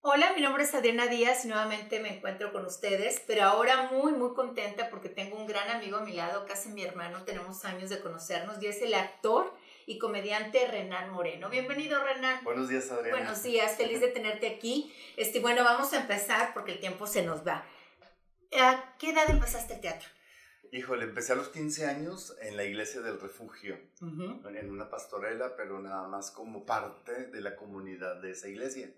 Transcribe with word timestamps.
Hola, 0.00 0.32
mi 0.32 0.42
nombre 0.42 0.62
es 0.62 0.72
Adriana 0.74 1.08
Díaz 1.08 1.44
y 1.44 1.48
nuevamente 1.48 1.98
me 1.98 2.16
encuentro 2.16 2.52
con 2.52 2.64
ustedes, 2.64 3.20
pero 3.26 3.42
ahora 3.42 3.90
muy, 3.90 4.12
muy 4.12 4.32
contenta 4.32 4.90
porque 4.90 5.08
tengo 5.08 5.36
un 5.36 5.48
gran 5.48 5.68
amigo 5.70 5.96
a 5.96 6.04
mi 6.04 6.12
lado, 6.12 6.46
casi 6.46 6.68
mi 6.68 6.84
hermano, 6.84 7.24
tenemos 7.24 7.64
años 7.64 7.90
de 7.90 7.98
conocernos 7.98 8.62
y 8.62 8.68
es 8.68 8.80
el 8.80 8.94
actor 8.94 9.52
y 9.86 9.98
comediante 9.98 10.68
Renan 10.68 11.10
Moreno. 11.10 11.50
Bienvenido, 11.50 12.00
Renan. 12.04 12.44
Buenos 12.44 12.68
días, 12.68 12.88
Adriana. 12.92 13.18
Buenos 13.18 13.42
días, 13.42 13.76
feliz 13.76 14.00
de 14.00 14.06
tenerte 14.06 14.46
aquí. 14.46 14.94
Este, 15.16 15.40
bueno, 15.40 15.64
vamos 15.64 15.92
a 15.92 16.00
empezar 16.02 16.54
porque 16.54 16.72
el 16.72 16.78
tiempo 16.78 17.08
se 17.08 17.24
nos 17.24 17.44
va. 17.44 17.66
¿A 18.56 18.94
qué 19.00 19.10
edad 19.10 19.28
empezaste 19.28 19.74
el 19.74 19.80
teatro? 19.80 20.08
Híjole, 20.70 21.04
empecé 21.06 21.32
a 21.32 21.36
los 21.36 21.48
15 21.48 21.86
años 21.86 22.36
en 22.40 22.56
la 22.56 22.62
iglesia 22.62 23.00
del 23.00 23.18
refugio, 23.18 23.76
en 24.00 24.70
una 24.70 24.90
pastorela, 24.90 25.56
pero 25.56 25.80
nada 25.80 26.06
más 26.06 26.30
como 26.30 26.64
parte 26.64 27.26
de 27.26 27.40
la 27.40 27.56
comunidad 27.56 28.22
de 28.22 28.30
esa 28.30 28.48
iglesia. 28.48 28.92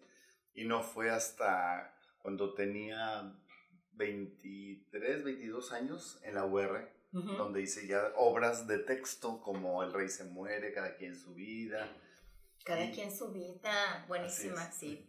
Y 0.55 0.65
no 0.65 0.83
fue 0.83 1.11
hasta 1.11 1.95
cuando 2.23 2.55
tenía 2.55 3.33
23, 3.95 5.25
22 5.25 5.73
años 5.73 6.21
en 6.25 6.35
la 6.35 6.45
UR, 6.45 6.89
donde 7.13 7.61
hice 7.61 7.87
ya 7.87 8.13
obras 8.17 8.67
de 8.67 8.79
texto 8.79 9.41
como 9.41 9.83
El 9.83 9.93
Rey 9.93 10.09
se 10.09 10.25
muere, 10.25 10.73
Cada 10.73 10.97
quien 10.97 11.19
su 11.19 11.35
vida. 11.35 11.89
Cada 12.65 12.91
quien 12.91 13.15
su 13.15 13.33
vida, 13.33 14.05
buenísima, 14.07 14.71
sí. 14.71 15.07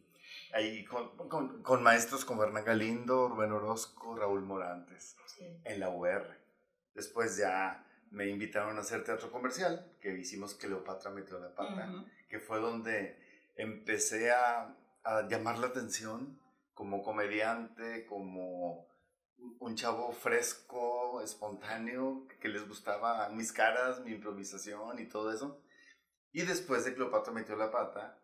Ahí 0.54 0.84
con, 0.86 1.16
con, 1.30 1.62
con, 1.62 1.84
maestros 1.84 2.26
como 2.26 2.44
Hernán 2.44 2.66
Galindo, 2.66 3.28
Rubén 3.28 3.52
Orozco, 3.52 4.16
Raúl 4.16 4.42
Morantes, 4.42 5.16
en 5.64 5.80
la 5.80 5.90
UR. 5.90 6.26
Después 6.96 7.38
ya 7.38 7.86
me 8.12 8.28
invitaron 8.28 8.78
a 8.78 8.82
hacer 8.82 9.04
teatro 9.04 9.32
comercial, 9.32 9.94
que 10.02 10.18
hicimos 10.18 10.56
Cleopatra 10.56 11.12
metió 11.12 11.40
la 11.40 11.54
pata, 11.56 12.06
que 12.30 12.40
fue 12.40 12.60
donde 12.60 13.18
empecé 13.56 14.32
a 14.32 14.76
a 15.04 15.28
llamar 15.28 15.60
la 15.60 15.68
atención 15.68 16.40
como 16.74 17.04
comediante, 17.04 18.06
como 18.06 18.88
un 19.60 19.76
chavo 19.76 20.12
fresco, 20.12 21.22
espontáneo, 21.22 22.28
que 22.40 22.50
les 22.50 22.68
gustaba 22.68 23.30
mis 23.30 23.52
caras, 23.52 24.02
mi 24.02 24.12
improvisación 24.12 25.00
y 25.00 25.08
todo 25.08 25.32
eso. 25.34 25.62
Y 26.32 26.44
después 26.44 26.86
de 26.86 26.94
Cleopatra 26.94 27.34
metió 27.34 27.56
la 27.56 27.72
pata, 27.72 28.22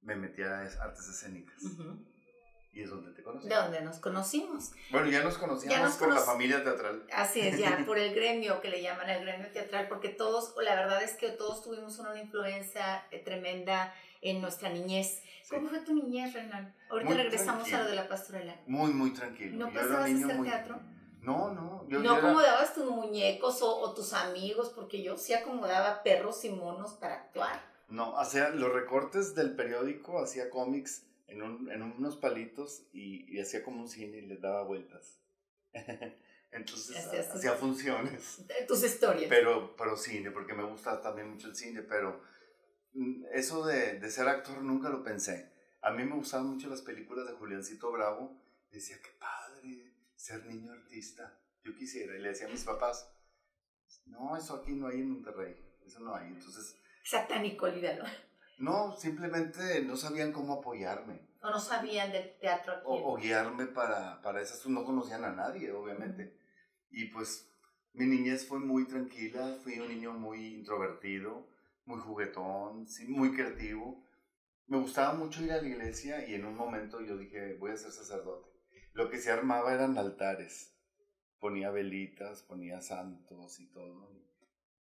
me 0.00 0.16
metí 0.16 0.42
a 0.42 0.60
artes 0.60 1.08
escénicas. 1.08 1.62
Y 2.72 2.82
es 2.82 2.90
donde 2.90 3.12
te 3.12 3.22
conocí. 3.22 3.48
Donde 3.48 3.82
nos 3.82 3.98
conocimos. 3.98 4.72
Bueno, 4.90 5.10
ya 5.10 5.22
nos 5.22 5.36
conocíamos 5.36 5.96
por 5.96 6.12
la 6.12 6.20
familia 6.20 6.64
teatral. 6.64 7.04
Así 7.12 7.40
es, 7.40 7.58
ya, 7.58 7.82
por 7.86 7.98
el 7.98 8.14
gremio 8.14 8.60
que 8.60 8.68
le 8.68 8.80
llaman 8.80 9.10
el 9.10 9.22
gremio 9.24 9.50
teatral, 9.52 9.88
porque 9.88 10.08
todos, 10.08 10.54
la 10.62 10.74
verdad 10.74 11.02
es 11.02 11.14
que 11.14 11.28
todos 11.30 11.62
tuvimos 11.62 11.98
una 11.98 12.18
influencia 12.18 13.06
eh, 13.10 13.18
tremenda 13.18 13.94
en 14.22 14.40
nuestra 14.40 14.70
niñez. 14.70 15.20
¿Cómo 15.50 15.68
fue 15.68 15.80
tu 15.80 15.94
niñez, 15.94 16.32
Renan? 16.32 16.74
Ahorita 16.88 17.14
regresamos 17.14 17.70
a 17.72 17.82
lo 17.82 17.88
de 17.90 17.94
la 17.94 18.08
pastorela. 18.08 18.56
Muy, 18.66 18.92
muy 18.92 19.12
tranquilo. 19.12 19.66
¿No 19.66 19.72
pasabas 19.72 20.10
a 20.10 20.14
hacer 20.14 20.42
teatro? 20.42 20.80
No, 21.20 21.52
no. 21.52 21.86
Yo, 21.88 22.00
¿No 22.00 22.14
acomodabas 22.14 22.74
tus 22.74 22.90
muñecos 22.90 23.60
o, 23.62 23.92
tus 23.94 24.12
amigos? 24.12 24.72
Porque 24.74 25.02
yo 25.02 25.18
sí 25.18 25.34
acomodaba 25.34 26.02
perros 26.02 26.44
y 26.44 26.50
monos 26.50 26.94
para 26.94 27.14
actuar. 27.14 27.60
No, 27.88 28.18
hacía 28.18 28.48
los 28.48 28.72
recortes 28.72 29.34
del 29.34 29.54
periódico, 29.54 30.22
hacía 30.22 30.48
cómics 30.48 31.04
en, 31.32 31.42
un, 31.42 31.70
en 31.70 31.82
unos 31.82 32.16
palitos 32.16 32.86
y, 32.92 33.38
hacía 33.40 33.62
como 33.62 33.82
un 33.82 33.88
cine 33.88 34.18
y 34.18 34.26
les 34.26 34.40
daba 34.40 34.62
vueltas. 34.62 35.18
Entonces 36.52 36.96
hacía 36.96 37.52
funciones. 37.52 38.44
Tus 38.68 38.84
historias. 38.84 39.28
Pero, 39.28 39.74
pero 39.76 39.96
cine, 39.96 40.30
porque 40.30 40.52
me 40.52 40.64
gusta 40.64 41.00
también 41.00 41.30
mucho 41.30 41.48
el 41.48 41.56
cine, 41.56 41.82
pero 41.82 42.20
Mm, 42.94 43.24
eso 43.32 43.64
de, 43.64 43.98
de, 43.98 44.10
ser 44.10 44.28
actor 44.28 44.62
nunca 44.62 44.88
lo 44.90 45.02
pensé. 45.02 45.50
A 45.80 45.90
mí 45.90 46.04
me 46.04 46.14
gustaban 46.14 46.46
mucho 46.46 46.68
las 46.68 46.82
películas 46.82 47.26
de 47.26 47.32
Juliancito 47.32 47.90
Bravo. 47.90 48.38
Decía, 48.70 48.96
qué 49.02 49.10
padre 49.18 49.94
ser 50.14 50.44
niño 50.46 50.72
artista. 50.72 51.38
Yo 51.64 51.74
quisiera. 51.74 52.16
Y 52.16 52.20
le 52.20 52.28
decía 52.28 52.46
a 52.46 52.50
mis 52.50 52.64
papás, 52.64 53.10
no, 54.06 54.36
eso 54.36 54.56
aquí 54.56 54.72
no 54.72 54.88
hay 54.88 55.00
en 55.00 55.10
Monterrey. 55.10 55.56
Eso 55.86 56.00
no 56.00 56.14
hay. 56.14 56.28
Entonces... 56.28 56.76
Satánico, 57.04 57.66
olvídalo. 57.66 58.04
No, 58.62 58.96
simplemente 58.96 59.82
no 59.82 59.96
sabían 59.96 60.32
cómo 60.32 60.54
apoyarme. 60.54 61.20
O 61.42 61.50
no 61.50 61.58
sabían 61.58 62.12
del 62.12 62.38
teatro 62.38 62.72
aquí. 62.74 62.82
O, 62.86 63.16
guiarme 63.16 63.66
para, 63.66 64.22
para 64.22 64.40
esas. 64.40 64.66
No 64.66 64.84
conocían 64.84 65.24
a 65.24 65.32
nadie, 65.32 65.72
obviamente. 65.72 66.38
Y 66.90 67.06
pues 67.06 67.52
mi 67.92 68.06
niñez 68.06 68.46
fue 68.46 68.60
muy 68.60 68.86
tranquila. 68.86 69.58
Fui 69.62 69.78
un 69.78 69.88
niño 69.88 70.12
muy 70.12 70.54
introvertido 70.54 71.52
muy 71.84 72.00
juguetón, 72.00 72.86
sí, 72.86 73.06
muy 73.08 73.34
creativo. 73.34 74.04
Me 74.66 74.78
gustaba 74.78 75.14
mucho 75.14 75.42
ir 75.42 75.52
a 75.52 75.60
la 75.60 75.68
iglesia 75.68 76.26
y 76.26 76.34
en 76.34 76.44
un 76.44 76.56
momento 76.56 77.00
yo 77.00 77.16
dije, 77.16 77.54
voy 77.54 77.72
a 77.72 77.76
ser 77.76 77.90
sacerdote. 77.90 78.50
Lo 78.92 79.10
que 79.10 79.18
se 79.18 79.30
armaba 79.30 79.74
eran 79.74 79.98
altares. 79.98 80.74
Ponía 81.38 81.70
velitas, 81.70 82.42
ponía 82.42 82.80
santos 82.80 83.58
y 83.58 83.66
todo. 83.66 84.08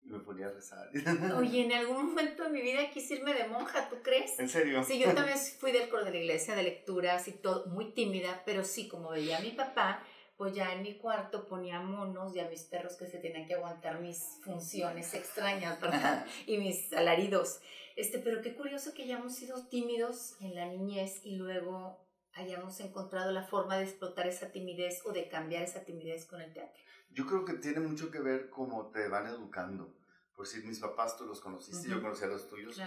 Y 0.04 0.08
me 0.08 0.18
ponía 0.18 0.46
a 0.46 0.50
rezar. 0.50 0.90
Oye, 1.36 1.62
en 1.64 1.72
algún 1.72 2.06
momento 2.06 2.44
de 2.44 2.50
mi 2.50 2.60
vida 2.60 2.90
quise 2.90 3.14
irme 3.14 3.34
de 3.34 3.46
monja, 3.46 3.88
¿tú 3.88 3.96
crees? 4.02 4.38
¿En 4.38 4.48
serio? 4.48 4.82
Sí, 4.82 4.98
yo 4.98 5.14
también 5.14 5.38
fui 5.60 5.72
del 5.72 5.88
coro 5.88 6.04
de 6.04 6.10
la 6.10 6.18
iglesia, 6.18 6.54
de 6.54 6.62
lecturas 6.62 7.28
y 7.28 7.32
todo, 7.32 7.66
muy 7.66 7.92
tímida, 7.92 8.42
pero 8.44 8.64
sí, 8.64 8.88
como 8.88 9.10
veía 9.10 9.38
a 9.38 9.40
mi 9.40 9.52
papá, 9.52 10.04
pues 10.36 10.54
ya 10.54 10.72
en 10.72 10.82
mi 10.82 10.98
cuarto 10.98 11.46
ponía 11.46 11.80
monos 11.80 12.34
y 12.34 12.40
a 12.40 12.48
mis 12.48 12.62
perros 12.64 12.96
que 12.96 13.06
se 13.06 13.18
tenían 13.18 13.46
que 13.46 13.54
aguantar 13.54 14.00
mis 14.00 14.40
funciones 14.42 15.14
extrañas, 15.14 15.80
¿verdad? 15.80 16.26
y 16.46 16.58
mis 16.58 16.92
alaridos. 16.92 17.60
Este, 17.94 18.18
pero 18.18 18.42
qué 18.42 18.54
curioso 18.54 18.94
que 18.94 19.04
hayamos 19.04 19.34
sido 19.34 19.66
tímidos 19.68 20.34
en 20.40 20.54
la 20.54 20.66
niñez 20.66 21.20
y 21.24 21.36
luego 21.36 22.02
hayamos 22.34 22.80
encontrado 22.80 23.32
la 23.32 23.42
forma 23.42 23.76
de 23.76 23.84
explotar 23.84 24.26
esa 24.26 24.50
timidez 24.50 25.00
o 25.04 25.12
de 25.12 25.28
cambiar 25.28 25.62
esa 25.62 25.84
timidez 25.84 26.26
con 26.26 26.40
el 26.40 26.52
teatro. 26.52 26.82
Yo 27.10 27.26
creo 27.26 27.44
que 27.44 27.54
tiene 27.54 27.80
mucho 27.80 28.10
que 28.10 28.20
ver 28.20 28.48
cómo 28.48 28.90
te 28.90 29.08
van 29.08 29.26
educando. 29.26 29.94
Por 30.34 30.46
si 30.46 30.62
mis 30.62 30.78
papás 30.78 31.16
tú 31.16 31.26
los 31.26 31.40
conociste, 31.40 31.88
yo 31.88 32.00
conocí 32.00 32.24
a 32.24 32.28
los 32.28 32.48
tuyos, 32.48 32.80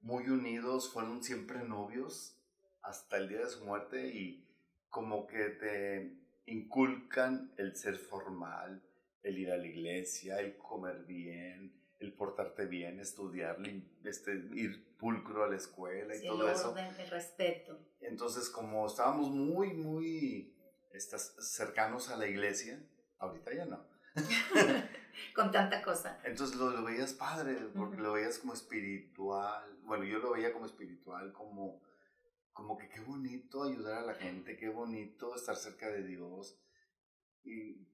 muy 0.00 0.28
unidos, 0.28 0.92
fueron 0.92 1.22
siempre 1.22 1.62
novios 1.62 2.36
hasta 2.82 3.16
el 3.18 3.28
día 3.28 3.40
de 3.40 3.50
su 3.50 3.64
muerte 3.64 4.08
y 4.08 4.44
como 4.88 5.26
que 5.26 5.44
te 5.50 6.18
inculcan 6.46 7.52
el 7.56 7.76
ser 7.76 7.96
formal, 7.96 8.82
el 9.22 9.38
ir 9.38 9.52
a 9.52 9.56
la 9.56 9.66
iglesia, 9.66 10.40
el 10.40 10.56
comer 10.56 11.04
bien, 11.04 11.72
el 11.98 12.14
portarte 12.14 12.66
bien, 12.66 13.00
estudiar, 13.00 13.58
este, 14.04 14.32
ir 14.54 14.96
pulcro 14.96 15.44
a 15.44 15.48
la 15.48 15.56
escuela 15.56 16.14
y 16.14 16.26
todo 16.26 16.48
eso. 16.50 16.76
el 16.76 17.10
respeto. 17.10 17.78
Entonces, 18.00 18.48
como 18.50 18.86
estábamos 18.86 19.30
muy, 19.30 19.74
muy 19.74 20.56
estas, 20.92 21.34
cercanos 21.40 22.08
a 22.10 22.16
la 22.16 22.26
iglesia, 22.26 22.80
ahorita 23.18 23.52
ya 23.52 23.64
no. 23.64 23.86
Con 25.34 25.50
tanta 25.50 25.82
cosa. 25.82 26.20
Entonces 26.24 26.56
lo, 26.56 26.70
lo 26.70 26.84
veías 26.84 27.12
padre, 27.12 27.56
porque 27.74 27.96
lo 27.96 28.12
veías 28.12 28.38
como 28.38 28.52
espiritual. 28.52 29.78
Bueno, 29.82 30.04
yo 30.04 30.18
lo 30.18 30.32
veía 30.32 30.52
como 30.52 30.66
espiritual, 30.66 31.32
como 31.32 31.80
como 32.58 32.76
que 32.76 32.88
qué 32.88 32.98
bonito 32.98 33.62
ayudar 33.62 33.98
a 33.98 34.06
la 34.06 34.14
gente, 34.14 34.56
qué 34.56 34.68
bonito 34.68 35.32
estar 35.36 35.54
cerca 35.54 35.88
de 35.90 36.02
Dios. 36.02 36.58
Y 37.44 37.86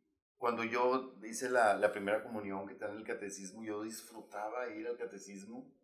cuando 0.45 0.63
yo 0.63 1.15
hice 1.23 1.49
la, 1.49 1.75
la 1.75 1.91
primera 1.91 2.23
comunión 2.23 2.69
que 2.69 2.75
te 2.75 2.85
dan 2.85 2.99
el 2.99 3.03
catecismo, 3.03 3.65
yo 3.65 3.83
disfrutaba 3.83 4.69
ir 4.69 4.87
al 4.87 4.99
catecismo, 4.99 5.75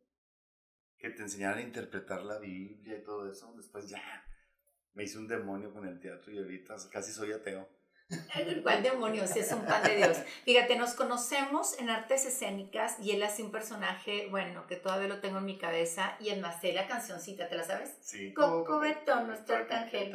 que 0.98 1.08
te 1.08 1.22
enseñaran 1.22 1.60
a 1.60 1.62
interpretar 1.62 2.22
la 2.24 2.38
Biblia 2.38 2.98
y 2.98 3.02
todo 3.02 3.32
eso. 3.32 3.54
Después 3.56 3.88
ya 3.88 4.02
me 4.92 5.04
hice 5.04 5.16
un 5.16 5.28
demonio 5.28 5.72
con 5.72 5.88
el 5.88 5.98
teatro 5.98 6.30
y 6.30 6.36
ahorita 6.36 6.76
casi 6.92 7.10
soy 7.10 7.32
ateo. 7.32 7.66
¿Cuál 8.62 8.82
demonios? 8.82 9.34
Es 9.36 9.52
un 9.52 9.64
pan 9.64 9.82
de 9.82 9.96
Dios. 9.96 10.18
Fíjate, 10.44 10.76
nos 10.76 10.94
conocemos 10.94 11.78
en 11.78 11.90
artes 11.90 12.26
escénicas 12.26 12.96
y 13.00 13.12
él 13.12 13.22
hace 13.22 13.42
un 13.42 13.50
personaje, 13.50 14.26
bueno, 14.30 14.66
que 14.66 14.76
todavía 14.76 15.08
lo 15.08 15.20
tengo 15.20 15.38
en 15.38 15.44
mi 15.44 15.58
cabeza 15.58 16.16
y 16.20 16.30
en 16.30 16.40
más 16.40 16.60
la 16.62 16.86
cancioncita, 16.86 17.48
¿te 17.48 17.56
la 17.56 17.64
sabes? 17.64 17.96
Sí. 18.00 18.34
Coco 18.34 18.80
Betón, 18.80 19.28
nuestro 19.28 19.56
arcángel. 19.56 20.14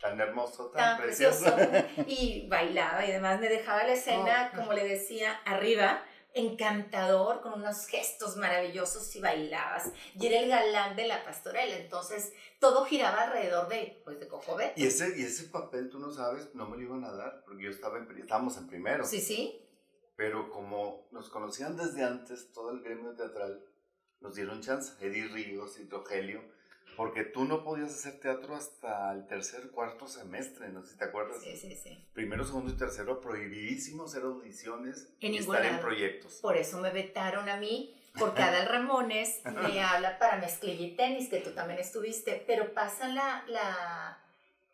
Tan, 0.00 0.20
hermoso, 0.20 0.66
tan, 0.66 0.98
precioso. 0.98 1.56
Y 2.06 2.46
bailaba 2.48 3.04
y 3.04 3.10
además 3.10 3.40
me 3.40 3.48
dejaba 3.48 3.84
la 3.84 3.92
escena, 3.94 4.52
como 4.54 4.72
le 4.72 4.86
decía, 4.86 5.40
arriba 5.44 6.02
encantador, 6.36 7.40
con 7.40 7.54
unos 7.54 7.86
gestos 7.86 8.36
maravillosos 8.36 9.14
y 9.16 9.20
bailabas. 9.20 9.90
Y 10.14 10.26
era 10.26 10.40
el 10.40 10.48
galán 10.48 10.94
de 10.94 11.08
la 11.08 11.24
pastorela. 11.24 11.76
Entonces, 11.76 12.32
todo 12.60 12.84
giraba 12.84 13.22
alrededor 13.22 13.68
de, 13.68 14.00
pues, 14.04 14.20
de 14.20 14.28
Cojobet. 14.28 14.76
Y 14.76 14.86
ese, 14.86 15.18
y 15.18 15.22
ese 15.22 15.44
papel, 15.44 15.88
tú 15.90 15.98
no 15.98 16.12
sabes, 16.12 16.54
no 16.54 16.66
me 16.66 16.76
lo 16.76 16.82
iban 16.82 17.04
a 17.04 17.12
dar, 17.12 17.42
porque 17.44 17.64
yo 17.64 17.70
estaba 17.70 17.98
en, 17.98 18.08
estábamos 18.18 18.56
en 18.58 18.66
primero. 18.66 19.04
Sí, 19.04 19.20
sí. 19.20 19.62
Pero 20.16 20.50
como 20.50 21.08
nos 21.10 21.28
conocían 21.28 21.76
desde 21.76 22.04
antes, 22.04 22.52
todo 22.52 22.70
el 22.70 22.82
gremio 22.82 23.14
teatral, 23.14 23.64
nos 24.20 24.34
dieron 24.34 24.62
chance. 24.62 24.92
Eddie 25.00 25.28
Ríos 25.28 25.78
y 25.78 25.88
Rogelio 25.88 26.42
porque 26.96 27.24
tú 27.24 27.44
no 27.44 27.62
podías 27.62 27.90
hacer 27.90 28.18
teatro 28.20 28.56
hasta 28.56 29.12
el 29.12 29.26
tercer, 29.26 29.70
cuarto 29.70 30.08
semestre, 30.08 30.68
no 30.70 30.82
sé 30.82 30.92
si 30.92 30.98
te 30.98 31.04
acuerdas. 31.04 31.42
Sí, 31.42 31.56
sí, 31.56 31.76
sí. 31.76 32.04
Primero, 32.14 32.44
segundo 32.44 32.72
y 32.72 32.76
tercero, 32.76 33.20
prohibidísimo 33.20 34.04
hacer 34.04 34.22
audiciones 34.22 35.08
en 35.20 35.34
y 35.34 35.38
estar 35.38 35.64
en 35.64 35.80
proyectos. 35.80 36.38
Por 36.40 36.56
eso 36.56 36.80
me 36.80 36.90
vetaron 36.90 37.48
a 37.48 37.58
mí, 37.58 37.94
porque 38.18 38.42
Adal 38.42 38.66
Ramones 38.66 39.42
me 39.44 39.80
habla 39.82 40.18
para 40.18 40.38
Mezclilla 40.38 40.86
y 40.86 40.96
Tenis, 40.96 41.28
que 41.28 41.40
tú 41.40 41.50
también 41.50 41.78
estuviste, 41.78 42.42
pero 42.46 42.72
pasa 42.72 43.08
la, 43.08 43.44
la, 43.48 44.18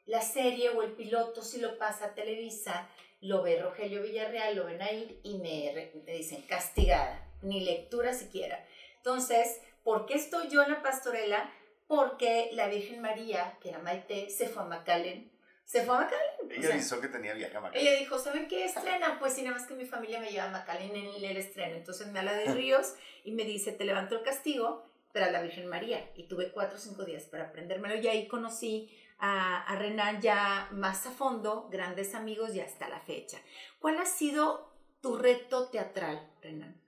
la 0.07 0.23
serie 0.23 0.71
o 0.71 0.83
el 0.83 0.93
piloto, 0.93 1.43
si 1.43 1.61
lo 1.61 1.77
pasa 1.77 2.07
a 2.07 2.15
Televisa, 2.15 2.89
lo 3.21 3.43
ve 3.43 3.61
Rogelio 3.61 4.03
Villarreal, 4.03 4.57
lo 4.57 4.67
ven 4.67 4.83
ahí 4.83 5.21
y 5.25 5.39
me, 5.39 5.93
me 6.05 6.13
dicen 6.13 6.43
castigada, 6.43 7.29
ni 7.43 7.61
lectura 7.65 8.15
siquiera. 8.15 8.65
Entonces, 8.99 9.61
¿por 9.83 10.07
qué 10.07 10.15
estoy 10.15 10.49
yo 10.49 10.63
en 10.63 10.71
la 10.71 10.83
pastorela? 10.83 11.53
Porque 11.93 12.49
la 12.55 12.69
Virgen 12.69 13.03
María, 13.03 13.59
que 13.61 13.69
era 13.69 13.79
Maite, 13.79 14.31
se 14.31 14.49
fue 14.49 14.63
a 14.63 14.65
Macalén 14.65 15.31
se 15.65 15.85
fue 15.85 15.95
a 15.95 16.01
McAllen. 16.01 16.51
Ella 16.51 16.75
avisó 16.75 17.01
que 17.01 17.09
tenía 17.09 17.35
viaje 17.35 17.55
a 17.57 17.61
McAllen. 17.61 17.87
Ella 17.87 17.99
dijo, 17.99 18.19
¿saben 18.19 18.49
qué 18.49 18.65
estrena? 18.65 19.19
Pues 19.19 19.35
sí, 19.35 19.43
nada 19.43 19.59
más 19.59 19.67
que 19.67 19.75
mi 19.75 19.85
familia 19.85 20.21
me 20.21 20.31
lleva 20.31 20.45
a 20.45 20.51
McAllen 20.51 20.97
en 20.97 21.25
el 21.25 21.37
estreno. 21.37 21.77
Entonces 21.77 22.09
me 22.09 22.19
habla 22.19 22.33
de 22.33 22.47
Ríos 22.47 22.95
y 23.25 23.33
me 23.33 23.45
dice, 23.45 23.73
te 23.73 23.85
levanto 23.85 24.17
el 24.17 24.23
castigo, 24.23 24.87
pero 25.13 25.27
a 25.27 25.31
la 25.31 25.43
Virgen 25.43 25.69
María. 25.69 26.11
Y 26.17 26.29
tuve 26.29 26.51
cuatro 26.51 26.79
o 26.79 26.81
cinco 26.81 27.05
días 27.05 27.25
para 27.25 27.45
aprendérmelo. 27.45 27.95
Y 27.97 28.09
ahí 28.09 28.27
conocí 28.27 28.91
a, 29.19 29.63
a 29.63 29.77
Renan 29.77 30.23
ya 30.23 30.69
más 30.73 31.07
a 31.07 31.11
fondo, 31.11 31.69
grandes 31.71 32.15
amigos 32.15 32.55
y 32.55 32.61
hasta 32.61 32.89
la 32.89 33.01
fecha. 33.01 33.39
¿Cuál 33.81 33.99
ha 33.99 34.07
sido 34.07 34.75
tu 35.03 35.17
reto 35.17 35.69
teatral, 35.69 36.31
Renan? 36.41 36.81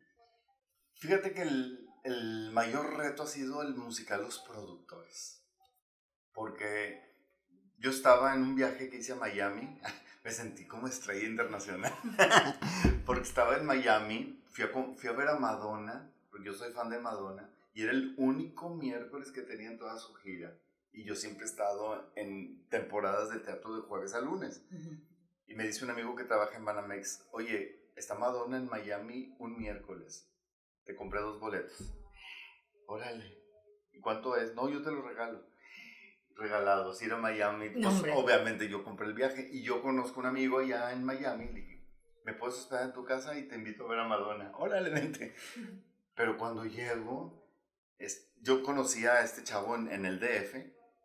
Fíjate 0.94 1.32
que 1.32 1.42
el, 1.42 1.83
el 2.04 2.50
mayor 2.52 2.98
reto 2.98 3.22
ha 3.22 3.26
sido 3.26 3.62
el 3.62 3.74
musical 3.74 4.22
Los 4.22 4.38
Productores. 4.38 5.42
Porque 6.34 7.02
yo 7.78 7.90
estaba 7.90 8.34
en 8.34 8.42
un 8.42 8.54
viaje 8.54 8.90
que 8.90 8.98
hice 8.98 9.12
a 9.12 9.16
Miami, 9.16 9.80
me 10.24 10.30
sentí 10.30 10.66
como 10.66 10.86
estrella 10.86 11.26
internacional, 11.26 11.92
porque 13.06 13.22
estaba 13.22 13.56
en 13.56 13.64
Miami, 13.64 14.42
fui 14.50 14.64
a, 14.64 14.68
fui 14.68 15.08
a 15.08 15.12
ver 15.12 15.28
a 15.28 15.38
Madonna, 15.38 16.10
porque 16.30 16.46
yo 16.46 16.52
soy 16.52 16.72
fan 16.72 16.90
de 16.90 17.00
Madonna, 17.00 17.50
y 17.72 17.82
era 17.82 17.92
el 17.92 18.14
único 18.18 18.68
miércoles 18.68 19.32
que 19.32 19.42
tenía 19.42 19.70
en 19.70 19.78
toda 19.78 19.98
su 19.98 20.14
gira. 20.14 20.54
Y 20.92 21.04
yo 21.04 21.16
siempre 21.16 21.44
he 21.44 21.48
estado 21.48 22.12
en 22.14 22.68
temporadas 22.68 23.30
de 23.30 23.40
teatro 23.40 23.74
de 23.74 23.82
jueves 23.82 24.14
a 24.14 24.20
lunes. 24.20 24.62
Y 25.48 25.54
me 25.54 25.66
dice 25.66 25.84
un 25.84 25.90
amigo 25.90 26.14
que 26.14 26.22
trabaja 26.22 26.56
en 26.56 26.64
Banamex, 26.64 27.26
oye, 27.32 27.90
está 27.96 28.14
Madonna 28.14 28.58
en 28.58 28.68
Miami 28.68 29.34
un 29.40 29.58
miércoles. 29.58 30.28
Te 30.84 30.94
compré 30.94 31.20
dos 31.20 31.40
boletos. 31.40 31.94
Órale. 32.86 33.38
¿Y 33.92 34.00
cuánto 34.00 34.36
es? 34.36 34.54
No, 34.54 34.68
yo 34.68 34.82
te 34.82 34.90
lo 34.90 35.02
regalo 35.02 35.54
regalados, 36.36 37.00
ir 37.02 37.12
a 37.12 37.16
Miami. 37.16 37.70
Pues, 37.70 38.02
obviamente 38.14 38.68
yo 38.68 38.84
compré 38.84 39.06
el 39.06 39.14
viaje 39.14 39.48
y 39.52 39.62
yo 39.62 39.82
conozco 39.82 40.20
un 40.20 40.26
amigo 40.26 40.58
allá 40.58 40.92
en 40.92 41.04
Miami. 41.04 41.46
Le 41.46 41.60
dije, 41.60 41.86
¿me 42.24 42.34
puedes 42.34 42.56
hospedar 42.56 42.86
en 42.86 42.92
tu 42.92 43.04
casa 43.04 43.36
y 43.38 43.48
te 43.48 43.56
invito 43.56 43.84
a 43.84 43.88
ver 43.88 43.98
a 44.00 44.08
Madonna? 44.08 44.52
Órale, 44.56 44.90
vente. 44.94 45.34
Pero 46.14 46.36
cuando 46.36 46.64
llego, 46.64 47.48
es, 47.98 48.32
yo 48.40 48.62
conocía 48.62 49.14
a 49.14 49.24
este 49.24 49.42
chavo 49.42 49.76
en, 49.76 50.04
el 50.04 50.20
DF, 50.20 50.56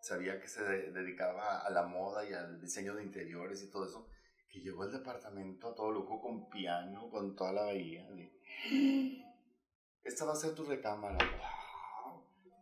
sabía 0.02 0.40
que 0.40 0.48
se 0.48 0.64
dedicaba 0.64 1.60
a 1.60 1.70
la 1.70 1.86
moda 1.86 2.28
y 2.28 2.34
al 2.34 2.60
diseño 2.62 2.96
de 2.96 3.04
interiores 3.04 3.64
y 3.64 3.72
todo 3.72 3.86
eso, 3.86 4.10
que 4.52 4.62
llegó 4.62 4.84
al 4.84 4.92
departamento 4.92 5.70
a 5.70 5.76
todo 5.76 5.92
lujo 5.92 6.22
con 6.22 6.50
piano, 6.50 7.10
con 7.10 7.36
toda 7.36 7.54
la 7.54 7.64
bahía. 7.64 8.08
Esta 10.04 10.26
va 10.26 10.34
a 10.34 10.36
ser 10.36 10.56
tu 10.56 10.64
recámara. 10.66 11.18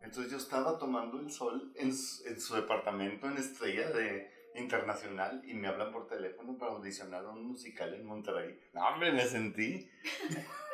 Entonces 0.01 0.31
yo 0.31 0.37
estaba 0.37 0.77
tomando 0.77 1.19
el 1.19 1.31
sol 1.31 1.73
en 1.75 1.93
su, 1.93 2.55
departamento 2.55 3.27
en 3.27 3.37
Estrella 3.37 3.89
de 3.89 4.31
Internacional 4.55 5.41
y 5.45 5.53
me 5.53 5.67
hablan 5.67 5.91
por 5.91 6.07
teléfono 6.07 6.57
para 6.57 6.71
audicionar 6.71 7.25
un 7.25 7.45
musical 7.45 7.93
en 7.93 8.05
Monterrey. 8.05 8.59
No, 8.73 8.87
hombre, 8.87 9.11
me 9.11 9.25
sentí 9.25 9.91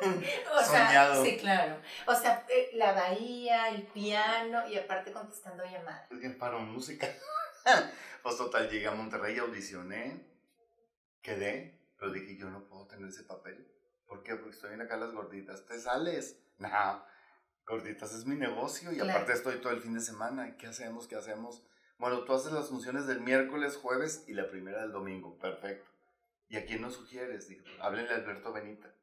o 0.00 0.64
Sea, 0.64 1.22
sí, 1.22 1.36
claro. 1.36 1.76
O 2.06 2.14
sea, 2.14 2.46
eh, 2.48 2.70
la 2.74 2.92
bahía, 2.92 3.70
el 3.70 3.82
piano 3.82 4.68
y 4.68 4.78
aparte 4.78 5.12
contestando 5.12 5.64
llamadas. 5.64 6.08
Para 6.38 6.56
un 6.56 6.72
musical. 6.72 7.12
pues 8.22 8.36
total, 8.36 8.70
llegué 8.70 8.86
a 8.86 8.92
Monterrey, 8.92 9.36
audicioné, 9.38 10.24
quedé, 11.20 11.80
pero 11.98 12.12
dije, 12.12 12.36
yo 12.36 12.48
no 12.50 12.64
puedo 12.68 12.86
tener 12.86 13.08
ese 13.08 13.24
papel. 13.24 13.73
¿Por 14.06 14.22
qué? 14.22 14.34
Porque 14.36 14.54
estoy 14.54 14.74
en 14.74 14.82
acá 14.82 14.96
las 14.96 15.12
gorditas. 15.12 15.64
¿Te 15.66 15.78
sales? 15.78 16.40
No 16.58 16.68
gorditas 17.66 18.14
es 18.14 18.26
mi 18.26 18.36
negocio 18.36 18.92
y 18.92 19.00
aparte 19.00 19.32
estoy 19.32 19.60
todo 19.60 19.72
el 19.72 19.80
fin 19.80 19.94
de 19.94 20.00
semana. 20.00 20.56
¿Qué 20.56 20.66
hacemos? 20.66 21.06
¿Qué 21.06 21.16
hacemos? 21.16 21.62
Bueno, 21.98 22.24
tú 22.24 22.34
haces 22.34 22.52
las 22.52 22.68
funciones 22.68 23.06
del 23.06 23.20
miércoles, 23.20 23.76
jueves 23.76 24.24
y 24.26 24.34
la 24.34 24.50
primera 24.50 24.82
del 24.82 24.92
domingo. 24.92 25.38
Perfecto. 25.38 25.90
¿Y 26.48 26.56
a 26.56 26.66
quién 26.66 26.82
nos 26.82 26.94
sugieres? 26.94 27.48
Dijo, 27.48 27.64
háblenle 27.80 28.12
a 28.12 28.16
Alberto 28.16 28.52
Benita. 28.52 28.94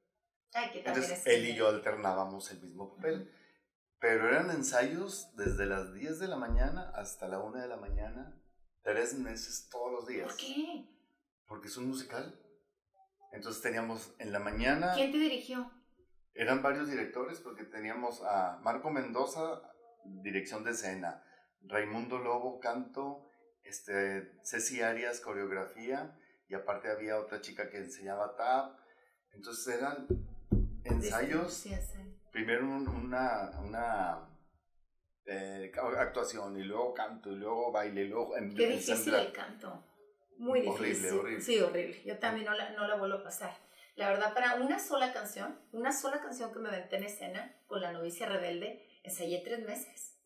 Entonces, 0.73 1.25
él 1.25 1.45
y 1.45 1.55
yo 1.55 1.69
alternábamos 1.69 2.51
el 2.51 2.61
mismo 2.61 2.95
papel. 2.95 3.31
Pero 3.99 4.27
eran 4.27 4.49
ensayos 4.49 5.29
desde 5.35 5.65
las 5.65 5.93
10 5.93 6.19
de 6.19 6.27
la 6.27 6.35
mañana 6.35 6.91
hasta 6.95 7.27
la 7.27 7.39
1 7.39 7.61
de 7.61 7.67
la 7.67 7.77
mañana, 7.77 8.35
tres 8.81 9.13
meses 9.13 9.69
todos 9.69 9.91
los 9.91 10.07
días. 10.07 10.27
¿Por 10.27 10.37
qué? 10.37 10.85
Porque 11.45 11.67
es 11.67 11.77
un 11.77 11.87
musical. 11.87 12.35
Entonces 13.31 13.61
teníamos 13.61 14.13
en 14.19 14.31
la 14.31 14.39
mañana... 14.39 14.93
¿Quién 14.95 15.11
te 15.11 15.17
dirigió? 15.17 15.71
Eran 16.33 16.61
varios 16.61 16.89
directores 16.89 17.39
porque 17.39 17.63
teníamos 17.63 18.21
a 18.23 18.59
Marco 18.63 18.89
Mendoza, 18.89 19.61
dirección 20.05 20.63
de 20.63 20.71
escena, 20.71 21.23
Raimundo 21.63 22.17
Lobo, 22.17 22.59
canto, 22.59 23.29
este, 23.63 24.31
Ceci 24.43 24.81
Arias, 24.81 25.19
coreografía, 25.19 26.17
y 26.47 26.55
aparte 26.55 26.89
había 26.89 27.19
otra 27.19 27.41
chica 27.41 27.69
que 27.69 27.77
enseñaba 27.77 28.35
tap. 28.35 28.77
Entonces 29.33 29.75
eran 29.75 30.07
ensayos, 30.83 31.65
primero 32.31 32.65
una, 32.65 33.51
una 33.59 34.29
eh, 35.25 35.71
actuación, 35.97 36.57
y 36.57 36.63
luego 36.63 36.93
canto, 36.93 37.31
y 37.31 37.35
luego 37.35 37.71
baile, 37.71 38.03
y 38.03 38.07
luego... 38.07 38.35
En, 38.35 38.53
Qué 38.55 38.67
difícil 38.67 39.13
el 39.13 39.31
canto. 39.31 39.90
Muy 40.41 40.61
difícil. 40.61 40.73
Horrible, 40.73 41.11
horrible. 41.11 41.41
Sí, 41.41 41.59
horrible. 41.59 42.01
Yo 42.03 42.17
también 42.17 42.47
no 42.47 42.55
la, 42.55 42.71
no 42.71 42.87
la 42.87 42.95
vuelvo 42.95 43.19
a 43.19 43.23
pasar. 43.23 43.55
La 43.95 44.09
verdad, 44.09 44.33
para 44.33 44.55
una 44.55 44.79
sola 44.79 45.13
canción, 45.13 45.59
una 45.71 45.93
sola 45.93 46.19
canción 46.19 46.51
que 46.51 46.57
me 46.57 46.69
aventé 46.69 46.95
en 46.95 47.03
escena 47.03 47.55
con 47.67 47.79
la 47.79 47.91
novicia 47.91 48.27
rebelde, 48.27 48.83
ensayé 49.03 49.43
tres 49.45 49.59
meses. 49.59 50.17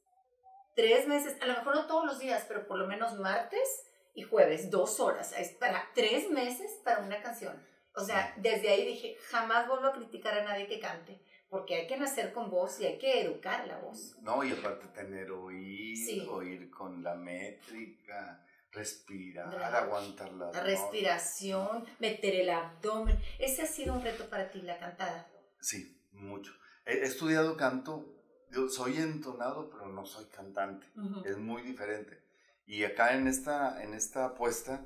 Tres 0.73 1.05
meses, 1.07 1.35
a 1.41 1.47
lo 1.47 1.53
mejor 1.55 1.75
no 1.75 1.85
todos 1.87 2.05
los 2.05 2.19
días, 2.19 2.45
pero 2.47 2.65
por 2.65 2.77
lo 2.77 2.87
menos 2.87 3.19
martes 3.19 3.89
y 4.13 4.23
jueves, 4.23 4.71
dos 4.71 5.01
horas. 5.01 5.33
Es 5.37 5.51
para 5.51 5.83
tres 5.93 6.29
meses 6.29 6.71
para 6.85 7.01
una 7.01 7.21
canción. 7.21 7.61
O 7.93 8.01
sea, 8.01 8.33
desde 8.37 8.69
ahí 8.69 8.85
dije, 8.85 9.17
jamás 9.29 9.67
vuelvo 9.67 9.87
a 9.87 9.93
criticar 9.93 10.37
a 10.37 10.45
nadie 10.45 10.67
que 10.67 10.79
cante, 10.79 11.19
porque 11.49 11.75
hay 11.75 11.87
que 11.87 11.97
nacer 11.97 12.31
con 12.31 12.49
voz 12.49 12.79
y 12.79 12.85
hay 12.85 12.97
que 12.97 13.21
educar 13.21 13.67
la 13.67 13.79
voz. 13.79 14.17
No, 14.21 14.45
y 14.45 14.53
aparte 14.53 14.87
tener 14.87 15.29
oír, 15.31 16.25
oír 16.29 16.69
con 16.69 17.03
la 17.03 17.15
métrica 17.15 18.45
respirar, 18.75 19.55
aguantar 19.73 20.31
la, 20.33 20.51
respiración, 20.51 21.85
meter 21.99 22.35
el 22.35 22.49
abdomen. 22.49 23.19
¿Ese 23.39 23.63
ha 23.63 23.65
sido 23.65 23.93
un 23.93 24.03
reto 24.03 24.29
para 24.29 24.51
ti, 24.51 24.61
la 24.61 24.77
cantada? 24.77 25.27
Sí, 25.59 25.99
mucho. 26.11 26.53
He, 26.85 27.03
estudiado 27.03 27.57
canto, 27.57 28.05
yo 28.51 28.69
soy 28.69 28.97
entonado, 28.97 29.69
pero 29.69 29.87
no 29.87 30.05
soy 30.05 30.25
cantante. 30.25 30.87
Es 31.25 31.37
muy 31.37 31.63
diferente. 31.63 32.21
Y 32.67 32.83
acá 32.83 33.15
en 33.15 33.27
esta, 33.27 33.81
en 33.83 33.93
esta 33.93 34.25
apuesta, 34.25 34.85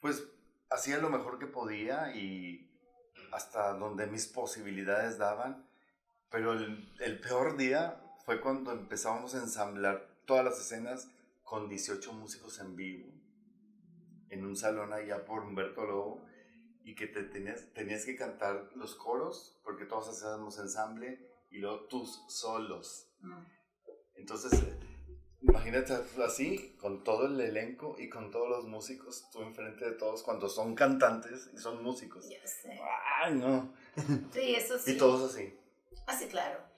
pues 0.00 0.22
hacía 0.70 0.98
lo 0.98 1.10
mejor 1.10 1.38
que 1.38 1.46
podía 1.46 2.14
y 2.14 2.70
hasta 3.32 3.72
donde 3.74 4.06
mis 4.06 4.26
posibilidades 4.26 5.18
daban. 5.18 5.66
Pero 6.30 6.52
el, 6.52 6.92
el 7.00 7.20
peor 7.20 7.56
día 7.56 8.00
fue 8.24 8.40
cuando 8.40 8.72
empezábamos 8.72 9.34
a 9.34 9.38
ensamblar 9.38 10.08
todas 10.24 10.44
las 10.44 10.58
escenas 10.58 11.08
con 11.52 11.68
18 11.68 12.14
músicos 12.14 12.60
en 12.60 12.74
vivo 12.74 13.12
en 14.30 14.46
un 14.46 14.56
salón 14.56 14.90
allá 14.94 15.22
por 15.26 15.42
Humberto 15.42 15.84
Lobo 15.84 16.24
y 16.82 16.94
que 16.94 17.08
te 17.08 17.24
tenías, 17.24 17.74
tenías 17.74 18.06
que 18.06 18.16
cantar 18.16 18.70
los 18.74 18.94
coros 18.94 19.60
porque 19.62 19.84
todos 19.84 20.08
hacíamos 20.08 20.58
ensamble 20.58 21.28
y 21.50 21.58
luego 21.58 21.84
tus 21.88 22.24
solos. 22.28 23.06
Mm. 23.20 23.44
Entonces, 24.14 24.62
imagínate 25.42 25.92
así, 26.24 26.74
con 26.80 27.04
todo 27.04 27.26
el 27.26 27.38
elenco 27.38 27.96
y 27.98 28.08
con 28.08 28.30
todos 28.30 28.48
los 28.48 28.64
músicos, 28.64 29.28
tú 29.30 29.42
enfrente 29.42 29.84
de 29.84 29.92
todos 29.92 30.22
cuando 30.22 30.48
son 30.48 30.74
cantantes 30.74 31.50
y 31.52 31.58
son 31.58 31.82
músicos. 31.82 32.26
Ya 32.30 32.46
sé. 32.46 32.80
¡Ay, 33.22 33.34
no! 33.34 33.74
Sí, 34.32 34.54
eso 34.54 34.78
sí. 34.78 34.92
y 34.92 34.96
todos 34.96 35.30
así. 35.30 35.54
Así, 36.06 36.28
claro 36.28 36.71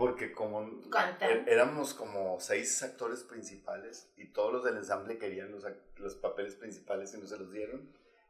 porque 0.00 0.32
como 0.32 0.62
e-, 0.62 1.44
éramos 1.46 1.92
como 1.92 2.40
seis 2.40 2.82
actores 2.82 3.22
principales 3.22 4.08
y 4.16 4.28
todos 4.28 4.50
los 4.50 4.64
del 4.64 4.78
ensamble 4.78 5.18
querían 5.18 5.52
los, 5.52 5.62
los 5.98 6.14
papeles 6.14 6.54
principales 6.54 7.12
y 7.12 7.18
no 7.18 7.26
se 7.26 7.36
los 7.36 7.52
dieron, 7.52 7.86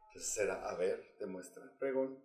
entonces 0.07 0.37
era, 0.37 0.69
a 0.69 0.75
ver, 0.75 1.01
demuestra, 1.17 1.63
pregón. 1.79 2.19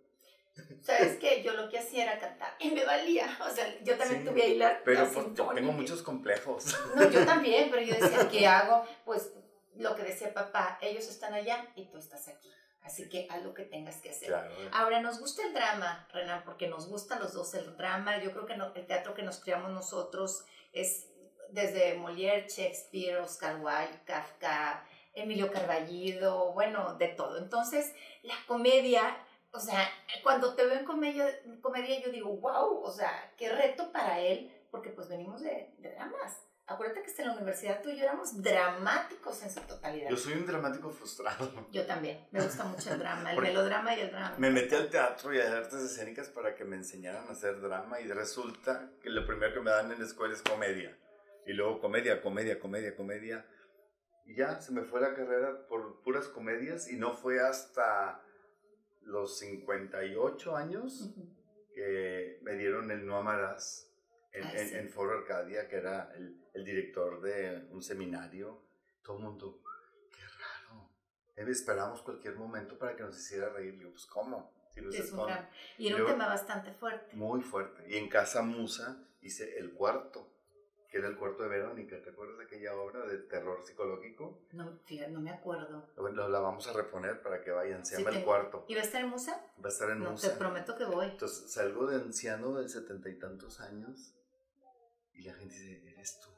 ¿Sabes 0.81 1.17
qué? 1.19 1.43
Yo 1.43 1.53
lo 1.53 1.69
que 1.69 1.79
hacía 1.79 2.03
era 2.03 2.19
cantar 2.19 2.55
y 2.59 2.71
me 2.71 2.83
valía. 2.83 3.37
O 3.49 3.49
sea, 3.49 3.81
yo 3.83 3.95
también 3.95 4.25
tuve 4.25 4.41
ahí 4.41 4.57
la. 4.57 4.83
Pero 4.83 5.07
pues, 5.09 5.27
yo 5.33 5.47
tengo 5.53 5.71
muchos 5.71 6.01
complejos. 6.01 6.75
No, 6.95 7.09
yo 7.09 7.25
también, 7.25 7.69
pero 7.69 7.83
yo 7.83 7.93
decía, 7.93 8.27
¿qué 8.31 8.47
hago? 8.47 8.83
Pues 9.05 9.31
lo 9.75 9.95
que 9.95 10.03
decía 10.03 10.33
papá, 10.33 10.77
ellos 10.81 11.07
están 11.07 11.33
allá 11.33 11.71
y 11.75 11.85
tú 11.85 11.99
estás 11.99 12.27
aquí. 12.27 12.51
Así 12.87 13.09
que 13.09 13.27
haz 13.29 13.43
lo 13.43 13.53
que 13.53 13.63
tengas 13.63 13.97
que 13.97 14.11
hacer. 14.11 14.33
Ahora, 14.71 15.01
nos 15.01 15.19
gusta 15.19 15.45
el 15.45 15.53
drama, 15.53 16.07
Renan, 16.13 16.43
porque 16.45 16.69
nos 16.69 16.87
gusta 16.87 17.19
los 17.19 17.33
dos 17.33 17.53
el 17.53 17.75
drama. 17.75 18.17
Yo 18.23 18.31
creo 18.31 18.45
que 18.45 18.53
el 18.79 18.87
teatro 18.87 19.13
que 19.13 19.23
nos 19.23 19.41
creamos 19.41 19.71
nosotros 19.71 20.45
es 20.71 21.09
desde 21.49 21.97
Molière, 21.99 22.47
Shakespeare, 22.47 23.17
Oscar 23.17 23.57
Wilde, 23.57 23.99
Kafka, 24.05 24.85
Emilio 25.13 25.51
Carballido, 25.51 26.53
bueno, 26.53 26.95
de 26.95 27.09
todo. 27.09 27.39
Entonces, 27.39 27.93
la 28.23 28.35
comedia, 28.47 29.17
o 29.51 29.59
sea, 29.59 29.89
cuando 30.23 30.55
te 30.55 30.65
veo 30.65 30.79
en 30.79 30.85
comedia, 30.85 31.27
comedia 31.61 31.99
yo 31.99 32.09
digo, 32.09 32.37
wow, 32.37 32.83
o 32.83 32.91
sea, 32.91 33.33
qué 33.35 33.49
reto 33.49 33.91
para 33.91 34.21
él, 34.21 34.49
porque 34.71 34.91
pues 34.91 35.09
venimos 35.09 35.41
de, 35.41 35.73
de 35.79 35.91
dramas. 35.91 36.41
Acuérdate 36.69 37.01
que 37.01 37.21
en 37.21 37.27
la 37.29 37.33
universidad 37.35 37.81
tú 37.81 37.89
y 37.89 37.97
yo 37.97 38.03
éramos 38.03 38.43
dramáticos 38.43 39.41
en 39.41 39.49
su 39.49 39.61
totalidad. 39.61 40.09
Yo 40.09 40.17
soy 40.17 40.33
un 40.33 40.45
dramático 40.45 40.89
frustrado. 40.89 41.49
Yo 41.71 41.85
también. 41.85 42.27
Me 42.31 42.41
gusta 42.41 42.65
mucho 42.65 42.91
el 42.91 42.99
drama, 42.99 43.31
el 43.31 43.41
melodrama 43.41 43.95
y 43.95 44.01
el 44.01 44.11
drama. 44.11 44.35
Me 44.37 44.51
metí 44.51 44.75
al 44.75 44.89
teatro 44.89 45.33
y 45.33 45.39
a 45.39 45.57
artes 45.57 45.81
escénicas 45.81 46.27
para 46.27 46.55
que 46.55 46.65
me 46.65 46.75
enseñaran 46.75 47.25
a 47.29 47.31
hacer 47.31 47.61
drama 47.61 48.01
y 48.01 48.07
resulta 48.11 48.91
que 49.01 49.09
lo 49.09 49.25
primero 49.25 49.53
que 49.53 49.61
me 49.61 49.71
dan 49.71 49.93
en 49.93 49.99
la 49.99 50.05
escuela 50.05 50.33
es 50.33 50.41
comedia. 50.41 50.97
Y 51.45 51.53
luego 51.53 51.79
comedia, 51.79 52.21
comedia, 52.21 52.59
comedia, 52.59 52.93
comedia. 52.97 53.45
Y 54.25 54.35
ya 54.35 54.59
se 54.59 54.73
me 54.73 54.81
fue 54.81 54.99
la 54.99 55.13
carrera 55.13 55.67
por 55.67 56.01
puras 56.01 56.27
comedias 56.27 56.89
y 56.91 56.97
no 56.97 57.13
fue 57.13 57.39
hasta 57.39 58.21
los 59.03 59.39
58 59.39 60.57
años 60.57 61.13
que 61.73 62.39
me 62.41 62.55
dieron 62.55 62.91
el 62.91 63.05
No 63.05 63.15
Amarás 63.15 63.86
en, 64.31 64.75
en, 64.75 64.89
Foro 64.89 65.19
Arcadia, 65.19 65.67
que 65.67 65.77
era 65.77 66.11
el, 66.15 66.45
el, 66.53 66.63
director 66.63 67.21
de 67.21 67.67
un 67.71 67.81
seminario, 67.81 68.63
todo 69.03 69.17
el 69.17 69.23
mundo, 69.23 69.61
qué 70.11 70.21
raro. 70.21 70.89
Esperamos 71.35 72.01
cualquier 72.01 72.35
momento 72.35 72.77
para 72.77 72.95
que 72.95 73.03
nos 73.03 73.17
hiciera 73.17 73.49
reír. 73.49 73.79
Yo, 73.79 73.91
pues, 73.91 74.05
¿cómo? 74.05 74.53
Si 74.71 74.79
es 74.97 75.11
un 75.11 75.27
Y 75.77 75.87
era 75.87 76.03
un 76.03 76.05
tema 76.05 76.27
bastante 76.27 76.71
fuerte. 76.71 77.15
Muy 77.15 77.41
fuerte. 77.41 77.83
Y 77.87 77.95
en 77.95 78.09
Casa 78.09 78.41
Musa 78.41 79.03
hice 79.21 79.57
El 79.57 79.73
Cuarto, 79.73 80.36
que 80.97 81.01
era 81.01 81.09
el 81.09 81.17
cuarto 81.17 81.43
de 81.43 81.49
Verónica. 81.49 82.01
¿Te 82.01 82.09
acuerdas 82.09 82.39
de 82.39 82.45
aquella 82.45 82.75
obra 82.75 83.05
de 83.05 83.19
terror 83.19 83.63
psicológico? 83.63 84.41
No, 84.53 84.79
fíjate, 84.85 85.11
no 85.11 85.21
me 85.21 85.29
acuerdo. 85.29 85.87
Bueno, 85.95 86.27
la 86.27 86.39
vamos 86.39 86.67
a 86.67 86.73
reponer 86.73 87.21
para 87.21 87.39
que 87.43 87.51
vayan. 87.51 87.85
Se 87.85 87.97
llama 87.97 88.17
El 88.17 88.25
Cuarto. 88.25 88.65
¿Y 88.67 88.73
va 88.73 88.81
a 88.81 88.83
estar 88.83 89.03
en 89.03 89.09
Musa? 89.09 89.39
Va 89.63 89.69
a 89.69 89.71
estar 89.71 89.91
en 89.91 89.99
Musa. 89.99 90.31
Te 90.31 90.37
prometo 90.37 90.75
que 90.75 90.85
voy. 90.85 91.05
Entonces 91.05 91.51
salgo 91.51 91.85
de 91.85 91.97
anciano 91.97 92.55
de 92.55 92.67
setenta 92.67 93.09
y 93.09 93.19
tantos 93.19 93.59
años 93.59 94.15
y 95.13 95.21
la 95.21 95.35
gente 95.35 95.53
dice, 95.53 95.87
eres 95.87 96.19
tú. 96.19 96.29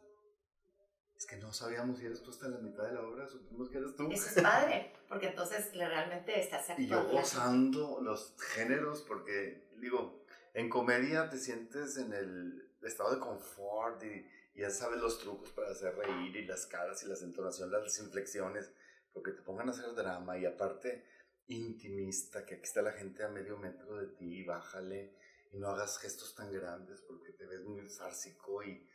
Es 1.15 1.25
que 1.25 1.37
no 1.37 1.53
sabíamos 1.53 1.99
si 1.99 2.05
eres 2.05 2.21
tú 2.21 2.31
hasta 2.31 2.49
la 2.49 2.57
mitad 2.57 2.83
de 2.83 2.93
la 2.93 3.01
obra, 3.01 3.27
supimos 3.27 3.69
que 3.69 3.77
eres 3.77 3.95
tú. 3.95 4.09
Eso 4.11 4.27
es 4.27 4.41
padre, 4.41 4.93
porque 5.07 5.27
entonces 5.27 5.73
realmente 5.73 6.37
estás 6.37 6.69
actuando. 6.69 6.83
Y 6.83 6.87
yo 6.89 7.11
gozando 7.11 7.99
los 8.01 8.35
géneros, 8.55 9.03
porque 9.03 9.69
digo, 9.77 10.25
en 10.53 10.69
comedia 10.69 11.29
te 11.29 11.37
sientes 11.37 11.97
en 11.97 12.13
el 12.13 12.69
estado 12.81 13.15
de 13.15 13.19
confort 13.19 14.03
y, 14.03 14.25
ya 14.59 14.69
sabes 14.69 14.99
los 14.99 15.19
trucos 15.19 15.49
para 15.51 15.71
hacer 15.71 15.95
reír 15.95 16.35
y 16.35 16.45
las 16.45 16.65
caras 16.65 17.01
y 17.03 17.07
las 17.07 17.21
entonaciones, 17.21 17.71
las 17.71 17.99
inflexiones, 17.99 18.71
porque 19.13 19.31
te 19.31 19.41
pongan 19.41 19.69
a 19.69 19.71
hacer 19.71 19.93
drama 19.95 20.37
y 20.37 20.45
aparte 20.45 21.05
intimista, 21.47 22.45
que 22.45 22.55
aquí 22.55 22.63
está 22.63 22.81
la 22.81 22.91
gente 22.91 23.23
a 23.23 23.29
medio 23.29 23.57
metro 23.57 23.97
de 23.97 24.07
ti, 24.07 24.43
bájale 24.43 25.15
y 25.51 25.57
no 25.57 25.69
hagas 25.69 25.97
gestos 25.99 26.35
tan 26.35 26.51
grandes 26.51 27.01
porque 27.01 27.31
te 27.33 27.45
ves 27.45 27.63
muy 27.63 27.87
fársico 27.87 28.63
y 28.63 28.87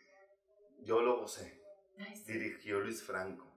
yo 0.80 1.00
lo 1.00 1.20
gocé. 1.20 1.60
Dirigió 2.26 2.80
Luis 2.80 3.02
Franco. 3.02 3.50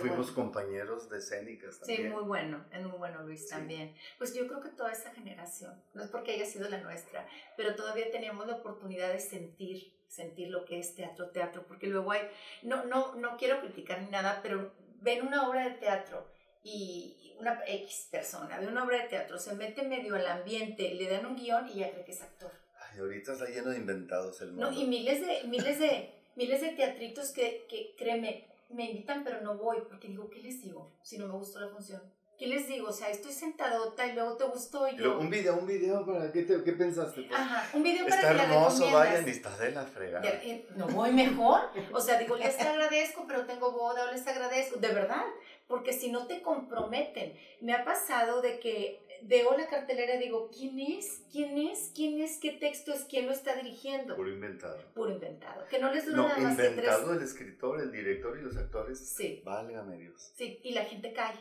fuimos 0.00 0.32
compañeros 0.32 1.08
de 1.08 1.18
escénicas 1.18 1.78
también. 1.78 2.02
Sí, 2.02 2.08
muy 2.08 2.24
bueno, 2.24 2.66
es 2.72 2.82
muy 2.82 2.98
bueno 2.98 3.22
Luis 3.22 3.48
también. 3.48 3.94
Pues 4.18 4.34
yo 4.34 4.46
creo 4.46 4.60
que 4.60 4.70
toda 4.70 4.92
esa 4.92 5.10
generación, 5.12 5.82
no 5.94 6.02
es 6.02 6.10
porque 6.10 6.32
haya 6.32 6.46
sido 6.46 6.68
la 6.68 6.80
nuestra, 6.80 7.26
pero 7.56 7.74
todavía 7.74 8.10
teníamos 8.10 8.46
la 8.46 8.56
oportunidad 8.56 9.12
de 9.12 9.20
sentir, 9.20 9.97
sentir 10.08 10.48
lo 10.50 10.64
que 10.64 10.78
es 10.78 10.94
teatro, 10.94 11.30
teatro, 11.30 11.64
porque 11.66 11.86
luego 11.86 12.12
hay, 12.12 12.22
no, 12.62 12.84
no, 12.84 13.14
no 13.14 13.36
quiero 13.36 13.60
criticar 13.60 14.02
ni 14.02 14.10
nada, 14.10 14.40
pero 14.42 14.72
ven 15.00 15.26
una 15.26 15.48
obra 15.48 15.68
de 15.68 15.74
teatro 15.76 16.26
y 16.64 17.34
una 17.38 17.60
X 17.66 18.08
persona 18.10 18.58
de 18.58 18.66
una 18.66 18.84
obra 18.84 19.02
de 19.02 19.08
teatro 19.08 19.38
se 19.38 19.54
mete 19.54 19.82
medio 19.82 20.16
al 20.16 20.26
ambiente, 20.26 20.94
le 20.94 21.08
dan 21.08 21.26
un 21.26 21.36
guion 21.36 21.68
y 21.68 21.80
ya 21.80 21.92
cree 21.92 22.04
que 22.04 22.12
es 22.12 22.22
actor. 22.22 22.52
Ay, 22.80 23.00
ahorita 23.00 23.32
está 23.32 23.46
lleno 23.46 23.70
de 23.70 23.78
inventados 23.78 24.40
el 24.40 24.52
mundo. 24.52 24.70
No, 24.70 24.76
y 24.76 24.86
miles 24.86 25.20
de, 25.24 25.44
miles 25.48 25.78
de, 25.78 26.10
miles 26.36 26.60
de 26.60 26.70
teatritos 26.70 27.30
que, 27.30 27.66
que, 27.68 27.94
créeme, 27.96 28.46
me 28.70 28.90
invitan 28.90 29.24
pero 29.24 29.40
no 29.40 29.56
voy 29.56 29.78
porque 29.88 30.08
digo, 30.08 30.28
¿qué 30.28 30.40
les 30.40 30.62
digo 30.62 30.92
si 31.02 31.18
no 31.18 31.28
me 31.28 31.34
gustó 31.34 31.60
la 31.60 31.68
función? 31.68 32.02
¿Qué 32.38 32.46
les 32.46 32.68
digo? 32.68 32.88
O 32.88 32.92
sea, 32.92 33.10
estoy 33.10 33.32
sentadota 33.32 34.06
y 34.06 34.12
luego 34.14 34.36
te 34.36 34.44
gustó 34.44 34.88
y 34.88 34.96
yo... 34.96 35.18
un 35.18 35.28
video, 35.28 35.58
un 35.58 35.66
video 35.66 36.06
para... 36.06 36.30
¿Qué, 36.30 36.42
te, 36.42 36.62
qué 36.62 36.72
pensaste? 36.72 37.22
Pues? 37.22 37.38
Ajá, 37.38 37.68
un 37.76 37.82
video 37.82 38.06
para 38.06 38.20
Está 38.20 38.36
que 38.36 38.42
hermoso, 38.42 38.92
vayan 38.92 39.26
y 39.26 39.30
estás 39.32 39.58
de 39.58 39.72
la 39.72 39.82
fregada. 39.84 40.24
Eh, 40.24 40.64
no 40.76 40.86
voy 40.86 41.10
mejor. 41.10 41.62
O 41.92 42.00
sea, 42.00 42.16
digo, 42.16 42.36
les 42.36 42.58
agradezco, 42.60 43.24
pero 43.26 43.44
tengo 43.44 43.72
boda 43.72 44.08
o 44.08 44.12
les 44.12 44.24
agradezco. 44.24 44.78
De 44.78 44.86
verdad, 44.86 45.24
porque 45.66 45.92
si 45.92 46.12
no 46.12 46.28
te 46.28 46.40
comprometen. 46.40 47.34
Me 47.60 47.74
ha 47.74 47.84
pasado 47.84 48.40
de 48.40 48.60
que 48.60 49.04
veo 49.22 49.56
la 49.58 49.66
cartelera 49.66 50.14
y 50.14 50.18
digo, 50.18 50.48
¿quién 50.56 50.78
es? 50.78 51.22
¿Quién 51.32 51.58
es? 51.58 51.90
¿Quién 51.92 52.20
es? 52.20 52.38
¿Qué 52.38 52.52
texto 52.52 52.92
es? 52.92 53.04
¿Quién 53.04 53.26
lo 53.26 53.32
está 53.32 53.56
dirigiendo? 53.56 54.14
Puro 54.14 54.30
inventado. 54.30 54.78
Puro 54.94 55.10
inventado. 55.10 55.66
Que 55.66 55.80
no 55.80 55.92
les 55.92 56.06
dura 56.06 56.18
no, 56.18 56.28
nada 56.28 56.38
más 56.38 56.52
inventado 56.52 57.14
el 57.14 57.22
escritor, 57.22 57.80
el 57.80 57.90
director 57.90 58.38
y 58.38 58.42
los 58.42 58.56
actores. 58.56 58.98
Sí. 59.00 59.42
Válgame 59.44 59.98
Dios. 59.98 60.32
Sí, 60.36 60.60
y 60.62 60.70
la 60.70 60.84
gente 60.84 61.12
cae. 61.12 61.34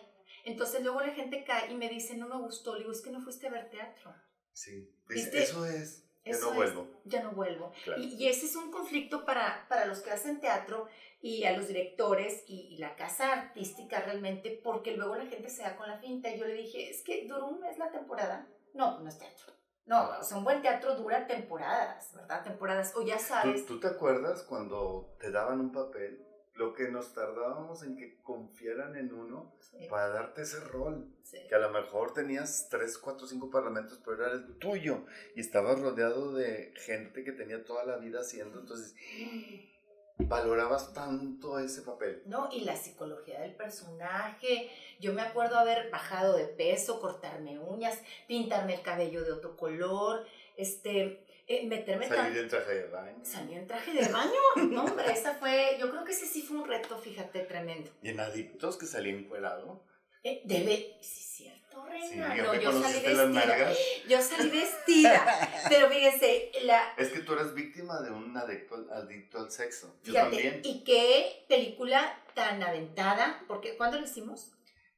Entonces 0.48 0.82
luego 0.82 1.01
la 1.01 1.13
gente 1.13 1.44
cae 1.44 1.72
y 1.72 1.75
me 1.75 1.89
dice, 1.89 2.16
no 2.16 2.27
me 2.27 2.38
gustó. 2.38 2.74
Le 2.74 2.80
digo, 2.80 2.92
es 2.92 3.01
que 3.01 3.12
no 3.12 3.22
fuiste 3.22 3.48
a 3.48 3.51
ver 3.51 3.70
teatro. 3.70 4.16
Sí. 4.54 4.89
eso 5.10 5.66
es. 5.66 6.04
Ya 6.24 6.38
no 6.39 6.54
vuelvo. 6.54 6.88
ya 7.06 7.24
no 7.24 7.32
vuelvo. 7.32 7.72
Y, 7.98 8.16
y, 8.16 8.27
ese 8.27 8.48
es 8.48 8.56
un 8.56 8.70
conflicto 8.70 9.24
para, 9.24 9.66
para 9.70 9.86
los 9.86 10.00
que 10.00 10.12
hacen 10.12 10.42
teatro 10.42 10.89
y 11.22 11.46
a 11.46 11.56
los 11.56 11.68
directores 11.68 12.44
y, 12.48 12.77
la 12.77 12.96
casa 12.96 13.32
artística 13.34 14.00
realmente, 14.01 14.60
porque 14.63 14.96
luego 14.96 15.16
la 15.16 15.25
gente 15.25 15.50
se 15.50 15.63
da 15.63 15.75
con 15.75 15.88
la 15.88 16.00
finta. 16.00 16.30
Y 16.30 16.39
yo 16.39 16.46
le 16.46 16.54
dije, 16.54 16.89
es 16.89 17.01
que 17.01 17.27
duró 17.27 17.48
un 17.48 17.60
mes 17.60 17.77
la 17.77 17.92
temporada. 17.92 18.48
No, 18.74 19.00
no 19.00 19.10
es 19.10 19.18
teatro. 19.18 19.54
No, 19.86 20.20
o 20.20 20.24
sea, 20.24 20.38
un 20.38 20.44
buen 20.44 20.62
teatro 20.62 20.96
dura 20.96 21.27
temporadas, 21.27 22.13
¿verdad? 22.13 22.44
Temporadas. 22.44 22.94
O 22.96 23.01
ya 23.04 23.20
sabes. 23.20 23.66
¿Tú, 23.66 23.80
te 23.80 23.88
acuerdas 23.88 24.44
cuando 24.44 25.16
te 25.20 25.32
daban 25.32 25.60
un 25.60 25.72
papel? 25.72 26.26
Lo 26.58 26.74
que 26.74 26.90
nos 26.90 27.14
tardábamos 27.14 27.84
en 27.84 27.96
que 27.96 28.20
confiaran 28.24 28.96
en 28.96 29.14
uno 29.14 29.54
para 29.90 30.10
darte 30.10 30.42
ese 30.42 30.60
rol. 30.60 31.08
Que 31.48 31.56
a 31.56 31.60
lo 31.60 31.70
mejor 31.70 32.14
tenías 32.14 32.68
tres, 32.70 32.98
cuatro, 32.98 33.28
cinco 33.28 33.50
parlamentos, 33.50 34.02
pero 34.04 34.26
era 34.26 34.34
el 34.34 34.58
tuyo. 34.58 35.06
Y 35.36 35.42
estabas 35.42 35.80
rodeado 35.80 36.34
de 36.34 36.74
gente 36.78 37.24
que 37.24 37.32
tenía 37.32 37.64
toda 37.64 37.86
la 37.86 37.98
vida 37.98 38.22
haciendo. 38.22 38.60
Entonces, 38.60 38.96
valorabas 40.18 40.94
tanto 40.94 41.60
ese 41.60 41.84
papel. 41.84 42.24
No, 42.26 42.50
y 42.52 42.62
la 42.62 42.76
psicología 42.76 43.42
del 43.42 43.56
personaje. 43.56 44.72
Yo 45.00 45.14
me 45.14 45.22
acuerdo 45.22 45.58
haber 45.58 45.92
bajado 45.92 46.36
de 46.36 46.46
peso, 46.46 47.00
cortarme 47.00 47.60
uñas, 47.60 48.02
pintarme 48.28 48.76
el 48.76 48.82
cabello 48.82 49.24
de 49.24 49.32
otro 49.32 49.56
color, 49.56 50.26
este, 50.56 51.24
eh, 51.48 51.66
meterme... 51.66 52.08
Salir 52.08 52.38
en 52.38 52.50
traje 52.50 52.75
de 52.75 52.88
baño. 52.88 53.20
Salir 53.24 53.58
en 53.58 53.68
traje 53.68 53.94
de 53.94 54.12
baño. 54.12 54.32
No, 54.70 54.86
hombre, 54.86 55.12
esa 55.12 55.36
fue, 55.36 55.77
yo 55.80 55.89
creo 55.89 56.04
que 56.04 56.12
ese 56.12 56.25
sí 56.25 56.42
fue 56.42 56.58
un 56.58 56.68
reto, 56.68 56.98
fíjate, 57.00 57.42
tremendo. 57.42 57.89
¿Y 58.01 58.10
en 58.10 58.20
adictos 58.20 58.77
que 58.77 58.86
salí 58.86 59.10
encuerado? 59.10 59.86
Eh, 60.24 60.42
debe, 60.46 60.98
sí, 61.01 61.22
cierto 61.22 61.68
no, 61.77 62.56
yo 62.56 62.72
salí 62.82 63.00
vestida. 63.00 63.74
Yo 64.08 64.22
salí 64.22 64.50
vestida. 64.50 65.25
pero 65.70 65.89
fíjese, 65.89 66.51
la... 66.63 66.94
Es 66.98 67.10
que 67.10 67.20
tú 67.20 67.34
eres 67.34 67.54
víctima 67.54 68.01
de 68.01 68.10
un 68.12 68.36
adicto, 68.36 68.88
adicto 68.92 69.39
al 69.39 69.51
sexo. 69.51 69.96
Yo 70.04 70.13
también. 70.13 70.62
¿Y 70.63 70.84
qué 70.84 71.46
película 71.48 72.24
tan 72.34 72.63
aventada? 72.63 73.44
Porque, 73.48 73.77
¿Cuándo 73.77 74.00
lo 74.00 74.06
hicimos? 74.06 74.51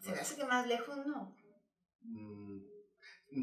se 0.00 0.10
me 0.10 0.18
hace 0.18 0.36
que 0.36 0.44
más 0.44 0.66
lejos 0.66 1.06
no. 1.06 1.36
Mm, 2.00 2.60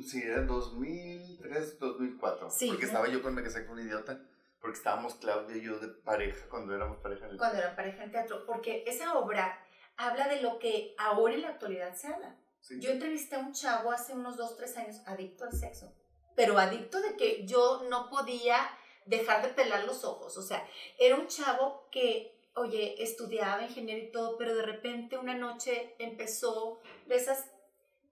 sí, 0.01 0.21
era 0.23 0.43
2003, 0.43 1.79
2004. 1.79 2.49
Sí, 2.49 2.67
porque 2.69 2.85
estaba 2.85 3.07
yo 3.07 3.21
con 3.21 3.33
Me 3.33 3.43
casé 3.43 3.65
con 3.65 3.79
un 3.79 3.85
idiota. 3.85 4.19
Porque 4.59 4.77
estábamos 4.77 5.15
Claudia 5.15 5.57
y 5.57 5.61
yo 5.61 5.77
de 5.77 5.89
pareja 5.89 6.47
cuando 6.47 6.73
éramos 6.73 6.97
pareja 6.99 7.25
en 7.25 7.31
el 7.31 7.37
Cuando 7.37 7.59
eran 7.59 7.75
pareja 7.75 8.05
en 8.05 8.11
teatro. 8.11 8.45
Porque 8.45 8.85
esa 8.87 9.17
obra 9.19 9.59
habla 9.97 10.29
de 10.29 10.41
lo 10.41 10.57
que 10.57 10.95
ahora 10.97 11.33
en 11.33 11.41
la 11.41 11.49
actualidad 11.49 11.93
se 11.95 12.07
habla. 12.07 12.39
Yo 12.79 12.91
entrevisté 12.91 13.35
a 13.35 13.39
un 13.39 13.51
chavo 13.51 13.91
hace 13.91 14.13
unos 14.13 14.37
dos, 14.37 14.55
tres 14.55 14.77
años 14.77 15.01
adicto 15.05 15.43
al 15.43 15.51
sexo. 15.51 15.93
Pero 16.37 16.57
adicto 16.57 17.01
de 17.01 17.17
que 17.17 17.45
yo 17.45 17.83
no 17.89 18.09
podía 18.09 18.57
dejar 19.05 19.45
de 19.45 19.49
pelar 19.49 19.83
los 19.83 20.05
ojos. 20.05 20.37
O 20.37 20.41
sea, 20.41 20.65
era 20.97 21.17
un 21.17 21.27
chavo 21.27 21.89
que, 21.91 22.32
oye, 22.55 23.01
estudiaba 23.01 23.63
ingeniería 23.63 24.05
y 24.05 24.11
todo, 24.11 24.37
pero 24.37 24.55
de 24.55 24.63
repente 24.63 25.17
una 25.17 25.35
noche 25.35 25.95
empezó 25.99 26.81
de 27.07 27.15
esas 27.15 27.49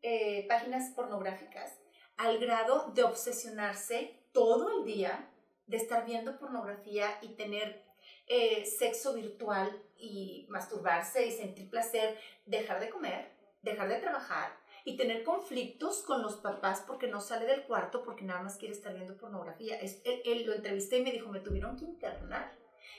eh, 0.01 0.45
páginas 0.48 0.91
pornográficas 0.95 1.77
al 2.17 2.39
grado 2.39 2.91
de 2.93 3.03
obsesionarse 3.03 4.19
todo 4.31 4.79
el 4.79 4.86
día 4.86 5.29
de 5.67 5.77
estar 5.77 6.05
viendo 6.05 6.38
pornografía 6.38 7.17
y 7.21 7.29
tener 7.36 7.83
eh, 8.27 8.65
sexo 8.65 9.13
virtual 9.13 9.81
y 9.98 10.45
masturbarse 10.50 11.25
y 11.25 11.31
sentir 11.31 11.69
placer, 11.69 12.17
dejar 12.45 12.79
de 12.79 12.89
comer, 12.89 13.31
dejar 13.62 13.89
de 13.89 13.98
trabajar 13.98 14.57
y 14.83 14.98
tener 14.98 15.24
conflictos 15.24 16.01
con 16.01 16.21
los 16.21 16.38
papás 16.38 16.83
porque 16.86 17.07
no 17.07 17.21
sale 17.21 17.45
del 17.45 17.63
cuarto 17.63 18.03
porque 18.03 18.25
nada 18.25 18.41
más 18.41 18.57
quiere 18.57 18.74
estar 18.74 18.93
viendo 18.93 19.17
pornografía. 19.17 19.79
Es, 19.79 20.01
él, 20.03 20.45
lo 20.45 20.53
entrevisté 20.53 21.00
y 21.00 21.03
me 21.03 21.12
dijo, 21.12 21.29
me 21.29 21.39
tuvieron 21.39 21.77
que 21.77 21.86
internar 21.86 22.51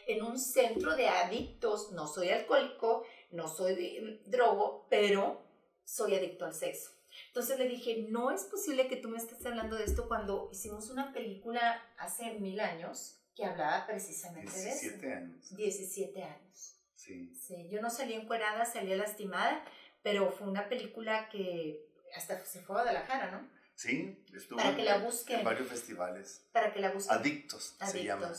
en 0.07 0.23
un 0.23 0.39
centro 0.39 0.97
de 0.97 1.09
adictos, 1.09 1.93
no 1.93 2.07
soy 2.07 2.31
alcohólico, 2.31 3.05
no 3.31 3.49
soy 3.49 4.21
drogo, 4.27 4.87
pero 4.91 5.43
soy 5.85 6.15
adicto 6.15 6.45
al 6.45 6.55
sexo. 6.55 6.91
Entonces 7.29 7.59
le 7.59 7.69
dije, 7.69 8.07
no 8.09 8.31
es 8.31 8.45
posible 8.45 8.89
que 8.89 8.97
tú 8.97 9.09
me 9.09 9.19
estés 9.19 9.45
hablando 9.45 9.77
de 9.77 9.85
esto 9.85 10.09
cuando 10.09 10.49
hicimos 10.53 10.91
una 10.91 11.13
película 11.13 11.83
hace 11.99 12.33
mil 12.39 12.61
años 12.61 13.19
que 13.35 13.45
hablaba 13.45 13.87
precisamente 13.87 14.53
de 14.53 14.71
eso. 14.71 14.81
17 14.81 15.13
años. 15.13 15.57
17 15.57 16.23
años. 16.23 16.77
Sí. 16.95 17.35
sí. 17.35 17.69
Yo 17.71 17.81
no 17.81 17.91
salí 17.91 18.15
encuerada, 18.15 18.65
salí 18.65 18.95
lastimada, 18.95 19.65
pero 20.03 20.31
fue 20.33 20.49
una 20.49 20.69
película 20.69 21.29
que 21.29 21.87
hasta 22.15 22.45
se 22.45 22.61
fue 22.61 22.77
a 22.77 22.83
Guadalajara, 22.83 23.31
¿no? 23.31 23.49
Sí, 23.75 24.25
estuvo 24.35 24.59
para 24.59 24.77
que 24.77 24.85
la 24.85 24.99
busquen. 24.99 25.41
en 25.41 25.45
varios 25.45 25.69
festivales. 25.69 26.47
Para 26.53 26.73
que 26.73 26.81
la 26.81 26.91
busquen. 26.93 27.17
Adictos, 27.17 27.75
Adictos. 27.81 27.91
se 27.91 28.05
llama. 28.05 28.33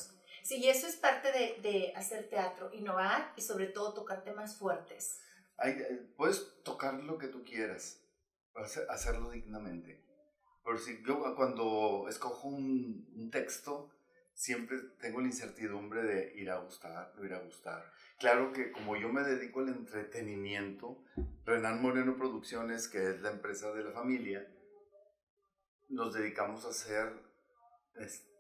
Sí, 0.43 0.57
y 0.57 0.67
eso 0.67 0.87
es 0.87 0.97
parte 0.97 1.31
de, 1.31 1.61
de, 1.61 1.93
hacer 1.95 2.29
teatro, 2.29 2.69
innovar 2.73 3.33
y 3.37 3.41
sobre 3.41 3.67
todo 3.67 3.93
tocar 3.93 4.23
temas 4.23 4.57
fuertes. 4.57 5.21
Eh, 5.63 6.13
puedes 6.17 6.61
tocar 6.63 6.95
lo 6.95 7.17
que 7.17 7.27
tú 7.27 7.43
quieras, 7.43 8.01
hacerlo 8.89 9.31
dignamente. 9.31 10.03
Por 10.61 10.79
si 10.79 11.01
yo 11.05 11.35
cuando 11.35 12.07
escojo 12.09 12.49
un, 12.49 13.09
un 13.15 13.31
texto, 13.31 13.89
siempre 14.33 14.77
tengo 14.99 15.21
la 15.21 15.27
incertidumbre 15.27 16.03
de 16.03 16.33
ir 16.35 16.49
a 16.49 16.57
gustar, 16.57 17.13
no 17.15 17.25
ir 17.25 17.33
a 17.33 17.39
gustar. 17.39 17.89
Claro 18.19 18.51
que 18.51 18.71
como 18.71 18.97
yo 18.97 19.09
me 19.09 19.23
dedico 19.23 19.61
al 19.61 19.69
entretenimiento, 19.69 21.03
Renan 21.45 21.81
Moreno 21.81 22.17
Producciones, 22.17 22.87
que 22.87 23.11
es 23.11 23.21
la 23.21 23.31
empresa 23.31 23.71
de 23.71 23.83
la 23.83 23.91
familia, 23.91 24.45
nos 25.89 26.13
dedicamos 26.13 26.65
a 26.65 26.69
hacer 26.69 27.13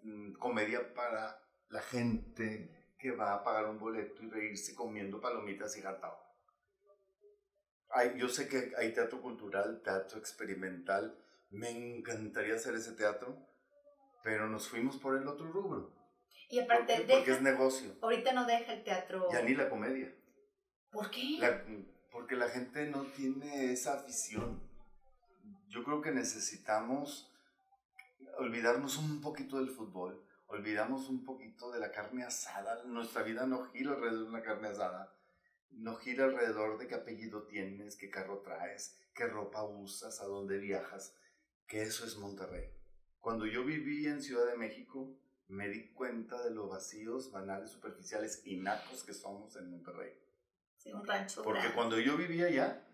mm, 0.01 0.33
comedia 0.33 0.93
para 0.93 1.42
la 1.73 1.81
gente 1.81 2.93
que 2.99 3.11
va 3.11 3.33
a 3.33 3.43
pagar 3.43 3.65
un 3.65 3.79
boleto 3.79 4.23
y 4.23 4.29
reírse 4.29 4.75
comiendo 4.75 5.19
palomitas 5.19 5.75
y 5.75 5.81
gatao. 5.81 6.15
yo 8.15 8.29
sé 8.29 8.47
que 8.47 8.73
hay 8.77 8.93
teatro 8.93 9.19
cultural, 9.19 9.81
teatro 9.83 10.19
experimental, 10.19 11.17
me 11.49 11.71
encantaría 11.71 12.55
hacer 12.55 12.75
ese 12.75 12.93
teatro, 12.93 13.35
pero 14.23 14.47
nos 14.47 14.69
fuimos 14.69 14.97
por 14.97 15.17
el 15.17 15.27
otro 15.27 15.51
rubro. 15.51 15.91
Y 16.49 16.59
aparte, 16.59 16.95
¿Por 16.97 17.07
porque 17.07 17.31
es 17.31 17.41
negocio. 17.41 17.95
Ahorita 18.01 18.33
no 18.33 18.45
deja 18.45 18.73
el 18.73 18.83
teatro. 18.83 19.27
Ya 19.31 19.41
ni 19.41 19.55
la 19.55 19.67
comedia. 19.69 20.13
¿Por 20.91 21.09
qué? 21.09 21.39
porque 22.11 22.35
la 22.35 22.47
gente 22.49 22.85
no 22.85 23.05
tiene 23.05 23.73
esa 23.73 23.95
afición. 23.95 24.61
Yo 25.67 25.83
creo 25.83 26.01
que 26.03 26.11
necesitamos 26.11 27.33
olvidarnos 28.37 28.97
un 28.97 29.19
poquito 29.19 29.57
del 29.57 29.69
fútbol, 29.69 30.23
olvidamos 30.47 31.09
un 31.09 31.23
poquito 31.23 31.71
de 31.71 31.79
la 31.79 31.91
carne 31.91 32.23
asada. 32.23 32.83
Nuestra 32.85 33.23
vida 33.23 33.45
no 33.45 33.65
gira 33.65 33.91
alrededor 33.91 34.23
de 34.23 34.29
una 34.29 34.41
carne 34.41 34.67
asada. 34.69 35.13
No 35.71 35.95
gira 35.95 36.25
alrededor 36.25 36.77
de 36.77 36.87
qué 36.87 36.95
apellido 36.95 37.43
tienes, 37.43 37.95
qué 37.95 38.09
carro 38.09 38.41
traes, 38.41 38.99
qué 39.15 39.27
ropa 39.27 39.63
usas, 39.63 40.21
a 40.21 40.25
dónde 40.25 40.57
viajas. 40.57 41.15
Que 41.67 41.81
eso 41.81 42.05
es 42.05 42.17
Monterrey. 42.17 42.69
Cuando 43.19 43.45
yo 43.45 43.63
viví 43.63 44.05
en 44.05 44.21
Ciudad 44.21 44.45
de 44.45 44.57
México, 44.57 45.17
me 45.47 45.69
di 45.69 45.91
cuenta 45.93 46.43
de 46.43 46.51
lo 46.51 46.67
vacíos, 46.67 47.31
banales, 47.31 47.69
superficiales 47.69 48.41
y 48.45 48.57
nacos 48.57 49.03
que 49.03 49.13
somos 49.13 49.55
en 49.55 49.71
Monterrey. 49.71 50.13
Sí, 50.77 50.91
un 50.91 51.05
rancho. 51.05 51.43
Porque 51.43 51.71
cuando 51.73 51.99
yo 51.99 52.17
vivía 52.17 52.47
allá, 52.47 52.85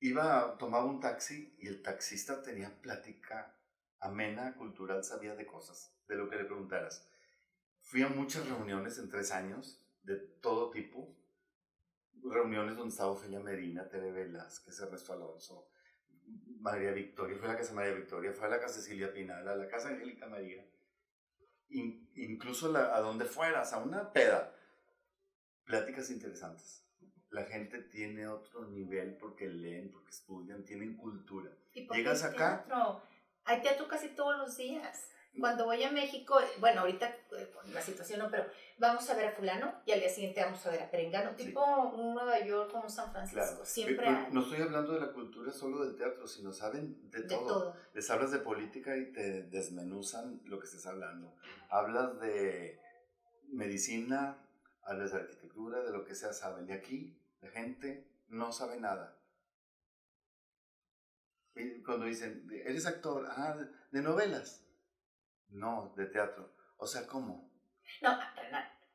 iba, 0.00 0.56
tomaba 0.58 0.84
un 0.84 1.00
taxi 1.00 1.56
y 1.58 1.68
el 1.68 1.82
taxista 1.82 2.42
tenía 2.42 2.80
plática 2.80 3.56
amena, 4.02 4.54
cultural, 4.56 5.04
sabía 5.04 5.34
de 5.36 5.46
cosas, 5.46 5.91
de 6.08 6.16
lo 6.16 6.28
que 6.28 6.36
le 6.36 6.44
preguntaras. 6.44 7.08
Fui 7.80 8.02
a 8.02 8.08
muchas 8.08 8.48
reuniones 8.48 8.98
en 8.98 9.08
tres 9.08 9.32
años, 9.32 9.82
de 10.02 10.16
todo 10.16 10.70
tipo. 10.70 11.16
Reuniones 12.22 12.76
donde 12.76 12.90
estaba 12.90 13.10
Ofelia 13.10 13.40
Medina, 13.40 13.88
Tere 13.88 14.12
Velázquez, 14.12 14.78
Ernesto 14.80 15.12
Alonso, 15.12 15.68
María 16.60 16.92
Victoria, 16.92 17.36
fue 17.36 17.48
a 17.48 17.52
la 17.52 17.58
casa 17.58 17.74
María 17.74 17.94
Victoria, 17.94 18.32
fue 18.32 18.46
a 18.46 18.50
la 18.50 18.60
casa 18.60 18.74
Cecilia 18.74 19.12
Pinal, 19.12 19.46
a 19.48 19.56
la 19.56 19.68
casa 19.68 19.88
Angélica 19.88 20.26
María, 20.26 20.64
incluso 21.68 22.74
a 22.76 23.00
donde 23.00 23.24
fueras, 23.24 23.72
a 23.72 23.78
una 23.78 24.12
peda. 24.12 24.54
Pláticas 25.64 26.10
interesantes. 26.10 26.84
La 27.30 27.44
gente 27.44 27.78
tiene 27.78 28.28
otro 28.28 28.66
nivel 28.66 29.16
porque 29.16 29.48
leen, 29.48 29.90
porque 29.90 30.10
estudian, 30.10 30.64
tienen 30.64 30.96
cultura. 30.96 31.50
¿Y 31.72 31.88
Llegas 31.88 32.22
acá. 32.24 32.66
Hay 33.44 33.62
teatro 33.62 33.88
casi 33.88 34.08
todos 34.10 34.36
los 34.38 34.56
días. 34.56 35.08
Cuando 35.40 35.64
voy 35.64 35.82
a 35.82 35.90
México, 35.90 36.38
bueno, 36.60 36.82
ahorita 36.82 37.08
eh, 37.08 37.50
la 37.72 37.80
situación 37.80 38.20
no, 38.20 38.30
pero 38.30 38.44
vamos 38.78 39.08
a 39.08 39.14
ver 39.14 39.26
a 39.26 39.32
fulano 39.32 39.80
y 39.86 39.92
al 39.92 40.00
día 40.00 40.10
siguiente 40.10 40.42
vamos 40.42 40.64
a 40.66 40.70
ver 40.70 40.82
a 40.82 40.90
Perengano, 40.90 41.34
tipo 41.34 41.64
un 41.64 42.14
Nueva 42.14 42.44
York 42.44 42.70
como 42.70 42.88
San 42.88 43.10
Francisco. 43.12 43.64
Siempre 43.64 44.10
No 44.30 44.42
estoy 44.42 44.60
hablando 44.60 44.92
de 44.92 45.00
la 45.00 45.12
cultura 45.12 45.50
solo 45.50 45.84
del 45.84 45.96
teatro, 45.96 46.26
sino 46.26 46.52
saben 46.52 47.10
de, 47.10 47.22
todo. 47.22 47.74
Les 47.94 48.10
hablas 48.10 48.30
de 48.30 48.40
política 48.40 48.96
y 48.96 49.10
te 49.12 49.44
desmenuzan 49.44 50.42
lo 50.44 50.58
que 50.58 50.66
estés 50.66 50.84
hablando. 50.86 51.34
Hablas 51.70 52.20
de 52.20 52.78
medicina, 53.48 54.36
hablas 54.82 55.12
de 55.12 55.18
arquitectura, 55.20 55.80
de 55.82 55.92
lo 55.92 56.04
que 56.04 56.14
sea, 56.14 56.34
saben. 56.34 56.68
Y 56.68 56.72
aquí 56.72 57.18
la 57.40 57.48
gente 57.48 58.06
no 58.28 58.52
sabe 58.52 58.78
nada. 58.78 59.18
Y 61.54 61.82
cuando 61.82 62.04
dicen, 62.04 62.46
eres 62.64 62.84
actor, 62.84 63.26
ah, 63.30 63.56
de 63.90 64.02
novelas 64.02 64.62
no, 65.52 65.92
de 65.96 66.06
teatro. 66.06 66.54
O 66.76 66.86
sea, 66.86 67.06
¿cómo? 67.06 67.50
No, 68.00 68.10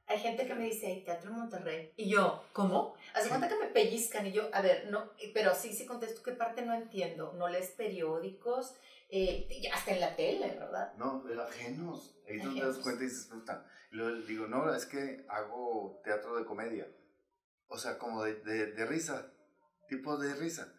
hay 0.08 0.20
gente 0.20 0.48
que 0.48 0.56
me 0.56 0.66
dice, 0.66 0.88
hay 0.88 1.04
teatro 1.04 1.30
en 1.30 1.38
Monterrey. 1.38 1.94
Y 1.98 2.10
yo, 2.10 2.46
¿cómo? 2.54 2.96
Hace 3.14 3.28
cuenta 3.28 3.50
que 3.50 3.58
me 3.58 3.68
pellizcan 3.68 4.26
y 4.26 4.32
yo, 4.32 4.50
a 4.54 4.62
ver, 4.62 4.90
no, 4.90 5.12
pero 5.34 5.54
sí, 5.54 5.74
sí 5.74 5.86
contesto 5.86 6.24
qué 6.24 6.32
parte 6.32 6.62
no 6.62 6.74
entiendo. 6.74 7.34
No 7.34 7.50
lees 7.50 7.72
periódicos, 7.72 8.76
eh, 9.10 9.70
hasta 9.74 9.92
en 9.92 10.00
la 10.00 10.16
tele, 10.16 10.56
¿verdad? 10.58 10.94
No, 10.98 11.24
ajenos. 11.46 12.18
Ahí 12.28 12.40
tú 12.42 12.54
te 12.54 12.62
das 12.62 12.78
cuenta 12.78 13.04
y 13.04 13.08
dices, 13.08 13.26
puta. 13.26 13.66
Y 13.92 13.96
luego 13.98 14.22
digo, 14.22 14.48
no, 14.48 14.74
es 14.74 14.86
que 14.86 15.26
hago 15.28 16.02
teatro 16.04 16.38
de 16.38 16.46
comedia. 16.46 16.88
O 17.68 17.78
sea, 17.78 17.98
como 17.98 18.24
de, 18.24 18.36
de, 18.36 18.72
de 18.72 18.86
risa, 18.86 19.34
tipo 19.90 20.16
de 20.18 20.34
risa. 20.36 20.74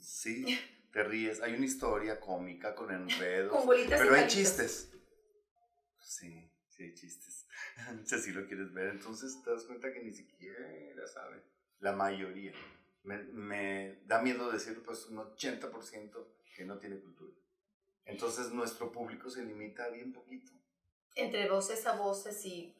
Sí, 0.00 0.44
te 0.92 1.04
ríes. 1.04 1.40
Hay 1.40 1.54
una 1.54 1.66
historia 1.66 2.18
cómica 2.18 2.74
con 2.74 2.90
enredos. 2.90 3.52
con 3.52 3.68
pero 3.88 4.14
hay 4.14 4.26
chistes. 4.26 4.89
Sí, 6.10 6.50
sí 6.68 6.82
hay 6.82 6.94
chistes. 6.94 7.46
si 8.04 8.14
así 8.16 8.32
lo 8.32 8.44
quieres 8.48 8.74
ver, 8.74 8.88
entonces 8.88 9.40
te 9.44 9.50
das 9.52 9.62
cuenta 9.62 9.92
que 9.92 10.02
ni 10.02 10.12
siquiera 10.12 11.06
sabe. 11.06 11.40
La 11.78 11.92
mayoría. 11.92 12.52
Me, 13.04 13.18
me 13.18 14.00
da 14.06 14.20
miedo 14.20 14.50
decir 14.50 14.82
pues 14.84 15.06
un 15.06 15.18
80% 15.18 16.26
que 16.56 16.64
no 16.64 16.78
tiene 16.78 16.98
cultura. 16.98 17.32
Entonces 18.04 18.50
nuestro 18.50 18.90
público 18.90 19.30
se 19.30 19.44
limita 19.44 19.84
a 19.84 19.90
bien 19.90 20.12
poquito. 20.12 20.50
Entre 21.14 21.48
voces 21.48 21.86
a 21.86 21.96
voces 21.96 22.44
y... 22.44 22.76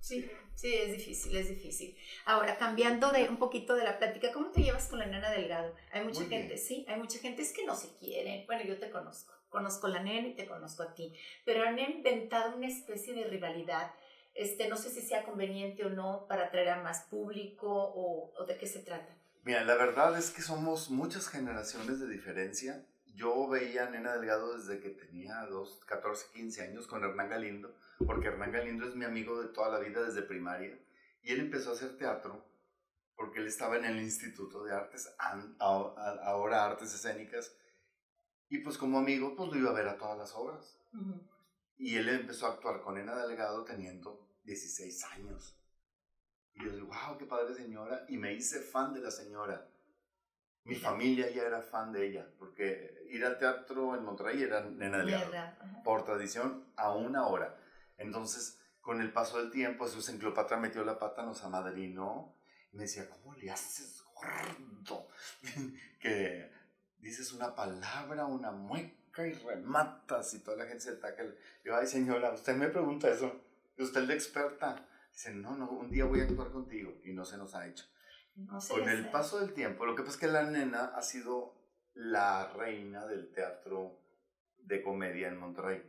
Sí, 0.00 0.30
sí, 0.54 0.74
es 0.74 0.96
difícil, 0.96 1.36
es 1.36 1.50
difícil. 1.50 1.94
Ahora, 2.24 2.56
cambiando 2.56 3.10
de 3.10 3.28
un 3.28 3.36
poquito 3.36 3.74
de 3.74 3.84
la 3.84 3.98
plática, 3.98 4.32
¿cómo 4.32 4.50
te 4.52 4.62
llevas 4.62 4.88
con 4.88 4.98
la 4.98 5.04
nena 5.04 5.30
Delgado? 5.30 5.76
Hay 5.92 6.02
mucha 6.02 6.24
gente, 6.24 6.56
sí, 6.56 6.86
hay 6.88 6.98
mucha 6.98 7.18
gente 7.18 7.42
es 7.42 7.52
que 7.52 7.66
no 7.66 7.76
se 7.76 7.94
quieren. 7.98 8.46
Bueno, 8.46 8.64
yo 8.64 8.78
te 8.78 8.90
conozco 8.90 9.39
conozco 9.50 9.88
la 9.88 10.02
nena 10.02 10.28
y 10.28 10.34
te 10.34 10.46
conozco 10.46 10.82
a 10.82 10.94
ti, 10.94 11.12
pero 11.44 11.64
han 11.64 11.78
inventado 11.78 12.56
una 12.56 12.68
especie 12.68 13.12
de 13.12 13.24
rivalidad. 13.24 13.92
Este, 14.34 14.68
no 14.68 14.76
sé 14.76 14.90
si 14.90 15.02
sea 15.02 15.24
conveniente 15.24 15.84
o 15.84 15.90
no 15.90 16.26
para 16.28 16.46
atraer 16.46 16.70
a 16.70 16.82
más 16.82 17.02
público 17.10 17.68
o, 17.68 18.32
o 18.34 18.46
de 18.46 18.56
qué 18.56 18.66
se 18.66 18.78
trata. 18.78 19.14
Mira, 19.42 19.64
la 19.64 19.74
verdad 19.74 20.16
es 20.18 20.30
que 20.30 20.42
somos 20.42 20.90
muchas 20.90 21.28
generaciones 21.28 21.98
de 22.00 22.08
diferencia. 22.08 22.86
Yo 23.14 23.48
veía 23.48 23.86
a 23.86 23.90
Nena 23.90 24.14
Delgado 24.14 24.56
desde 24.56 24.80
que 24.80 24.90
tenía 24.90 25.44
dos, 25.46 25.80
14, 25.86 26.26
15 26.32 26.62
años 26.62 26.86
con 26.86 27.02
Hernán 27.02 27.28
Galindo, 27.28 27.74
porque 28.06 28.28
Hernán 28.28 28.52
Galindo 28.52 28.88
es 28.88 28.94
mi 28.94 29.04
amigo 29.04 29.42
de 29.42 29.48
toda 29.48 29.68
la 29.68 29.78
vida 29.78 30.02
desde 30.02 30.22
primaria. 30.22 30.78
Y 31.22 31.32
él 31.32 31.40
empezó 31.40 31.70
a 31.70 31.72
hacer 31.74 31.98
teatro 31.98 32.44
porque 33.20 33.40
él 33.40 33.46
estaba 33.46 33.76
en 33.76 33.84
el 33.84 34.00
Instituto 34.00 34.64
de 34.64 34.72
Artes, 34.72 35.14
ahora 35.58 36.64
Artes 36.64 36.94
Escénicas, 36.94 37.54
y 38.50 38.58
pues 38.58 38.76
como 38.76 38.98
amigo, 38.98 39.36
pues 39.36 39.48
lo 39.50 39.58
iba 39.58 39.70
a 39.70 39.74
ver 39.74 39.88
a 39.88 39.96
todas 39.96 40.18
las 40.18 40.34
obras. 40.34 40.76
Y 41.78 41.96
él 41.96 42.08
empezó 42.08 42.46
a 42.46 42.54
actuar 42.54 42.80
con 42.80 42.98
Ena 42.98 43.14
Delgado 43.24 43.64
teniendo 43.64 44.28
16 44.42 45.04
años. 45.04 45.56
Y 46.54 46.64
yo 46.64 46.72
digo, 46.72 46.88
wow, 46.88 47.16
qué 47.16 47.26
padre 47.26 47.54
señora. 47.54 48.04
Y 48.08 48.16
me 48.16 48.34
hice 48.34 48.60
fan 48.60 48.92
de 48.92 49.00
la 49.00 49.12
señora. 49.12 49.68
Mi 50.64 50.74
familia 50.74 51.30
ya 51.30 51.44
era 51.44 51.62
fan 51.62 51.92
de 51.92 52.08
ella, 52.08 52.28
porque 52.38 53.06
ir 53.08 53.24
al 53.24 53.38
teatro 53.38 53.96
en 53.96 54.04
Monterrey 54.04 54.42
era 54.42 54.62
Nena 54.62 54.98
Delgado. 54.98 55.32
Por 55.84 56.04
tradición, 56.04 56.66
a 56.74 56.92
una 56.92 57.28
hora. 57.28 57.56
Entonces, 57.98 58.60
con 58.80 59.00
el 59.00 59.12
paso 59.12 59.38
del 59.38 59.52
tiempo, 59.52 59.86
en 59.86 60.18
Cleopatra 60.18 60.56
metió 60.56 60.84
la 60.84 60.98
pata, 60.98 61.22
nos 61.22 61.44
amadrinó. 61.44 62.34
Y 62.72 62.76
me 62.76 62.82
decía, 62.82 63.08
¿cómo 63.08 63.32
le 63.36 63.48
haces, 63.48 64.02
gordo? 64.12 65.06
que 66.00 66.59
dices 67.00 67.32
una 67.32 67.54
palabra, 67.54 68.26
una 68.26 68.50
mueca 68.50 69.26
y 69.26 69.32
rematas 69.32 70.34
y 70.34 70.40
toda 70.40 70.58
la 70.58 70.66
gente 70.66 70.80
se 70.80 70.90
ataca. 70.90 71.24
Yo, 71.64 71.76
ay 71.76 71.86
señora, 71.86 72.32
usted 72.32 72.56
me 72.56 72.68
pregunta 72.68 73.08
eso. 73.08 73.40
Usted 73.78 74.02
es 74.02 74.08
la 74.08 74.14
experta. 74.14 74.86
Dice, 75.12 75.34
no, 75.34 75.56
no, 75.56 75.70
un 75.70 75.90
día 75.90 76.04
voy 76.04 76.20
a 76.20 76.24
actuar 76.24 76.50
contigo. 76.50 77.00
Y 77.04 77.12
no 77.12 77.24
se 77.24 77.36
nos 77.36 77.54
ha 77.54 77.66
hecho. 77.66 77.84
Con 78.68 78.88
el 78.88 79.10
paso 79.10 79.40
del 79.40 79.52
tiempo, 79.52 79.84
lo 79.84 79.94
que 79.94 80.02
pasa 80.02 80.14
es 80.14 80.20
que 80.20 80.28
la 80.28 80.44
nena 80.44 80.86
ha 80.94 81.02
sido 81.02 81.54
la 81.94 82.52
reina 82.52 83.06
del 83.06 83.32
teatro 83.32 84.00
de 84.58 84.82
comedia 84.82 85.28
en 85.28 85.38
Monterrey. 85.38 85.82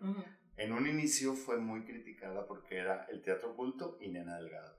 En 0.58 0.74
un 0.74 0.88
inicio 0.88 1.34
fue 1.34 1.58
muy 1.58 1.86
criticada 1.86 2.45
porque 2.47 2.78
era 2.78 3.06
el 3.10 3.21
teatro 3.21 3.52
oculto 3.52 3.97
y 4.02 4.10
Nena 4.10 4.38
Delgado. 4.38 4.78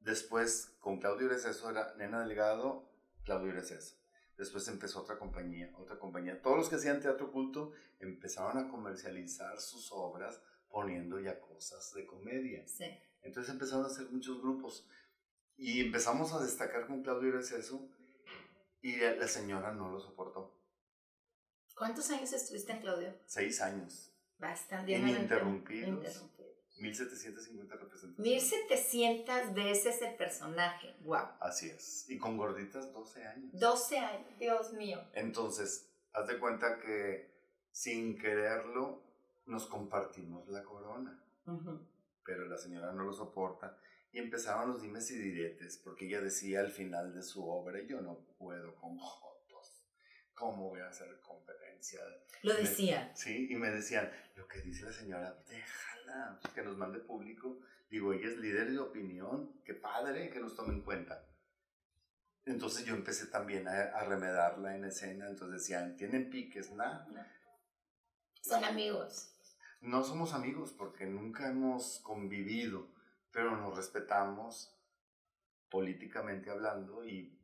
Después, 0.00 0.76
con 0.80 0.98
Claudio 0.98 1.28
Receso 1.28 1.70
era 1.70 1.94
Nena 1.96 2.20
Delgado, 2.20 2.90
Claudio 3.24 3.52
Receso. 3.52 3.96
Después 4.36 4.68
empezó 4.68 5.00
otra 5.00 5.18
compañía, 5.18 5.72
otra 5.78 5.98
compañía. 5.98 6.40
Todos 6.42 6.58
los 6.58 6.68
que 6.68 6.76
hacían 6.76 7.00
teatro 7.00 7.28
oculto 7.28 7.72
empezaron 8.00 8.58
a 8.58 8.68
comercializar 8.68 9.60
sus 9.60 9.90
obras 9.92 10.40
poniendo 10.68 11.18
ya 11.20 11.40
cosas 11.40 11.92
de 11.94 12.04
comedia. 12.06 12.66
Sí. 12.66 12.84
Entonces 13.22 13.52
empezaron 13.52 13.84
a 13.84 13.88
hacer 13.88 14.10
muchos 14.10 14.40
grupos. 14.42 14.88
Y 15.56 15.80
empezamos 15.80 16.32
a 16.34 16.42
destacar 16.42 16.86
con 16.86 17.02
Claudio 17.02 17.32
Receso 17.32 17.88
y 18.82 18.96
la 18.96 19.26
señora 19.26 19.72
no 19.72 19.90
lo 19.90 19.98
soportó. 19.98 20.54
¿Cuántos 21.74 22.10
años 22.10 22.32
estuviste 22.32 22.72
en 22.72 22.80
Claudio? 22.80 23.14
Seis 23.24 23.60
años. 23.60 24.12
Bastante. 24.38 24.92
Ininterrumpidos. 24.92 26.30
1750 26.78 27.76
representantes. 27.76 28.18
1700 28.24 29.54
veces 29.54 30.02
el 30.02 30.14
personaje. 30.16 30.94
Wow. 31.04 31.26
Así 31.40 31.68
es. 31.68 32.08
Y 32.08 32.18
con 32.18 32.36
gorditas 32.36 32.92
12 32.92 33.26
años. 33.26 33.50
12 33.52 33.98
años, 33.98 34.38
Dios 34.38 34.72
mío. 34.72 35.00
Entonces, 35.14 35.88
haz 36.12 36.26
de 36.26 36.38
cuenta 36.38 36.78
que 36.78 37.30
sin 37.70 38.18
quererlo 38.18 39.02
nos 39.46 39.66
compartimos 39.66 40.48
la 40.48 40.62
corona. 40.62 41.22
Pero 42.24 42.46
la 42.46 42.58
señora 42.58 42.92
no 42.92 43.04
lo 43.04 43.12
soporta. 43.12 43.78
Y 44.12 44.18
empezaban 44.18 44.68
los 44.68 44.82
dimes 44.82 45.10
y 45.10 45.18
diretes, 45.18 45.78
porque 45.78 46.06
ella 46.06 46.20
decía 46.20 46.60
al 46.60 46.70
final 46.70 47.14
de 47.14 47.22
su 47.22 47.48
obra, 47.48 47.80
yo 47.82 48.00
no 48.00 48.18
puedo 48.38 48.74
con 48.76 48.98
¿cómo 50.36 50.68
voy 50.68 50.80
a 50.80 50.88
hacer 50.88 51.20
competencia? 51.20 52.00
Lo 52.42 52.54
decía. 52.54 53.10
sí, 53.16 53.48
y 53.50 53.56
me 53.56 53.70
decían, 53.70 54.08
lo 54.36 54.46
que 54.46 54.60
dice 54.60 54.84
la 54.84 54.92
señora, 54.92 55.42
déjala, 55.48 56.38
que 56.54 56.62
nos 56.62 56.76
mande 56.76 57.00
público. 57.00 57.58
Digo, 57.90 58.12
ella 58.12 58.28
es 58.28 58.36
líder 58.36 58.70
de 58.70 58.78
opinión, 58.78 59.60
qué 59.64 59.74
padre 59.74 60.30
que 60.30 60.38
nos 60.38 60.54
tome 60.54 60.74
en 60.74 60.82
cuenta. 60.82 61.24
Entonces 62.44 62.84
yo 62.84 62.94
empecé 62.94 63.26
también 63.26 63.66
a, 63.66 64.04
remedarla 64.04 64.76
en 64.76 64.84
escena, 64.84 65.28
entonces 65.28 65.62
decían, 65.62 65.96
¿tienen 65.96 66.30
piques? 66.30 66.70
Nada. 66.70 67.06
Son 68.40 68.62
amigos. 68.64 69.32
No 69.80 70.04
somos 70.04 70.32
amigos 70.32 70.72
porque 70.72 71.06
nunca 71.06 71.48
hemos 71.48 71.98
convivido, 72.00 72.88
pero 73.32 73.56
nos 73.56 73.76
respetamos 73.76 74.72
políticamente 75.68 76.50
hablando 76.50 77.04
y 77.04 77.36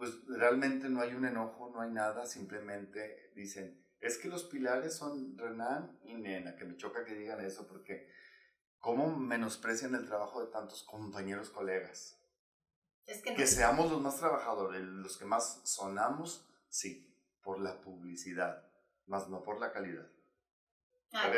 pues 0.00 0.26
realmente 0.26 0.88
no 0.88 1.02
hay 1.02 1.12
un 1.12 1.26
enojo, 1.26 1.68
no 1.74 1.82
hay 1.82 1.90
nada, 1.90 2.24
simplemente 2.24 3.30
dicen, 3.34 3.84
es 4.00 4.16
que 4.16 4.28
los 4.28 4.44
pilares 4.44 4.96
son 4.96 5.36
Renan 5.36 6.00
y 6.04 6.14
Nena, 6.14 6.56
que 6.56 6.64
me 6.64 6.78
choca 6.78 7.04
que 7.04 7.14
digan 7.14 7.44
eso 7.44 7.68
porque 7.68 8.08
cómo 8.78 9.14
menosprecian 9.14 9.94
el 9.94 10.06
trabajo 10.06 10.42
de 10.42 10.50
tantos 10.50 10.84
compañeros, 10.84 11.50
colegas. 11.50 12.18
que, 13.04 13.46
seamos 13.46 13.90
los 13.90 14.00
más 14.00 14.16
trabajadores, 14.16 14.80
los 14.80 15.18
que 15.18 15.26
más 15.26 15.60
sonamos, 15.64 16.48
sí, 16.70 17.14
por 17.42 17.60
la 17.60 17.82
publicidad, 17.82 18.72
más 19.04 19.28
no 19.28 19.42
por 19.42 19.60
la 19.60 19.70
calidad. 19.70 20.08
Ah, 21.12 21.30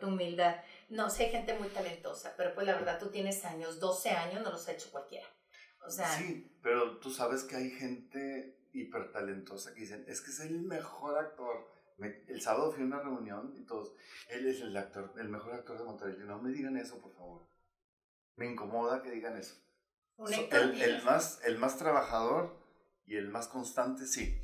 tu 0.00 0.06
humildad. 0.06 0.64
No, 0.88 1.10
sé, 1.10 1.24
hay 1.24 1.32
gente 1.32 1.58
muy 1.58 1.68
talentosa, 1.68 2.32
pero 2.38 2.54
pues 2.54 2.66
la 2.66 2.76
verdad 2.76 2.98
tú 2.98 3.10
tienes 3.10 3.44
años, 3.44 3.78
12 3.78 4.08
años, 4.12 4.42
no 4.42 4.50
los 4.50 4.66
ha 4.68 4.72
hecho 4.72 4.90
cualquiera 4.90 5.28
sí, 5.90 6.50
pero 6.62 6.98
tú 6.98 7.10
sabes 7.10 7.44
que 7.44 7.56
hay 7.56 7.70
gente 7.70 8.58
hipertalentosa 8.72 9.74
que 9.74 9.80
dicen, 9.80 10.04
es 10.06 10.20
que 10.20 10.30
es 10.30 10.40
el 10.40 10.60
mejor 10.60 11.18
actor. 11.18 11.72
el 11.98 12.40
sábado 12.40 12.72
fui 12.72 12.82
a 12.82 12.86
una 12.86 13.00
reunión 13.00 13.54
y 13.58 13.64
todos, 13.64 13.94
él 14.28 14.46
es 14.46 14.60
el 14.60 14.76
actor, 14.76 15.14
el 15.18 15.28
mejor 15.28 15.54
actor 15.54 15.78
de 15.78 15.84
Monterrey. 15.84 16.16
No 16.20 16.38
me 16.40 16.50
digan 16.50 16.76
eso, 16.76 17.00
por 17.00 17.14
favor. 17.14 17.46
Me 18.36 18.46
incomoda 18.46 19.02
que 19.02 19.10
digan 19.10 19.36
eso. 19.36 19.56
el, 20.18 20.80
el, 20.80 21.02
más, 21.04 21.40
el 21.44 21.58
más 21.58 21.78
trabajador 21.78 22.58
y 23.06 23.16
el 23.16 23.28
más 23.28 23.48
constante, 23.48 24.06
sí, 24.06 24.40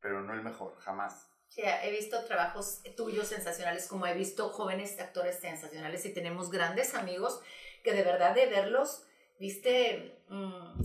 pero 0.00 0.22
no 0.22 0.34
el 0.34 0.42
mejor, 0.42 0.76
jamás. 0.78 1.28
Sí, 1.48 1.62
he 1.64 1.90
visto 1.90 2.24
trabajos 2.24 2.82
tuyos 2.96 3.28
sensacionales, 3.28 3.86
como 3.86 4.06
he 4.06 4.14
visto 4.14 4.48
jóvenes 4.48 4.98
actores 4.98 5.38
sensacionales 5.38 6.04
y 6.04 6.12
tenemos 6.12 6.50
grandes 6.50 6.94
amigos 6.94 7.40
que 7.84 7.92
de 7.92 8.02
verdad 8.02 8.34
de 8.34 8.46
verlos 8.46 9.06
¿Viste 9.38 10.22
mm, 10.28 10.82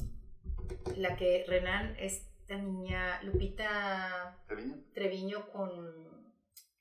la 0.98 1.16
que 1.16 1.46
Renan, 1.48 1.96
esta 2.00 2.56
niña, 2.58 3.22
Lupita 3.24 4.38
Treviño, 4.48 4.76
Treviño 4.94 5.52
con 5.52 6.26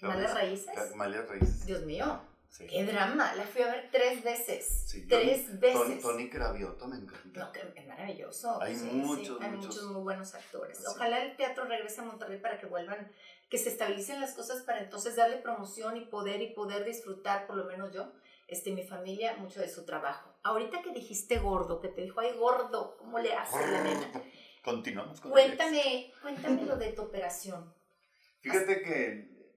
Malas 0.01 0.35
Raíces? 0.35 0.97
Malas 0.97 1.29
Raíces. 1.29 1.67
Dios 1.67 1.85
mío. 1.85 2.21
Qué 2.57 2.85
drama, 2.85 3.35
la 3.35 3.45
fui 3.45 3.63
a 3.63 3.71
ver 3.71 3.89
tres 3.93 4.25
veces. 4.25 4.87
tres 5.09 5.61
veces. 5.61 6.03
Tony 6.03 6.29
Cravioto 6.29 6.89
me 6.89 6.97
encanta. 6.97 7.45
No, 7.45 7.53
que 7.53 7.61
es 7.77 7.87
maravilloso. 7.87 8.61
Hay 8.61 8.75
muchos, 8.75 9.41
Hay 9.41 9.51
muchos 9.51 9.83
muy 9.85 10.03
buenos 10.03 10.35
actores. 10.35 10.83
Ojalá 10.89 11.23
el 11.23 11.37
teatro 11.37 11.67
regrese 11.67 12.01
a 12.01 12.05
Monterrey 12.05 12.41
para 12.41 12.59
que 12.59 12.67
vuelvan, 12.67 13.13
que 13.49 13.59
se 13.59 13.69
estabilicen 13.69 14.21
las 14.21 14.35
cosas 14.35 14.63
para 14.63 14.81
entonces 14.81 15.15
darle 15.15 15.37
promoción 15.37 15.97
y 15.97 16.07
poder 16.07 16.43
y 16.43 16.53
poder 16.55 16.85
disfrutar, 16.85 17.47
por 17.47 17.57
lo 17.57 17.65
menos 17.65 17.93
yo, 17.93 18.13
este, 18.49 18.73
mi 18.73 18.83
familia, 18.83 19.37
mucho 19.37 19.61
de 19.61 19.69
su 19.69 19.85
trabajo. 19.85 20.28
Ahorita 20.43 20.83
que 20.83 20.93
dijiste 20.93 21.39
gordo, 21.39 21.81
que 21.81 21.89
te 21.89 22.03
dijo, 22.03 22.21
ay, 22.21 22.37
gordo, 22.39 22.97
¿cómo 22.99 23.19
le 23.19 23.35
haces 23.35 23.71
la 23.71 23.83
nena? 23.83 24.13
Continuamos 24.65 25.21
con 25.21 25.31
Cuéntame, 25.31 26.13
cuéntame 26.23 26.65
lo 26.65 26.77
de 26.77 26.93
tu 26.93 27.03
operación. 27.03 27.75
Fíjate 28.41 28.83
que, 28.83 29.55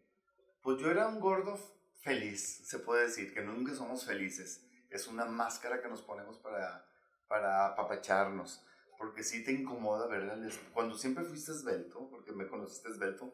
pues 0.61 0.79
yo 0.79 0.89
era 0.89 1.07
un 1.07 1.19
gordo 1.19 1.57
feliz, 2.01 2.61
se 2.65 2.79
puede 2.79 3.07
decir, 3.07 3.33
que 3.33 3.41
nunca 3.41 3.73
somos 3.73 4.05
felices. 4.05 4.65
Es 4.89 5.07
una 5.07 5.25
máscara 5.25 5.81
que 5.81 5.87
nos 5.87 6.01
ponemos 6.01 6.37
para, 6.39 6.85
para 7.27 7.67
apapacharnos. 7.67 8.65
Porque 8.97 9.23
sí 9.23 9.43
te 9.43 9.51
incomoda 9.51 10.05
ver 10.05 10.31
Cuando 10.73 10.95
siempre 10.95 11.23
fuiste 11.23 11.51
esbelto, 11.51 12.07
porque 12.11 12.33
me 12.33 12.47
conociste 12.47 12.89
esbelto, 12.89 13.33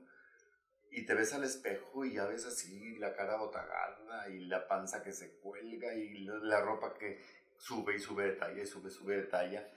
y 0.92 1.06
te 1.06 1.14
ves 1.14 1.34
al 1.34 1.44
espejo 1.44 2.06
y 2.06 2.14
ya 2.14 2.26
ves 2.26 2.46
así 2.46 2.96
la 2.98 3.16
cara 3.16 3.38
botagada 3.38 4.30
y 4.30 4.46
la 4.46 4.68
panza 4.68 5.04
que 5.04 5.12
se 5.12 5.38
cuelga 5.40 5.94
y 5.94 6.20
la 6.20 6.62
ropa 6.62 6.94
que 6.94 7.22
sube 7.58 7.96
y 7.96 8.00
sube 8.00 8.26
de 8.26 8.34
talla 8.34 8.64
y 8.64 8.66
sube, 8.66 8.90
sube 8.90 9.18
de 9.18 9.24
talla. 9.24 9.72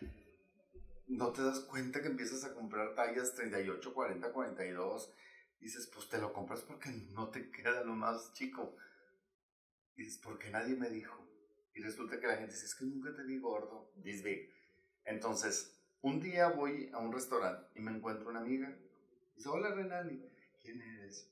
No 1.09 1.33
te 1.33 1.43
das 1.43 1.61
cuenta 1.61 2.01
que 2.01 2.09
empiezas 2.09 2.45
a 2.45 2.55
comprar 2.55 2.95
tallas 2.95 3.35
38, 3.35 3.93
40, 3.93 4.33
42. 4.33 5.13
Dices, 5.59 5.91
pues 5.93 6.09
te 6.09 6.19
lo 6.19 6.33
compras 6.33 6.63
porque 6.63 6.91
no 7.13 7.29
te 7.31 7.51
queda 7.51 7.83
lo 7.85 7.95
más 7.95 8.33
chico. 8.33 8.77
Y 9.97 10.05
dices, 10.05 10.21
porque 10.23 10.51
nadie 10.51 10.77
me 10.77 10.89
dijo. 10.89 11.27
Y 11.75 11.83
resulta 11.83 12.21
que 12.21 12.29
la 12.29 12.37
gente 12.37 12.53
dice, 12.53 12.67
es 12.67 12.75
que 12.75 12.85
nunca 12.85 13.15
te 13.15 13.25
vi 13.25 13.39
gordo. 13.39 13.91
Dice, 13.97 14.51
entonces, 15.05 15.77
un 16.01 16.21
día 16.21 16.49
voy 16.49 16.91
a 16.93 16.99
un 16.99 17.13
restaurante 17.13 17.69
y 17.75 17.81
me 17.81 17.91
encuentro 17.91 18.31
una 18.31 18.41
amiga. 18.41 18.75
Dice, 19.37 19.49
hola 19.49 19.75
Renali 19.75 20.30
¿quién 20.63 20.81
eres? 20.81 21.31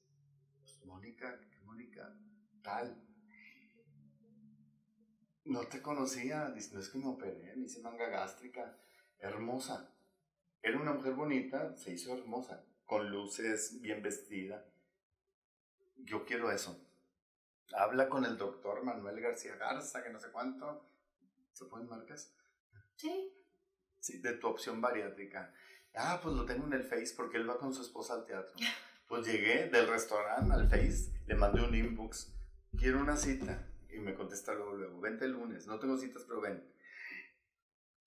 Pues 0.63 0.85
Mónica, 0.85 1.41
¿qué 1.51 1.61
Mónica? 1.61 2.15
Tal. 2.63 3.05
No 5.45 5.67
te 5.67 5.81
conocía, 5.81 6.51
dice, 6.51 6.75
no 6.75 6.81
es 6.81 6.89
que 6.91 6.99
me 6.99 7.09
operé, 7.09 7.57
me 7.57 7.67
hice 7.67 7.81
manga 7.81 8.09
gástrica, 8.09 8.79
hermosa. 9.19 9.95
Era 10.63 10.79
una 10.79 10.93
mujer 10.93 11.15
bonita, 11.15 11.77
se 11.77 11.93
hizo 11.93 12.13
hermosa, 12.13 12.65
con 12.85 13.11
luces, 13.11 13.81
bien 13.81 14.03
vestida. 14.03 14.67
Yo 15.97 16.25
quiero 16.25 16.51
eso. 16.51 16.85
Habla 17.73 18.09
con 18.09 18.25
el 18.25 18.37
doctor 18.37 18.83
Manuel 18.83 19.21
García 19.21 19.57
Garza, 19.57 20.03
que 20.03 20.11
no 20.11 20.19
sé 20.19 20.31
cuánto. 20.31 20.87
¿Se 21.53 21.65
pueden 21.67 21.89
marcas? 21.89 22.35
Sí. 22.97 23.33
Sí, 24.01 24.19
de 24.19 24.35
tu 24.35 24.49
opción 24.49 24.81
bariátrica. 24.81 25.53
Ah, 25.95 26.21
pues 26.23 26.35
lo 26.35 26.45
tengo 26.45 26.67
en 26.67 26.75
el 26.75 26.85
Face 26.85 27.15
porque 27.17 27.39
él 27.39 27.49
va 27.49 27.59
con 27.59 27.75
su 27.75 27.83
esposa 27.83 28.15
al 28.15 28.27
teatro. 28.27 28.55
Pues 29.09 29.27
llegué 29.27 29.69
del 29.69 29.89
restaurante 29.89 30.53
al 30.53 30.69
Face, 30.69 31.11
le 31.27 31.35
mandé 31.35 31.63
un 31.63 31.75
inbox, 31.75 32.31
quiero 32.77 33.01
una 33.01 33.17
cita. 33.17 33.67
Y 33.91 34.01
me 34.01 34.15
contesta 34.15 34.53
luego, 34.53 34.75
luego, 34.75 35.01
vente 35.01 35.25
el 35.25 35.33
lunes, 35.33 35.67
no 35.67 35.79
tengo 35.79 35.97
citas, 35.97 36.25
pero 36.29 36.43
ven. 36.43 36.63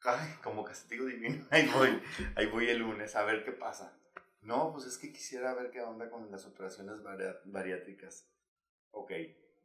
Ay, 0.04 0.36
como 0.44 0.64
castigo 0.64 1.06
divino, 1.06 1.46
ahí 1.52 1.68
voy, 1.74 2.02
ahí 2.36 2.46
voy 2.46 2.70
el 2.70 2.78
lunes 2.78 3.16
a 3.16 3.24
ver 3.24 3.44
qué 3.44 3.52
pasa. 3.52 3.98
No, 4.44 4.72
pues 4.72 4.86
es 4.86 5.00
que 5.00 5.12
quisiera 5.12 5.56
ver 5.56 5.72
qué 5.72 5.82
onda 5.82 6.10
con 6.10 6.30
las 6.32 6.46
operaciones 6.46 7.02
bariátricas. 7.46 8.28
Ok, 8.92 9.12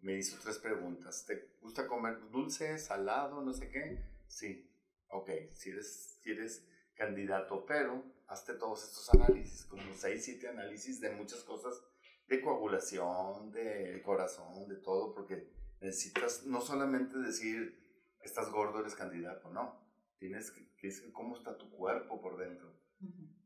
me 0.01 0.15
hizo 0.17 0.39
tres 0.43 0.59
preguntas. 0.59 1.27
¿Te 1.27 1.57
gusta 1.61 1.87
comer 1.87 2.19
dulce, 2.31 2.79
salado, 2.79 3.43
no 3.43 3.53
sé 3.53 3.69
qué? 3.69 4.03
Sí. 4.27 4.71
Ok, 5.09 5.31
si 5.53 5.71
eres, 5.71 6.19
si 6.23 6.31
eres 6.31 6.67
candidato, 6.97 7.65
pero 7.67 8.03
hazte 8.27 8.55
todos 8.55 8.85
estos 8.85 9.09
análisis, 9.15 9.65
como 9.67 9.95
seis, 9.95 10.25
siete 10.25 10.49
análisis 10.49 11.01
de 11.01 11.11
muchas 11.11 11.43
cosas, 11.45 11.83
de 12.27 12.41
coagulación, 12.41 13.53
de 13.53 14.03
corazón, 14.05 14.69
de 14.69 14.77
todo, 14.77 15.15
porque 15.15 15.49
necesitas 15.81 16.45
no 16.45 16.61
solamente 16.61 17.19
decir, 17.19 17.79
estás 18.23 18.51
gordo, 18.51 18.81
eres 18.81 18.95
candidato, 18.95 19.51
no. 19.51 19.85
Tienes 20.19 20.51
que, 20.51 20.67
decir 20.83 21.13
cómo 21.13 21.37
está 21.37 21.57
tu 21.57 21.71
cuerpo 21.71 22.21
por 22.21 22.37
dentro. 22.37 22.73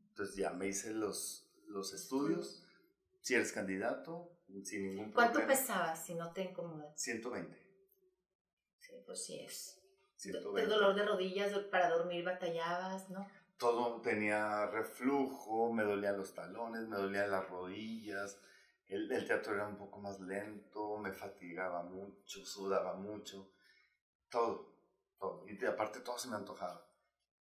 Entonces 0.09 0.35
ya 0.35 0.51
me 0.51 0.67
hice 0.67 0.93
los, 0.93 1.51
los 1.67 1.93
estudios. 1.93 2.65
Si 3.21 3.35
eres 3.35 3.51
candidato, 3.51 4.31
sin 4.63 4.83
ningún 4.83 5.11
problema. 5.11 5.33
¿Cuánto 5.33 5.47
pesabas 5.47 6.05
si 6.05 6.15
no 6.15 6.31
te 6.31 6.43
incomoda? 6.43 6.91
120. 6.95 7.57
Sí, 8.79 8.93
pues 9.05 9.25
sí 9.25 9.39
es. 9.39 9.81
120. 10.17 10.61
El 10.61 10.69
dolor 10.69 10.95
de 10.95 11.05
rodillas 11.05 11.53
para 11.71 11.89
dormir 11.89 12.23
batallabas, 12.23 13.09
¿no? 13.09 13.27
Todo 13.61 14.01
tenía 14.01 14.65
reflujo, 14.71 15.71
me 15.71 15.83
dolían 15.83 16.17
los 16.17 16.33
talones, 16.33 16.87
me 16.87 16.95
dolían 16.95 17.29
las 17.29 17.47
rodillas. 17.47 18.39
El, 18.87 19.07
teatro 19.27 19.53
era 19.53 19.67
un 19.67 19.77
poco 19.77 19.99
más 19.99 20.19
lento, 20.19 20.97
me 20.97 21.11
fatigaba 21.11 21.83
mucho, 21.83 22.43
sudaba 22.43 22.95
mucho. 22.95 23.51
Todo, 24.31 24.73
todo. 25.19 25.45
Y 25.47 25.63
aparte 25.63 25.99
todo 25.99 26.17
se 26.17 26.29
me 26.29 26.37
antojaba. 26.37 26.83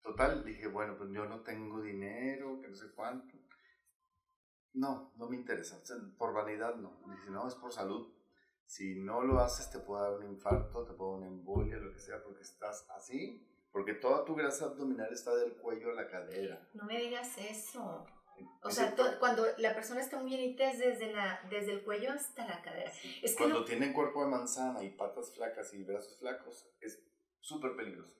Total, 0.00 0.44
dije, 0.44 0.68
bueno, 0.68 0.96
pues 0.96 1.10
yo 1.10 1.26
no 1.26 1.40
tengo 1.40 1.82
dinero, 1.82 2.60
que 2.60 2.68
no 2.68 2.76
sé 2.76 2.92
cuánto. 2.94 3.36
No, 4.74 5.12
no 5.16 5.28
me 5.28 5.34
interesa. 5.34 5.82
Por 6.16 6.32
vanidad 6.32 6.76
no. 6.76 7.00
Dije, 7.10 7.30
no, 7.30 7.48
es 7.48 7.56
por 7.56 7.72
salud. 7.72 8.14
Si 8.64 8.94
no 8.94 9.22
lo 9.22 9.40
haces, 9.40 9.72
te 9.72 9.80
puedo 9.80 10.02
dar 10.02 10.12
un 10.20 10.30
infarto, 10.30 10.84
te 10.84 10.92
puedo 10.92 11.14
dar 11.14 11.22
una 11.22 11.26
embolia, 11.26 11.78
lo 11.78 11.92
que 11.92 11.98
sea, 11.98 12.22
porque 12.22 12.42
estás 12.42 12.88
así. 12.90 13.44
Porque 13.76 13.92
toda 13.92 14.24
tu 14.24 14.34
grasa 14.34 14.64
abdominal 14.64 15.12
está 15.12 15.34
del 15.36 15.52
cuello 15.52 15.90
a 15.90 15.92
la 15.92 16.08
cadera. 16.08 16.66
No 16.72 16.84
me 16.84 16.98
digas 16.98 17.36
eso. 17.36 18.06
O 18.62 18.70
sea, 18.70 18.94
cuando 19.20 19.44
la 19.58 19.74
persona 19.74 20.00
está 20.00 20.16
muy 20.16 20.30
llenita 20.30 20.70
es 20.70 20.78
desde, 20.78 21.12
la, 21.12 21.42
desde 21.50 21.72
el 21.72 21.84
cuello 21.84 22.10
hasta 22.10 22.46
la 22.46 22.62
cadera. 22.62 22.90
Es 23.22 23.36
cuando 23.36 23.66
tienen 23.66 23.92
cuerpo 23.92 24.24
de 24.24 24.30
manzana 24.30 24.82
y 24.82 24.88
patas 24.88 25.30
flacas 25.30 25.74
y 25.74 25.84
brazos 25.84 26.16
flacos, 26.18 26.66
es 26.80 27.02
súper 27.40 27.76
peligroso. 27.76 28.14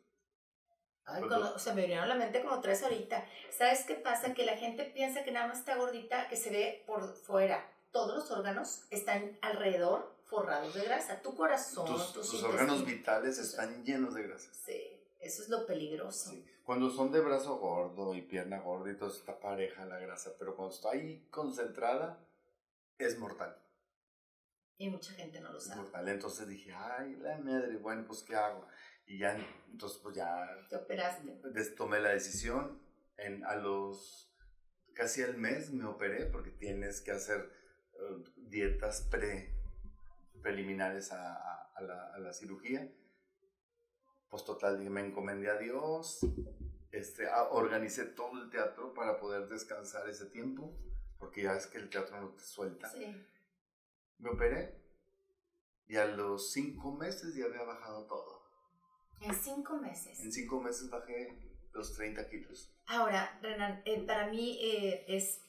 Ay, 1.07 1.23
o 1.23 1.59
sea, 1.59 1.73
me 1.73 1.81
vinieron 1.81 2.05
a 2.05 2.09
la 2.09 2.17
mente 2.17 2.43
como 2.43 2.61
tres 2.61 2.83
ahorita. 2.83 3.27
¿Sabes 3.51 3.87
qué 3.87 3.95
pasa? 3.95 4.35
Que 4.35 4.45
la 4.45 4.59
gente 4.59 4.85
piensa 4.85 5.25
que 5.25 5.33
nada 5.33 5.49
más 5.49 5.61
está 5.61 5.77
gordita, 5.77 6.29
que 6.29 6.37
se 6.37 6.51
ve 6.51 6.85
por 6.87 7.17
fuera. 7.17 7.67
Todos 7.93 8.15
los 8.15 8.31
órganos 8.31 8.83
están 8.91 9.39
alrededor 9.41 10.15
forrados 10.27 10.75
de 10.75 10.85
grasa. 10.85 11.23
Tu 11.23 11.35
corazón, 11.35 11.87
tus, 11.87 12.13
tus, 12.13 12.43
órganos 12.43 12.85
vitales 12.85 13.39
están 13.39 13.83
llenos 13.85 14.15
de 14.15 14.25
grasa. 14.25 14.53
Sí, 14.53 14.96
eso 15.27 15.43
es 15.43 15.49
lo 15.49 15.67
peligroso. 15.67 16.31
Sí. 16.31 16.45
Cuando 16.65 16.91
son 16.91 17.13
de 17.13 17.21
brazo 17.21 17.59
gordo 17.59 18.15
y 18.15 18.23
pierna 18.23 18.61
gorda 18.61 18.91
y 18.91 18.97
todo 18.97 19.11
está 19.11 19.39
pareja 19.39 19.85
la 19.85 19.99
grasa, 19.99 20.33
pero 20.39 20.57
cuando 20.57 20.75
está 20.75 20.91
ahí 20.91 21.27
concentrada, 21.31 22.27
es 22.99 23.19
mortal. 23.19 23.57
Y 24.79 24.91
mucha 24.91 25.13
gente 25.13 25.41
no 25.41 25.53
lo 25.53 25.61
sabe. 25.61 25.83
mortal. 25.83 26.09
Entonces 26.09 26.49
dije, 26.49 26.73
ay, 26.75 27.17
la 27.17 27.39
madre, 27.39 27.77
bueno, 27.77 28.05
pues 28.07 28.23
¿qué 28.23 28.35
hago? 28.35 28.67
Y 29.07 29.19
ya, 29.19 29.37
entonces 29.71 29.99
pues 30.03 30.17
ya... 30.17 30.47
Te 30.69 30.77
operaste. 30.77 31.31
Tomé 31.77 32.01
la 32.01 32.11
decisión. 32.11 32.81
En, 33.17 33.45
a 33.45 33.57
los... 33.57 34.35
Casi 34.93 35.23
al 35.23 35.37
mes 35.37 35.73
me 35.73 35.85
operé 35.85 36.27
porque 36.27 36.51
tienes 36.51 37.01
que 37.01 37.13
hacer 37.13 37.51
eh, 37.95 38.25
dietas 38.37 39.03
pre, 39.03 39.55
preliminares 40.43 41.13
a, 41.13 41.35
a, 41.75 41.83
la, 41.83 42.15
a, 42.15 42.19
la, 42.19 42.33
cirugía. 42.33 42.91
Pues 44.29 44.45
total, 44.45 44.79
me 44.79 45.07
encomendé 45.07 45.51
a 45.51 45.59
Dios. 45.59 46.21
Este, 46.93 47.27
organicé 47.51 48.05
todo 48.07 48.43
el 48.43 48.51
teatro 48.51 48.95
para 48.95 49.19
poder 49.19 49.49
descansar 49.49 50.09
ese 50.09 50.27
tiempo. 50.27 50.77
Porque 51.19 51.43
ya 51.43 51.55
es 51.55 51.67
que 51.67 51.79
el 51.79 51.89
teatro 51.89 52.21
no 52.21 52.29
te 52.31 52.43
suelta. 52.43 52.91
Sí. 52.91 53.07
Me 54.19 54.31
operé. 54.31 54.81
Y 55.89 55.97
a 55.97 56.07
los 56.07 56.53
cinco 56.53 56.93
meses 56.93 57.35
ya 57.35 57.45
había 57.45 57.63
bajado 57.63 58.07
todo. 58.07 58.43
En 59.21 59.35
cinco 59.35 59.77
meses. 59.79 60.21
En 60.21 60.33
cinco 60.33 60.61
meses 60.61 60.91
bajé 60.91 61.39
los 61.73 61.95
30 61.95 62.29
kilos. 62.29 62.73
Ahora, 62.87 63.39
Renan, 63.43 63.83
eh, 63.85 64.05
para 64.07 64.29
mí 64.29 64.59
eh, 64.63 65.05
es, 65.09 65.41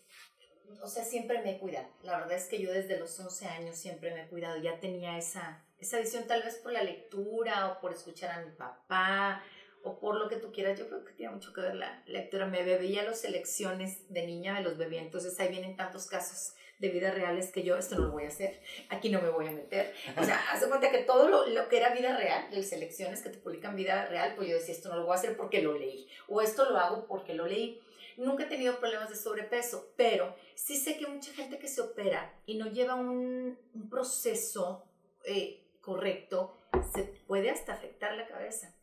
o 0.81 0.87
sea, 0.87 1.03
siempre 1.03 1.41
me 1.41 1.55
he 1.55 1.59
cuidado. 1.59 1.87
La 2.03 2.19
verdad 2.19 2.37
es 2.37 2.45
que 2.45 2.61
yo 2.61 2.71
desde 2.71 2.99
los 2.99 3.19
11 3.19 3.47
años 3.47 3.77
siempre 3.77 4.13
me 4.13 4.23
he 4.23 4.27
cuidado. 4.27 4.61
Ya 4.61 4.79
tenía 4.79 5.17
esa, 5.17 5.65
esa 5.79 5.99
visión 5.99 6.25
tal 6.27 6.43
vez 6.43 6.55
por 6.55 6.71
la 6.71 6.83
lectura 6.83 7.69
o 7.71 7.79
por 7.79 7.91
escuchar 7.93 8.31
a 8.31 8.45
mi 8.45 8.51
papá 8.51 9.43
o 9.83 9.99
por 9.99 10.15
lo 10.15 10.27
que 10.27 10.37
tú 10.37 10.51
quieras. 10.51 10.77
Yo 10.77 10.87
creo 10.87 11.03
que 11.03 11.13
tiene 11.13 11.33
mucho 11.33 11.53
que 11.53 11.61
ver 11.61 11.75
la 11.75 12.03
lectura. 12.07 12.45
Me 12.45 12.63
bebía 12.63 13.03
las 13.03 13.23
elecciones 13.23 14.11
de 14.11 14.25
niña, 14.25 14.53
me 14.53 14.63
los 14.63 14.77
bebía. 14.77 15.01
Entonces 15.01 15.39
ahí 15.39 15.49
vienen 15.49 15.75
tantos 15.75 16.07
casos 16.07 16.53
de 16.79 16.89
vida 16.89 17.11
real 17.11 17.37
es 17.37 17.51
que 17.51 17.63
yo 17.63 17.75
esto 17.75 17.95
no 17.95 18.05
lo 18.05 18.11
voy 18.11 18.25
a 18.25 18.27
hacer, 18.27 18.61
aquí 18.89 19.09
no 19.09 19.21
me 19.21 19.29
voy 19.29 19.47
a 19.47 19.51
meter. 19.51 19.93
O 20.17 20.23
sea, 20.23 20.39
hace 20.51 20.67
cuenta 20.67 20.91
que 20.91 20.99
todo 20.99 21.27
lo, 21.27 21.47
lo 21.47 21.67
que 21.69 21.77
era 21.77 21.93
vida 21.93 22.15
real, 22.15 22.47
las 22.51 22.69
selecciones 22.69 23.21
que 23.21 23.29
te 23.29 23.39
publican 23.39 23.75
vida 23.75 24.05
real, 24.05 24.33
pues 24.35 24.47
yo 24.49 24.55
decía, 24.55 24.75
esto 24.75 24.89
no 24.89 24.97
lo 24.97 25.05
voy 25.05 25.13
a 25.13 25.19
hacer 25.19 25.35
porque 25.35 25.61
lo 25.61 25.77
leí, 25.77 26.07
o 26.27 26.41
esto 26.41 26.69
lo 26.69 26.77
hago 26.77 27.07
porque 27.07 27.33
lo 27.33 27.47
leí. 27.47 27.81
Nunca 28.17 28.45
he 28.45 28.47
tenido 28.47 28.79
problemas 28.79 29.09
de 29.09 29.15
sobrepeso, 29.15 29.93
pero 29.95 30.35
sí 30.55 30.75
sé 30.75 30.97
que 30.97 31.05
mucha 31.05 31.31
gente 31.33 31.59
que 31.59 31.67
se 31.67 31.81
opera 31.81 32.33
y 32.47 32.57
no 32.57 32.65
lleva 32.65 32.95
un, 32.95 33.59
un 33.73 33.89
proceso 33.89 34.87
eh, 35.23 35.66
correcto, 35.87 36.53
se 36.93 37.03
puede 37.27 37.49
hasta 37.49 37.71
afectar 37.71 38.13
la 38.17 38.27
cabeza. 38.27 38.75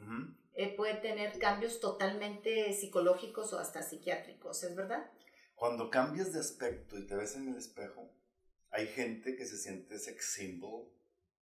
Eh, 0.55 0.75
puede 0.75 0.95
tener 0.95 1.39
cambios 1.39 1.79
totalmente 1.79 2.73
psicológicos 2.73 3.53
o 3.53 3.59
hasta 3.59 3.83
psiquiátricos, 3.83 4.65
¿es 4.65 4.75
verdad? 4.75 5.11
Cuando 5.55 5.91
cambias 5.91 6.33
de 6.33 6.41
aspecto 6.41 6.99
y 6.99 7.07
te 7.07 7.15
ves 7.15 7.37
en 7.37 7.49
el 7.49 7.57
espejo, 7.59 8.11
hay 8.71 8.87
gente 8.87 9.37
que 9.37 9.45
se 9.45 9.59
siente 9.59 9.99
sex 9.99 10.33
symbol, 10.33 10.91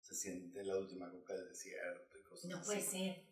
se 0.01 0.15
siente 0.15 0.63
la 0.63 0.77
última 0.77 1.11
coca 1.11 1.33
del 1.33 1.49
desierto 1.49 2.17
y 2.17 2.23
cosas 2.23 2.49
No 2.49 2.61
puede 2.61 2.79
ser. 2.79 3.25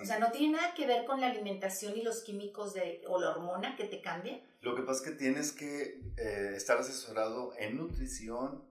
O 0.00 0.04
sea, 0.06 0.18
no 0.18 0.32
tiene 0.32 0.56
nada 0.56 0.72
que 0.74 0.86
ver 0.86 1.04
con 1.04 1.20
la 1.20 1.28
alimentación 1.28 1.94
y 1.94 2.02
los 2.02 2.22
químicos 2.24 2.72
de, 2.72 3.02
o 3.06 3.20
la 3.20 3.32
hormona 3.32 3.76
que 3.76 3.84
te 3.84 4.00
cambia. 4.00 4.42
Lo 4.62 4.74
que 4.74 4.82
pasa 4.82 5.04
es 5.04 5.10
que 5.10 5.16
tienes 5.16 5.52
que 5.52 6.00
eh, 6.16 6.54
estar 6.56 6.78
asesorado 6.78 7.52
en 7.58 7.76
nutrición 7.76 8.64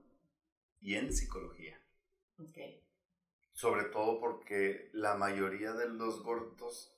y 0.80 0.96
en 0.96 1.12
psicología. 1.12 1.80
Okay. 2.38 2.86
Sobre 3.56 3.84
todo 3.84 4.20
porque 4.20 4.90
la 4.92 5.14
mayoría 5.14 5.72
de 5.72 5.88
los 5.88 6.22
gordos 6.22 6.94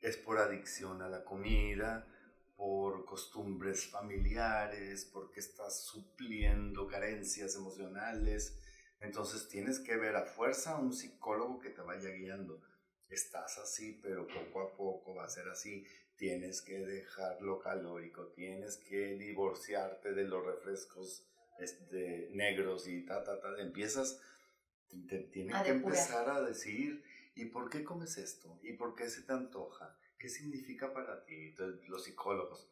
es 0.00 0.16
por 0.16 0.38
adicción 0.38 1.00
a 1.00 1.08
la 1.08 1.22
comida, 1.22 2.08
por 2.56 3.04
costumbres 3.04 3.86
familiares, 3.86 5.04
porque 5.04 5.38
estás 5.38 5.84
supliendo 5.84 6.88
carencias 6.88 7.54
emocionales. 7.54 8.58
Entonces 8.98 9.46
tienes 9.46 9.78
que 9.78 9.96
ver 9.96 10.16
a 10.16 10.24
fuerza 10.24 10.72
a 10.72 10.80
un 10.80 10.92
psicólogo 10.92 11.60
que 11.60 11.70
te 11.70 11.82
vaya 11.82 12.10
guiando. 12.10 12.60
Estás 13.08 13.56
así, 13.58 14.00
pero 14.02 14.26
poco 14.26 14.60
a 14.60 14.76
poco 14.76 15.14
va 15.14 15.26
a 15.26 15.28
ser 15.28 15.48
así. 15.50 15.86
Tienes 16.16 16.62
que 16.62 16.80
dejar 16.80 17.40
lo 17.40 17.60
calórico, 17.60 18.26
tienes 18.34 18.78
que 18.78 19.14
divorciarte 19.14 20.14
de 20.14 20.24
los 20.24 20.44
refrescos 20.44 21.28
este, 21.60 22.30
negros 22.32 22.88
y 22.88 23.06
ta, 23.06 23.22
ta, 23.22 23.40
ta. 23.40 23.60
Empiezas, 23.60 24.20
te, 25.06 25.18
tienen 25.18 25.62
que 25.62 25.70
empezar 25.70 26.28
a 26.30 26.42
decir, 26.42 27.04
¿y 27.34 27.46
por 27.46 27.70
qué 27.70 27.84
comes 27.84 28.16
esto? 28.18 28.58
¿Y 28.62 28.74
por 28.74 28.94
qué 28.94 29.08
se 29.08 29.22
te 29.22 29.32
antoja? 29.32 29.96
¿qué 30.24 30.30
significa 30.30 30.90
para 30.94 31.22
ti? 31.26 31.54
los 31.86 32.04
psicólogos. 32.04 32.66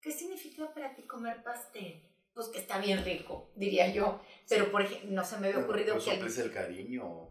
¿Qué 0.00 0.10
significa 0.10 0.74
para 0.74 0.96
ti 0.96 1.02
comer 1.02 1.44
pastel? 1.44 2.02
Pues 2.34 2.48
que 2.48 2.58
está 2.58 2.80
bien 2.80 3.04
rico, 3.04 3.52
diría 3.54 3.94
yo. 3.94 4.20
Pero, 4.48 4.72
por 4.72 4.82
ejemplo, 4.82 5.10
no 5.12 5.24
se 5.24 5.38
me 5.38 5.46
había 5.46 5.60
ocurrido 5.60 5.96
que... 5.96 6.26
es 6.26 6.38
el 6.38 6.52
cariño, 6.52 7.30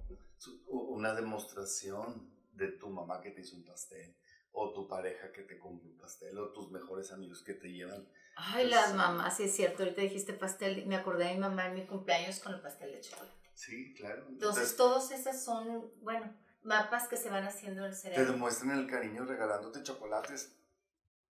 una 0.67 1.13
demostración 1.13 2.31
de 2.53 2.69
tu 2.69 2.89
mamá 2.89 3.19
que 3.21 3.31
te 3.31 3.41
hizo 3.41 3.57
un 3.57 3.65
pastel, 3.65 4.15
o 4.53 4.71
tu 4.71 4.87
pareja 4.87 5.33
que 5.33 5.41
te 5.41 5.59
compró 5.59 5.89
un 5.89 5.97
pastel, 5.97 6.37
o 6.37 6.53
tus 6.53 6.71
mejores 6.71 7.11
amigos 7.11 7.43
que 7.43 7.55
te 7.55 7.67
llevan. 7.67 8.07
Ay, 8.37 8.69
las 8.69 8.95
mamás, 8.95 9.35
sí 9.35 9.43
es 9.43 9.55
cierto, 9.55 9.83
ahorita 9.83 10.01
dijiste 10.01 10.31
pastel, 10.31 10.85
me 10.87 10.95
acordé 10.95 11.25
de 11.25 11.33
mi 11.33 11.41
mamá 11.41 11.67
en 11.67 11.75
mi 11.75 11.85
cumpleaños 11.85 12.39
con 12.39 12.53
el 12.53 12.61
pastel 12.61 12.93
de 12.93 13.01
chocolate. 13.01 13.44
Sí, 13.55 13.93
claro. 13.93 14.25
Entonces, 14.27 14.33
Entonces 14.33 14.75
todos 14.75 15.11
esas 15.11 15.43
son, 15.43 15.91
bueno, 16.01 16.31
mapas 16.61 17.07
que 17.07 17.17
se 17.17 17.29
van 17.29 17.45
haciendo 17.45 17.81
en 17.81 17.87
el 17.87 17.95
cerebro. 17.95 18.25
Te 18.25 18.31
demuestran 18.31 18.77
el 18.77 18.87
cariño 18.87 19.25
regalándote 19.25 19.81
chocolates 19.81 20.53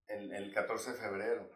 el, 0.08 0.32
el 0.32 0.54
14 0.54 0.94
de 0.94 0.98
febrero. 0.98 1.50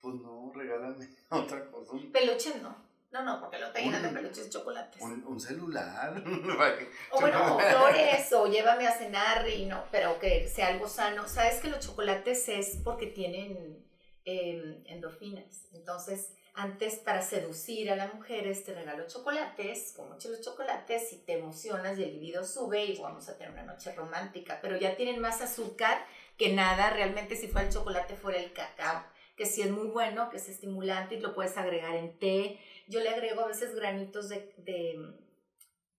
Pues 0.00 0.16
no, 0.16 0.52
regálame 0.54 1.08
otra 1.30 1.70
cosa. 1.70 1.92
Peluches 2.12 2.62
no. 2.62 2.92
No, 3.12 3.22
no, 3.22 3.40
porque 3.40 3.58
lo 3.58 3.70
llenan 3.74 4.02
de 4.02 4.08
peluches 4.08 4.48
chocolates. 4.48 5.02
Un, 5.02 5.22
un 5.26 5.38
celular. 5.38 6.22
o 7.10 7.20
bueno, 7.20 7.56
o 7.56 7.60
flores, 7.60 8.32
o 8.32 8.46
llévame 8.46 8.88
a 8.88 8.92
cenar 8.96 9.46
y 9.46 9.66
no, 9.66 9.84
pero 9.90 10.18
que 10.18 10.48
sea 10.48 10.68
algo 10.68 10.88
sano. 10.88 11.28
Sabes 11.28 11.60
que 11.60 11.68
los 11.68 11.80
chocolates 11.80 12.48
es 12.48 12.78
porque 12.82 13.06
tienen 13.06 13.86
em, 14.24 14.82
endorfinas. 14.86 15.66
Entonces, 15.72 16.32
antes 16.54 16.96
para 16.96 17.22
seducir 17.22 17.90
a 17.90 17.96
las 17.96 18.12
mujeres 18.12 18.64
te 18.64 18.74
regalo 18.74 19.06
chocolates, 19.06 19.94
muchos 20.08 20.30
los 20.30 20.40
chocolates, 20.42 21.12
y 21.12 21.18
te 21.18 21.38
emocionas 21.38 21.98
y 21.98 22.04
el 22.04 22.12
libido 22.12 22.44
sube 22.44 22.84
y 22.84 23.00
vamos 23.00 23.28
a 23.28 23.38
tener 23.38 23.52
una 23.52 23.62
noche 23.62 23.94
romántica, 23.94 24.58
pero 24.60 24.76
ya 24.76 24.96
tienen 24.96 25.20
más 25.20 25.40
azúcar 25.40 26.04
que 26.36 26.52
nada, 26.52 26.90
realmente 26.90 27.36
si 27.36 27.48
fuera 27.48 27.66
el 27.66 27.72
chocolate 27.72 28.16
fuera 28.16 28.38
el 28.38 28.52
cacao, 28.52 29.02
que 29.36 29.46
sí 29.46 29.62
es 29.62 29.70
muy 29.70 29.88
bueno, 29.88 30.28
que 30.28 30.36
es 30.36 30.48
estimulante 30.48 31.14
y 31.14 31.20
lo 31.20 31.34
puedes 31.34 31.56
agregar 31.56 31.94
en 31.94 32.18
té. 32.18 32.60
Yo 32.86 33.00
le 33.00 33.08
agrego 33.08 33.42
a 33.42 33.48
veces 33.48 33.74
granitos 33.74 34.28
de, 34.28 34.52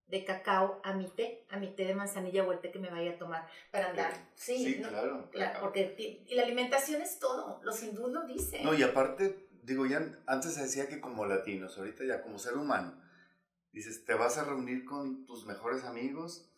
de, 0.07 0.25
cacao 0.25 0.81
a 0.83 0.93
mi 0.93 1.07
té, 1.07 1.47
a 1.49 1.57
mi 1.57 1.73
té 1.73 1.85
de 1.85 1.95
manzanilla 1.95 2.43
o 2.43 2.51
el 2.51 2.59
té 2.59 2.71
que 2.71 2.77
me 2.77 2.91
vaya 2.91 3.11
a 3.11 3.17
tomar 3.17 3.47
para 3.71 3.89
andar. 3.89 4.13
Sí, 4.35 4.79
claro, 4.87 5.29
Porque 5.59 6.23
y 6.27 6.35
la 6.35 6.43
alimentación 6.43 7.01
es 7.01 7.17
todo, 7.17 7.59
los 7.63 7.81
hindúes 7.81 8.13
lo 8.13 8.27
dicen. 8.27 8.63
No, 8.63 8.75
y 8.75 8.83
aparte 8.83 9.52
digo, 9.63 9.85
ya 9.85 10.01
antes 10.27 10.53
se 10.53 10.63
decía 10.63 10.87
que 10.87 11.01
como 11.01 11.25
latinos, 11.25 11.77
ahorita 11.77 12.03
ya 12.05 12.21
como 12.21 12.37
ser 12.37 12.57
humano, 12.57 13.01
dices, 13.71 14.05
te 14.05 14.13
vas 14.13 14.37
a 14.37 14.43
reunir 14.43 14.85
con 14.85 15.25
tus 15.25 15.45
mejores 15.45 15.83
amigos, 15.83 16.49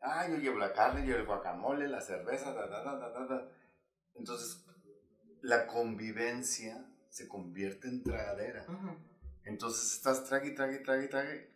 ah, 0.00 0.26
yo 0.28 0.36
llevo 0.36 0.58
la 0.58 0.72
carne, 0.72 1.06
yo 1.06 1.16
el 1.16 1.26
guacamole, 1.26 1.88
la 1.88 2.00
cerveza, 2.00 2.52
da, 2.52 2.66
da, 2.66 2.82
da, 2.82 3.10
da, 3.10 3.26
da. 3.26 3.48
Entonces, 4.14 4.64
la 5.42 5.66
convivencia 5.66 6.84
se 7.10 7.28
convierte 7.28 7.88
en 7.88 8.02
tragadera. 8.02 8.66
Entonces 9.44 9.94
estás 9.94 10.24
trague, 10.24 10.50
trague, 10.50 10.78
trague, 10.78 11.08
trague 11.08 11.50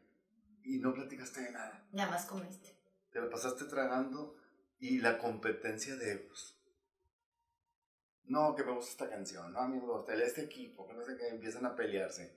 y 0.64 0.78
no 0.78 0.94
platicaste 0.94 1.42
de 1.42 1.52
nada. 1.52 1.86
Nada 1.92 2.10
más 2.10 2.26
comiste. 2.26 2.76
Te 3.10 3.20
lo 3.20 3.28
pasaste 3.28 3.64
tragando 3.66 4.36
y 4.78 4.98
la 4.98 5.18
competencia 5.18 5.96
de 5.96 6.12
egos 6.12 6.61
no, 8.32 8.56
que 8.56 8.64
me 8.64 8.72
gusta 8.72 8.90
esta 8.90 9.10
canción, 9.10 9.52
no, 9.52 9.60
a 9.60 9.68
mí 9.68 9.78
me 9.78 9.86
gusta 9.86 10.14
este 10.14 10.42
equipo, 10.42 10.86
que 10.88 10.94
no 10.94 11.04
sé 11.04 11.16
qué, 11.16 11.28
empiezan 11.28 11.66
a 11.66 11.76
pelearse. 11.76 12.34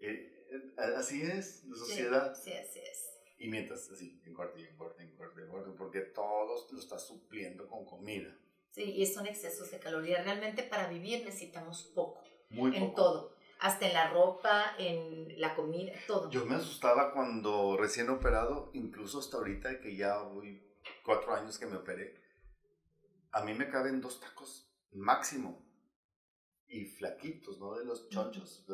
Eh, 0.00 0.46
eh, 0.50 0.94
así 0.96 1.22
es 1.22 1.64
la 1.64 1.76
sociedad. 1.76 2.34
Sí, 2.34 2.52
así 2.52 2.78
es. 2.78 3.10
Y 3.38 3.48
mientras 3.48 3.90
así, 3.90 4.22
en 4.24 4.32
corte, 4.32 4.60
en 4.60 4.76
corte, 4.76 5.02
en 5.02 5.14
corte, 5.16 5.42
en 5.42 5.48
corte, 5.48 5.70
porque 5.76 6.00
todos 6.00 6.72
lo 6.72 6.78
está 6.78 6.98
supliendo 6.98 7.68
con 7.68 7.84
comida. 7.84 8.34
Sí, 8.70 8.82
y 8.82 9.06
son 9.06 9.26
excesos 9.26 9.70
de 9.70 9.78
calorías. 9.78 10.24
Realmente 10.24 10.62
para 10.62 10.88
vivir 10.88 11.24
necesitamos 11.24 11.82
poco. 11.94 12.22
Muy 12.50 12.70
poco. 12.70 12.84
En 12.84 12.94
todo. 12.94 13.36
Hasta 13.58 13.86
en 13.86 13.94
la 13.94 14.10
ropa, 14.10 14.76
en 14.78 15.40
la 15.40 15.54
comida, 15.54 15.92
todo. 16.06 16.30
Yo 16.30 16.44
me 16.46 16.56
asustaba 16.56 17.12
cuando 17.12 17.76
recién 17.76 18.08
operado, 18.10 18.70
incluso 18.74 19.18
hasta 19.18 19.38
ahorita 19.38 19.80
que 19.80 19.96
ya 19.96 20.18
voy 20.18 20.62
cuatro 21.02 21.34
años 21.34 21.58
que 21.58 21.66
me 21.66 21.76
operé. 21.76 22.14
A 23.32 23.42
mí 23.42 23.54
me 23.54 23.68
caben 23.68 24.00
dos 24.00 24.20
tacos 24.20 24.65
máximo. 24.96 25.64
Y 26.68 26.86
flaquitos, 26.86 27.58
no 27.58 27.76
de 27.76 27.84
los 27.84 28.08
chonchos. 28.08 28.66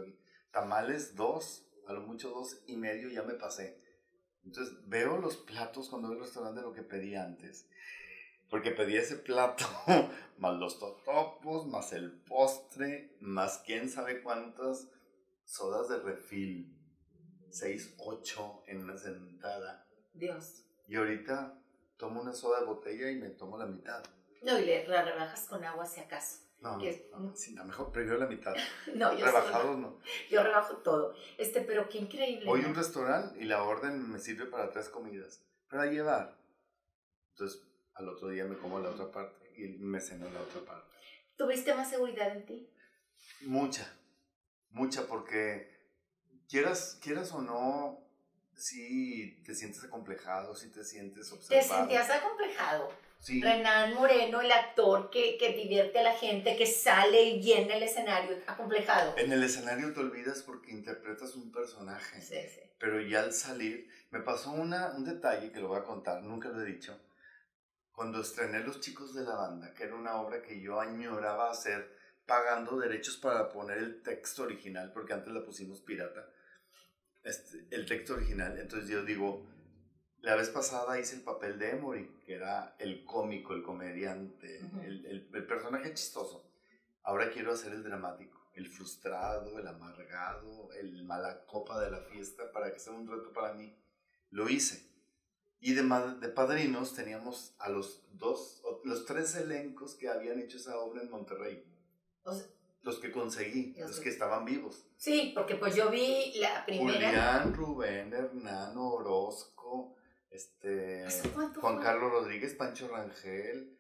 Tamales 0.51 1.15
dos, 1.15 1.67
a 1.87 1.93
lo 1.93 2.01
mucho 2.01 2.31
dos 2.31 2.63
y 2.67 2.77
medio 2.77 3.09
ya 3.09 3.23
me 3.23 3.35
pasé. 3.35 3.81
Entonces 4.45 4.75
veo 4.89 5.19
los 5.19 5.37
platos 5.37 5.89
cuando 5.89 6.09
voy 6.09 6.17
al 6.17 6.25
restaurante 6.25 6.61
de 6.61 6.67
lo 6.67 6.73
que 6.73 6.83
pedí 6.83 7.15
antes. 7.15 7.69
Porque 8.51 8.71
pedí 8.71 8.97
ese 8.97 9.17
plato, 9.17 9.65
más 10.39 10.59
los 10.59 10.79
totopos, 10.79 11.67
más 11.67 11.93
el 11.93 12.13
postre, 12.13 13.17
más 13.21 13.63
quién 13.65 13.89
sabe 13.89 14.23
cuántas 14.23 14.89
sodas 15.45 15.89
de 15.89 16.01
refil. 16.01 16.79
Seis, 17.51 17.95
ocho 17.99 18.63
en 18.67 18.83
una 18.85 18.97
sentada. 18.97 19.87
Dios. 20.15 20.65
Y 20.89 20.97
ahorita 20.97 21.59
tomo 21.97 22.21
una 22.21 22.33
soda 22.33 22.61
de 22.61 22.67
botella 22.67 23.11
y 23.11 23.17
me 23.17 23.31
tomo 23.31 23.57
la 23.59 23.67
mitad. 23.67 24.03
No, 24.43 24.59
y 24.59 24.65
le 24.65 24.87
la 24.87 25.03
rebajas 25.03 25.47
con 25.47 25.65
agua 25.65 25.87
si 25.87 26.01
acaso. 26.01 26.39
No, 26.63 26.79
no, 26.79 27.35
sí, 27.35 27.57
a 27.59 27.65
mejor 27.65 27.91
prefiero 27.91 28.19
la 28.19 28.27
mitad. 28.27 28.55
no, 28.95 29.17
yo 29.19 29.27
Rebajados 29.27 29.77
no. 29.79 29.99
Yo 30.31 30.45
rebajo 30.45 30.77
todo. 30.77 31.15
Este, 31.37 31.61
pero 31.61 31.89
qué 31.89 31.99
increíble. 31.99 32.47
Voy 32.47 32.63
a 32.63 32.69
un 32.69 32.75
restaurante 32.75 33.41
y 33.41 33.45
la 33.47 33.65
orden 33.65 34.09
me 34.11 34.21
sirve 34.21 34.47
para 34.47 34.71
tres 34.71 34.89
comidas. 34.89 35.43
Para 35.69 35.87
llevar. 35.87 36.39
Entonces, 37.31 37.63
al 37.95 38.09
otro 38.09 38.29
día 38.29 38.45
me 38.45 38.57
como 38.57 38.79
la 38.79 38.91
otra 38.91 39.11
parte 39.11 39.53
y 39.57 39.69
me 39.79 40.01
ceno 40.01 40.31
la 40.31 40.41
otra 40.41 40.61
parte. 40.61 40.95
¿Tuviste 41.37 41.75
más 41.75 41.91
seguridad 41.91 42.31
en 42.37 42.47
ti? 42.47 42.71
Mucha. 43.43 43.93
Mucha, 44.71 45.07
porque 45.07 45.69
quieras, 46.49 46.99
quieras 47.03 47.33
o 47.33 47.43
no, 47.43 48.07
si 48.55 49.43
te 49.45 49.55
sientes 49.55 49.83
acomplejado, 49.83 50.55
si 50.55 50.71
te 50.71 50.85
sientes 50.85 51.33
observado. 51.33 51.69
¿Te 51.69 51.77
sentías 51.77 52.11
acomplejado? 52.11 52.89
Renan 53.27 53.95
Moreno, 53.95 54.41
el 54.41 54.51
actor 54.51 55.09
que, 55.11 55.37
que, 55.39 55.53
divierte 55.53 56.01
a 56.01 56.03
la 56.03 56.15
gente, 56.15 56.57
que 56.57 56.67
sale 56.67 57.23
y 57.23 57.41
llena 57.41 57.77
el 57.77 57.85
escenario, 57.85 58.37
acomplejado. 58.47 59.17
En 59.17 59.31
el 59.31 59.45
escenario 59.45 59.93
te 59.93 60.01
olvidas 60.01 60.43
porque 60.43 60.73
interpretas 60.73 61.37
un 61.37 61.53
personaje. 61.53 62.21
Sí, 62.21 62.37
sí. 62.53 62.61
Pero 62.79 63.01
ya 63.01 63.21
al 63.21 63.33
salir, 63.33 63.89
me 64.11 64.21
pasó 64.21 64.51
una, 64.51 64.93
un 64.97 65.05
detalle 65.05 65.53
que 65.53 65.61
lo 65.61 65.69
voy 65.69 65.79
a 65.79 65.85
contar, 65.85 66.21
nunca 66.23 66.49
lo 66.49 66.63
he 66.63 66.65
dicho. 66.65 67.01
Cuando 67.93 68.21
estrené 68.21 68.61
Los 68.61 68.81
Chicos 68.81 69.15
de 69.15 69.23
la 69.23 69.37
Banda, 69.37 69.73
que 69.73 69.85
era 69.85 69.95
una 69.95 70.17
obra 70.17 70.43
que 70.43 70.61
yo 70.61 70.81
añoraba 70.81 71.51
hacer, 71.51 71.97
pagando 72.27 72.79
derechos 72.79 73.19
para 73.19 73.49
poner 73.49 73.79
el 73.79 74.03
texto 74.03 74.43
original, 74.43 74.91
porque 74.93 75.13
antes 75.13 75.33
la 75.33 75.45
pusimos 75.45 75.81
pirata, 75.83 76.29
este, 77.23 77.69
el 77.71 77.87
texto 77.87 78.15
original. 78.15 78.59
Entonces 78.59 78.89
yo 78.89 79.05
digo, 79.05 79.47
la 80.23 80.37
vez 80.37 80.51
pasada 80.51 81.01
hice 81.01 81.17
el 81.17 81.23
papel 81.23 81.59
de 81.59 81.71
Emory, 81.71 82.09
que 82.25 82.35
era 82.35 82.77
el 82.79 83.05
cómico, 83.05 83.55
el 83.55 83.63
comediante, 83.63 84.61
el, 84.85 85.05
el, 85.33 85.47
personaje 85.47 85.93
chistoso. 85.95 86.49
Ahora 87.03 87.31
quiero 87.31 87.53
hacer 87.53 87.73
el 87.73 87.83
dramático, 87.83 88.41
el 88.55 88.69
frustrado, 88.69 89.59
el 89.59 89.67
amargado, 89.67 90.73
el 90.75 91.03
mala 91.03 91.45
copa 91.47 91.81
de 91.81 91.91
la 91.91 92.01
fiesta, 92.03 92.53
para 92.53 92.73
que 92.73 92.79
sea 92.79 92.93
un 92.93 93.09
reto 93.09 93.33
para 93.33 93.55
mí. 93.55 93.77
Lo 94.31 94.49
hice. 94.49 94.89
Y 95.59 95.75
de, 95.75 95.83
de 95.83 96.29
padrinos 96.29 96.95
teníamos 96.95 97.55
a 97.59 97.69
los 97.69 98.05
dos, 98.13 98.63
los 98.85 99.05
tres 99.05 99.35
elencos 99.35 99.97
que 99.97 100.09
habían 100.09 100.39
hecho 100.39 100.57
esa 100.57 100.79
obra 100.79 101.03
en 101.03 101.11
Monterrey. 101.11 101.65
los 102.83 102.99
que 103.01 103.11
conseguí, 103.11 103.75
los, 103.77 103.99
que 103.99 104.09
estaban 104.09 104.45
vivos. 104.45 104.87
Sí, 104.97 105.33
porque 105.35 105.57
pues 105.57 105.75
yo 105.75 105.91
vi 105.91 106.35
la 106.37 106.65
primera. 106.65 107.09
Julián, 107.09 107.55
Rubén, 107.55 108.13
Hernán, 108.13 108.77
Orozco, 108.77 109.97
este, 110.33 111.07
Juan 111.61 111.79
Carlos 111.81 112.11
Rodríguez, 112.11 112.55
Pancho 112.55 112.89
Rangel. 112.89 113.79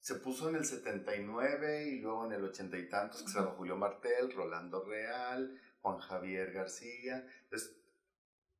Se 0.00 0.16
puso 0.16 0.48
en 0.48 0.56
el 0.56 0.64
79 0.64 1.88
y 1.88 2.00
luego 2.00 2.24
en 2.26 2.32
el 2.32 2.44
80 2.44 2.76
y 2.78 2.88
tantos, 2.88 3.22
que 3.22 3.28
se 3.28 3.38
llama 3.38 3.54
Julio 3.56 3.76
Martel, 3.76 4.32
Rolando 4.32 4.82
Real, 4.84 5.60
Juan 5.80 5.98
Javier 5.98 6.52
García. 6.52 7.24
Entonces, 7.44 7.76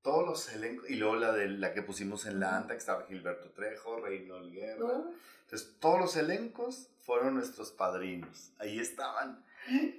todos 0.02 0.24
los 0.24 0.52
elencos, 0.52 0.88
y 0.88 0.96
luego 0.96 1.16
la 1.16 1.32
de 1.32 1.48
la 1.48 1.72
que 1.72 1.82
pusimos 1.82 2.26
en 2.26 2.38
la 2.38 2.56
ANTA, 2.56 2.74
que 2.74 2.78
estaba 2.78 3.06
Gilberto 3.06 3.50
Trejo, 3.50 3.98
Reynold 3.98 4.52
Guerra. 4.52 5.02
Entonces, 5.44 5.76
todos 5.80 5.98
los 5.98 6.16
elencos 6.16 6.90
fueron 7.00 7.34
nuestros 7.34 7.72
padrinos. 7.72 8.52
Ahí 8.58 8.78
estaban. 8.78 9.44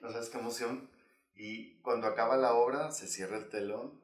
¿No 0.02 0.12
sabes 0.12 0.30
qué 0.30 0.38
emoción? 0.38 0.90
Y 1.36 1.76
cuando 1.82 2.08
acaba 2.08 2.38
la 2.38 2.54
obra, 2.54 2.92
se 2.92 3.08
cierra 3.08 3.38
el 3.38 3.50
telón 3.50 4.03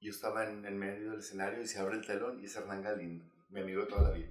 yo 0.00 0.10
estaba 0.10 0.48
en 0.48 0.64
el 0.64 0.74
medio 0.74 1.10
del 1.10 1.20
escenario 1.20 1.62
y 1.62 1.66
se 1.66 1.78
abre 1.78 1.96
el 1.96 2.06
telón 2.06 2.40
y 2.40 2.46
es 2.46 2.56
Hernán 2.56 2.82
Galindo, 2.82 3.24
mi 3.48 3.60
amigo 3.60 3.82
de 3.82 3.88
toda 3.88 4.02
la 4.02 4.10
vida. 4.10 4.30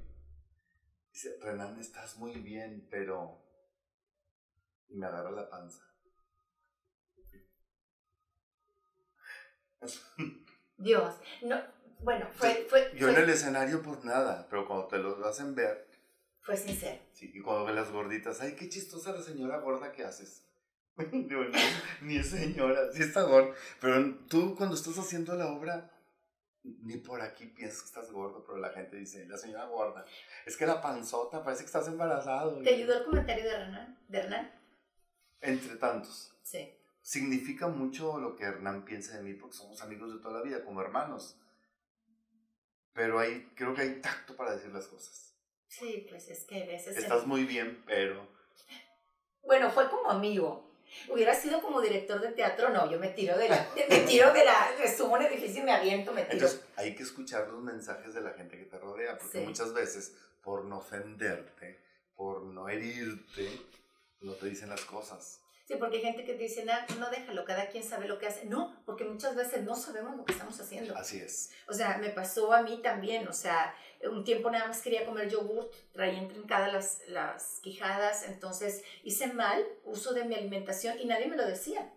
Dice, 1.11 1.37
Renan, 1.41 1.79
estás 1.79 2.17
muy 2.17 2.33
bien, 2.41 2.87
pero... 2.91 3.41
Y 4.89 4.97
me 4.97 5.05
agarra 5.07 5.31
la 5.31 5.49
panza. 5.49 5.81
Dios, 10.77 11.15
no, 11.41 11.61
bueno, 12.01 12.27
fue... 12.33 12.65
fue 12.69 12.91
yo 12.95 13.09
en 13.09 13.15
el 13.15 13.29
escenario 13.29 13.81
pues 13.81 14.03
nada, 14.03 14.45
pero 14.49 14.67
cuando 14.67 14.87
te 14.87 14.97
lo 14.97 15.25
hacen 15.25 15.55
ver... 15.55 15.87
Fue 16.41 16.57
sincero. 16.57 17.01
Sí, 17.13 17.31
y 17.33 17.41
cuando 17.41 17.65
ves 17.65 17.75
las 17.75 17.91
gorditas, 17.91 18.41
ay, 18.41 18.55
qué 18.55 18.69
chistosa 18.69 19.13
la 19.13 19.21
señora 19.21 19.59
gorda 19.59 19.91
que 19.91 20.03
haces. 20.03 20.45
ni 22.01 22.17
es 22.17 22.29
señora, 22.29 22.91
sí 22.93 23.03
está 23.03 23.23
gordo. 23.23 23.53
Pero 23.81 24.15
tú 24.29 24.55
cuando 24.55 24.75
estás 24.75 24.97
haciendo 24.97 25.35
la 25.35 25.47
obra, 25.47 25.91
ni 26.63 26.97
por 26.97 27.21
aquí 27.21 27.47
piensas 27.47 27.81
que 27.81 27.87
estás 27.87 28.11
gordo, 28.11 28.43
pero 28.45 28.57
la 28.57 28.69
gente 28.69 28.97
dice, 28.97 29.25
la 29.27 29.37
señora 29.37 29.65
gorda. 29.65 30.05
Es 30.45 30.55
que 30.57 30.65
la 30.65 30.81
panzota, 30.81 31.43
parece 31.43 31.63
que 31.63 31.67
estás 31.67 31.87
embarazado. 31.87 32.61
¿Te 32.61 32.75
ayudó 32.75 32.97
el 32.97 33.05
comentario 33.05 33.43
de 33.43 33.51
Hernán? 33.51 33.99
¿De 34.07 34.17
Hernán? 34.17 34.51
Entre 35.41 35.75
tantos. 35.75 36.33
Sí. 36.43 36.73
Significa 37.01 37.67
mucho 37.67 38.19
lo 38.19 38.35
que 38.35 38.45
Hernán 38.45 38.85
piensa 38.85 39.17
de 39.17 39.23
mí, 39.23 39.33
porque 39.33 39.57
somos 39.57 39.81
amigos 39.81 40.13
de 40.13 40.19
toda 40.19 40.39
la 40.39 40.43
vida, 40.43 40.63
como 40.63 40.81
hermanos. 40.81 41.37
Pero 42.93 43.19
hay, 43.19 43.51
creo 43.55 43.75
que 43.75 43.81
hay 43.81 44.01
tacto 44.01 44.35
para 44.35 44.55
decir 44.55 44.71
las 44.71 44.87
cosas. 44.87 45.35
Sí, 45.67 46.07
pues 46.09 46.29
es 46.29 46.45
que 46.45 46.63
a 46.63 46.65
veces... 46.65 46.97
Estás 46.97 47.27
muy 47.27 47.43
bien, 47.43 47.83
pero... 47.85 48.27
Bueno, 49.43 49.69
fue 49.69 49.89
como 49.89 50.09
amigo. 50.09 50.64
Hubiera 51.09 51.35
sido 51.35 51.61
como 51.61 51.81
director 51.81 52.19
de 52.21 52.31
teatro, 52.31 52.69
no, 52.69 52.89
yo 52.89 52.99
me 52.99 53.09
tiro 53.09 53.37
de 53.37 53.49
la, 53.49 53.67
me 53.89 53.99
tiro 54.01 54.33
de 54.33 54.45
la, 54.45 54.71
me 54.79 54.95
subo 54.95 55.13
un 55.15 55.21
edificio 55.21 55.61
y 55.61 55.65
me 55.65 55.71
aviento, 55.71 56.11
me 56.11 56.23
tiro. 56.23 56.47
Entonces, 56.47 56.61
hay 56.75 56.95
que 56.95 57.03
escuchar 57.03 57.47
los 57.47 57.61
mensajes 57.61 58.13
de 58.13 58.21
la 58.21 58.31
gente 58.31 58.57
que 58.57 58.65
te 58.65 58.77
rodea, 58.77 59.17
porque 59.17 59.41
muchas 59.41 59.73
veces, 59.73 60.15
por 60.41 60.65
no 60.65 60.79
ofenderte, 60.79 61.79
por 62.15 62.43
no 62.43 62.69
herirte, 62.69 63.49
no 64.21 64.33
te 64.33 64.47
dicen 64.47 64.69
las 64.69 64.81
cosas. 64.81 65.41
Sí, 65.65 65.77
porque 65.79 65.97
hay 65.97 66.03
gente 66.03 66.23
que 66.23 66.33
te 66.33 66.43
dice, 66.43 66.63
no, 66.63 66.73
no 66.99 67.09
déjalo, 67.09 67.43
cada 67.43 67.69
quien 67.69 67.83
sabe 67.83 68.07
lo 68.07 68.19
que 68.19 68.27
hace. 68.27 68.45
No, 68.45 68.79
porque 68.85 69.03
muchas 69.03 69.35
veces 69.35 69.63
no 69.63 69.75
sabemos 69.75 70.15
lo 70.15 70.23
que 70.23 70.33
estamos 70.33 70.59
haciendo. 70.59 70.95
Así 70.95 71.17
es. 71.17 71.51
O 71.67 71.73
sea, 71.73 71.97
me 71.97 72.09
pasó 72.09 72.53
a 72.53 72.61
mí 72.61 72.81
también, 72.83 73.27
o 73.27 73.33
sea, 73.33 73.75
un 74.03 74.23
tiempo 74.23 74.51
nada 74.51 74.67
más 74.67 74.83
quería 74.83 75.07
comer 75.07 75.27
yogurt, 75.27 75.73
traía 75.91 76.21
intrincadas 76.21 76.71
las, 76.71 77.01
las 77.07 77.59
quijadas, 77.63 78.27
entonces 78.27 78.83
hice 79.03 79.25
mal 79.33 79.65
uso 79.85 80.13
de 80.13 80.25
mi 80.25 80.35
alimentación 80.35 80.99
y 80.99 81.05
nadie 81.05 81.25
me 81.25 81.35
lo 81.35 81.47
decía. 81.47 81.91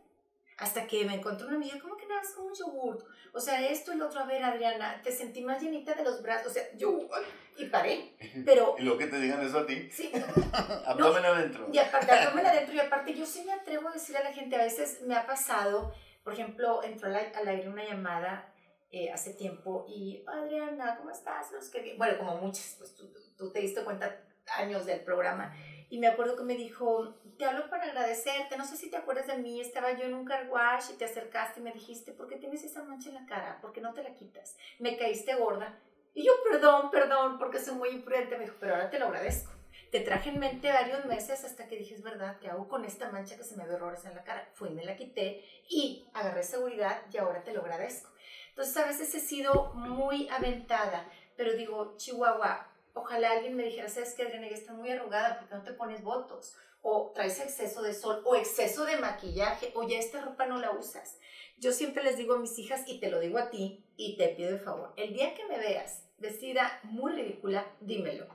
Hasta 0.56 0.86
que 0.86 1.04
me 1.04 1.14
encontró 1.14 1.46
una 1.46 1.56
amiga, 1.56 1.78
¿cómo 1.78 1.97
como 2.34 2.48
un 2.48 2.54
yogurt? 2.54 3.06
O 3.32 3.40
sea, 3.40 3.66
esto 3.66 3.92
y 3.92 3.96
lo 3.96 4.06
otro, 4.06 4.20
a 4.20 4.24
ver, 4.26 4.42
Adriana, 4.42 5.00
te 5.02 5.12
sentí 5.12 5.42
más 5.42 5.62
llenita 5.62 5.94
de 5.94 6.04
los 6.04 6.22
brazos, 6.22 6.48
o 6.48 6.54
sea, 6.54 6.64
yo, 6.76 7.09
y 7.56 7.66
paré, 7.66 8.16
pero... 8.44 8.74
¿Y 8.78 8.82
lo 8.82 8.96
que 8.98 9.06
te 9.06 9.20
digan 9.20 9.44
eso 9.44 9.59
a 9.59 9.66
ti? 9.66 9.90
Sí. 9.90 10.11
abdomen 10.86 11.24
adentro. 11.24 11.68
Y 11.72 11.78
aparte, 11.78 12.12
abdomen 12.12 12.46
adentro, 12.46 12.74
y 12.74 12.80
aparte 12.80 13.14
yo 13.14 13.26
sí 13.26 13.44
me 13.44 13.52
atrevo 13.52 13.88
a 13.88 13.92
decir 13.92 14.16
a 14.16 14.24
la 14.24 14.32
gente, 14.32 14.56
a 14.56 14.64
veces 14.64 15.02
me 15.02 15.14
ha 15.14 15.26
pasado, 15.26 15.94
por 16.24 16.32
ejemplo, 16.32 16.82
entró 16.82 17.09
al 17.09 17.48
aire 17.48 17.68
una 17.68 17.84
llamada 17.84 18.52
eh, 18.90 19.11
hace 19.12 19.34
tiempo 19.34 19.84
y, 19.88 20.24
Adriana, 20.26 20.96
¿cómo 20.96 21.11
estás? 21.11 21.52
Los 21.52 21.68
que... 21.68 21.94
Bueno, 21.98 22.18
como 22.18 22.36
muchas, 22.36 22.76
pues 22.78 22.94
tú, 22.94 23.12
tú 23.36 23.52
te 23.52 23.61
diste 23.61 23.84
cuenta 23.84 24.24
años 24.56 24.86
del 24.86 25.00
programa. 25.00 25.54
Y 25.91 25.99
me 25.99 26.07
acuerdo 26.07 26.36
que 26.36 26.43
me 26.43 26.55
dijo, 26.55 27.14
te 27.39 27.47
hablo 27.47 27.70
para 27.70 27.84
agradecerte, 27.84 28.59
no 28.59 28.64
sé 28.64 28.76
si 28.76 28.91
te 28.91 28.97
acuerdas 28.97 29.26
de 29.26 29.39
mí, 29.39 29.61
estaba 29.61 29.93
yo 29.93 30.05
en 30.05 30.14
un 30.14 30.26
car 30.26 30.49
wash 30.51 30.91
y 30.93 30.99
te 30.99 31.07
acercaste 31.07 31.61
y 31.61 31.62
me 31.62 31.72
dijiste, 31.72 32.12
¿por 32.12 32.28
qué 32.28 32.36
tienes 32.36 32.62
esa 32.62 32.84
mancha 32.84 33.09
en 33.09 33.14
la 33.14 33.26
cara? 33.26 33.59
¿Por 33.62 33.72
qué 33.72 33.80
no 33.80 33.95
te 33.95 34.03
la 34.03 34.14
quitas? 34.14 34.57
Me 34.78 34.97
caíste 34.99 35.34
gorda. 35.34 35.78
Y 36.14 36.24
yo, 36.24 36.32
perdón, 36.51 36.91
perdón, 36.91 37.39
porque 37.39 37.61
soy 37.61 37.76
muy 37.76 37.91
imprudente. 37.91 38.36
Me 38.36 38.45
dijo, 38.45 38.57
pero 38.59 38.74
ahora 38.74 38.91
te 38.91 38.99
lo 38.99 39.07
agradezco. 39.07 39.53
Te 39.91 40.01
traje 40.01 40.30
en 40.30 40.39
mente 40.39 40.70
varios 40.70 41.05
meses 41.07 41.45
hasta 41.45 41.66
que 41.66 41.76
dije, 41.76 41.95
es 41.95 42.03
verdad, 42.03 42.39
¿qué 42.41 42.49
hago 42.49 42.68
con 42.68 42.84
esta 42.84 43.11
mancha 43.11 43.36
que 43.36 43.45
se 43.45 43.57
me 43.57 43.66
ve 43.66 43.74
horrores 43.74 44.05
en 44.05 44.14
la 44.14 44.24
cara? 44.24 44.51
Fui, 44.55 44.70
me 44.70 44.84
la 44.84 44.97
quité 44.97 45.45
y 45.68 46.07
agarré 46.12 46.43
seguridad 46.43 47.03
y 47.11 47.16
ahora 47.16 47.43
te 47.43 47.53
lo 47.53 47.61
agradezco. 47.62 48.11
Entonces, 48.51 48.76
a 48.76 48.86
veces 48.86 49.14
he 49.14 49.20
sido 49.20 49.72
muy 49.74 50.28
aventada, 50.28 51.07
pero 51.36 51.53
digo, 51.53 51.95
Chihuahua, 51.97 52.66
ojalá 52.99 53.32
alguien 53.32 53.57
me 53.57 53.64
dijera, 53.64 53.88
¿sabes 53.88 54.14
qué, 54.14 54.22
Adriana? 54.22 54.49
Ya 54.49 54.57
está 54.57 54.72
muy 54.72 54.90
arrugada, 54.90 55.38
porque 55.38 55.55
no 55.55 55.62
te 55.62 55.72
pones 55.72 56.03
votos? 56.03 56.55
O 56.80 57.12
traes 57.14 57.40
exceso 57.40 57.82
de 57.82 57.94
sol, 57.94 58.22
o 58.24 58.36
exceso 58.36 58.84
de 58.84 58.96
maquillaje, 58.96 59.72
o 59.74 59.86
ya 59.86 59.99
esta 59.99 60.20
ropa 60.20 60.46
no 60.46 60.59
la 60.59 60.70
usas. 60.70 61.18
Yo 61.57 61.72
siempre 61.72 62.05
les 62.05 62.16
digo 62.16 62.34
a 62.34 62.38
mis 62.38 62.59
hijas, 62.59 62.84
y 62.86 63.01
te 63.01 63.11
lo 63.11 63.18
digo 63.20 63.38
a 63.38 63.51
ti, 63.51 63.84
y 63.96 64.16
te 64.16 64.28
pido 64.28 64.53
de 64.53 64.59
favor, 64.59 64.92
el 64.96 65.12
día 65.12 65.34
que 65.34 65.44
me 65.46 65.59
veas 65.59 66.05
vestida 66.18 66.80
muy 66.84 67.12
ridícula, 67.12 67.66
dímelo. 67.80 68.26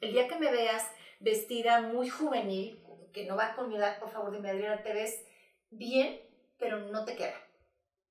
El 0.00 0.12
día 0.12 0.28
que 0.28 0.36
me 0.36 0.50
veas 0.50 0.86
vestida 1.20 1.80
muy 1.80 2.08
juvenil, 2.08 2.82
que 3.12 3.24
no 3.24 3.36
va 3.36 3.54
con 3.54 3.68
mi 3.68 3.76
edad, 3.76 3.98
por 3.98 4.10
favor, 4.10 4.30
dime, 4.30 4.50
Adriana, 4.50 4.82
te 4.82 4.92
ves 4.92 5.24
bien, 5.70 6.20
pero 6.58 6.78
no 6.78 7.04
te 7.04 7.16
queda. 7.16 7.34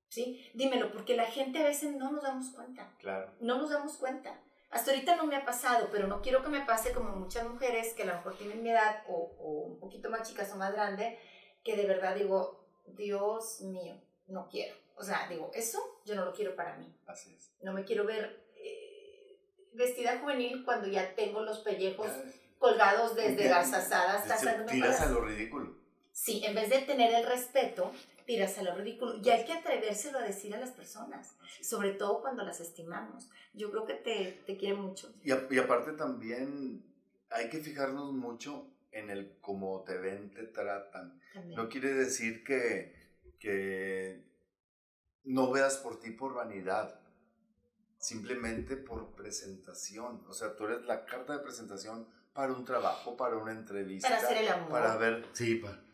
¿Sí? 0.08 0.50
Dímelo, 0.54 0.92
porque 0.92 1.16
la 1.16 1.26
gente 1.26 1.58
a 1.58 1.64
veces 1.64 1.94
no 1.94 2.10
nos 2.10 2.22
damos 2.22 2.50
cuenta. 2.50 2.92
Claro. 2.98 3.32
No 3.40 3.58
nos 3.58 3.70
damos 3.70 3.96
cuenta. 3.98 4.40
Hasta 4.70 4.90
ahorita 4.90 5.16
no 5.16 5.26
me 5.26 5.36
ha 5.36 5.44
pasado, 5.44 5.88
pero 5.92 6.06
no 6.06 6.20
quiero 6.20 6.42
que 6.42 6.48
me 6.48 6.64
pase 6.64 6.92
como 6.92 7.10
muchas 7.10 7.48
mujeres 7.48 7.94
que 7.94 8.02
a 8.02 8.06
lo 8.06 8.14
mejor 8.14 8.36
tienen 8.36 8.62
mi 8.62 8.70
edad 8.70 9.04
o, 9.08 9.34
o 9.38 9.50
un 9.66 9.78
poquito 9.78 10.10
más 10.10 10.28
chicas 10.28 10.52
o 10.52 10.56
más 10.56 10.72
grandes, 10.72 11.18
que 11.64 11.76
de 11.76 11.86
verdad 11.86 12.14
digo, 12.14 12.66
Dios 12.86 13.60
mío, 13.62 14.00
no 14.28 14.48
quiero. 14.48 14.74
O 14.96 15.02
sea, 15.02 15.28
digo, 15.28 15.50
eso 15.54 16.00
yo 16.04 16.14
no 16.14 16.24
lo 16.24 16.32
quiero 16.32 16.56
para 16.56 16.76
mí. 16.76 16.92
Así 17.06 17.34
es. 17.34 17.52
No 17.62 17.72
me 17.72 17.84
quiero 17.84 18.04
ver 18.04 18.44
eh, 18.56 19.38
vestida 19.74 20.18
juvenil 20.18 20.64
cuando 20.64 20.88
ya 20.88 21.14
tengo 21.14 21.42
los 21.42 21.60
pellejos 21.60 22.08
colgados 22.58 23.14
desde 23.14 23.48
garzazada 23.48 24.14
hasta 24.14 24.66
Tiras 24.66 25.00
a 25.00 25.10
lo 25.10 25.20
ridículo. 25.20 25.76
Sí, 26.12 26.42
en 26.44 26.54
vez 26.54 26.70
de 26.70 26.78
tener 26.78 27.14
el 27.14 27.26
respeto, 27.26 27.92
tiras 28.26 28.58
a 28.58 28.62
lo 28.62 28.74
ridículo. 28.74 29.14
Y 29.22 29.30
hay 29.30 29.44
que 29.44 29.52
atrevérselo 29.52 30.18
a 30.18 30.22
decir 30.22 30.54
a 30.54 30.58
las 30.58 30.72
personas, 30.72 31.36
sobre 31.62 31.92
todo 31.92 32.20
cuando 32.20 32.44
las 32.44 32.60
estimamos. 32.60 33.30
Yo 33.54 33.70
creo 33.70 33.86
que 33.86 33.94
te, 33.94 34.42
te 34.44 34.56
quiere 34.56 34.74
mucho. 34.74 35.14
Y, 35.22 35.30
y, 35.30 35.58
aparte 35.58 35.92
también 35.92 36.84
hay 37.30 37.48
que 37.48 37.60
fijarnos 37.60 38.12
mucho 38.12 38.66
en 38.92 39.10
el 39.10 39.38
cómo 39.40 39.82
te 39.84 39.96
ven, 39.96 40.30
te 40.30 40.42
tratan. 40.44 41.20
No 41.54 41.68
quiere 41.68 41.94
decir 41.94 42.44
que, 42.44 42.94
que 43.38 44.24
no 45.24 45.50
veas 45.50 45.76
por 45.76 46.00
ti 46.00 46.10
por 46.10 46.34
vanidad, 46.34 47.00
simplemente 47.98 48.76
por 48.76 49.14
presentación. 49.14 50.24
O 50.28 50.32
sea, 50.32 50.56
tú 50.56 50.64
eres 50.64 50.84
la 50.84 51.04
carta 51.04 51.34
de 51.34 51.40
presentación 51.40 52.06
para 52.32 52.52
un 52.52 52.64
trabajo, 52.64 53.16
para 53.16 53.36
una 53.36 53.52
entrevista. 53.52 54.08
Para 54.08 54.20
hacer 54.20 54.38
el 54.38 54.48
amor. 54.48 54.70
Para 54.70 54.96
ver, 54.96 55.26
sí, 55.32 55.56
para 55.56 55.85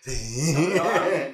Sí. 0.00 0.74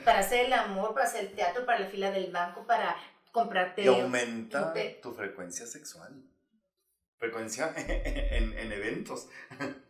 para 0.05 0.21
hacer 0.21 0.47
el 0.47 0.53
amor, 0.53 0.95
para 0.95 1.07
hacer 1.07 1.27
el 1.27 1.33
teatro, 1.35 1.65
para 1.67 1.81
la 1.81 1.87
fila 1.87 2.11
del 2.11 2.31
banco, 2.33 2.67
para 2.67 2.97
comprarte. 3.33 3.83
Y 3.83 3.89
aumenta 3.89 4.75
tu 5.03 5.13
frecuencia 5.13 5.67
sexual. 5.67 6.23
Frecuencia 7.19 7.73
en, 7.77 8.57
en 8.57 8.73
eventos. 8.73 9.29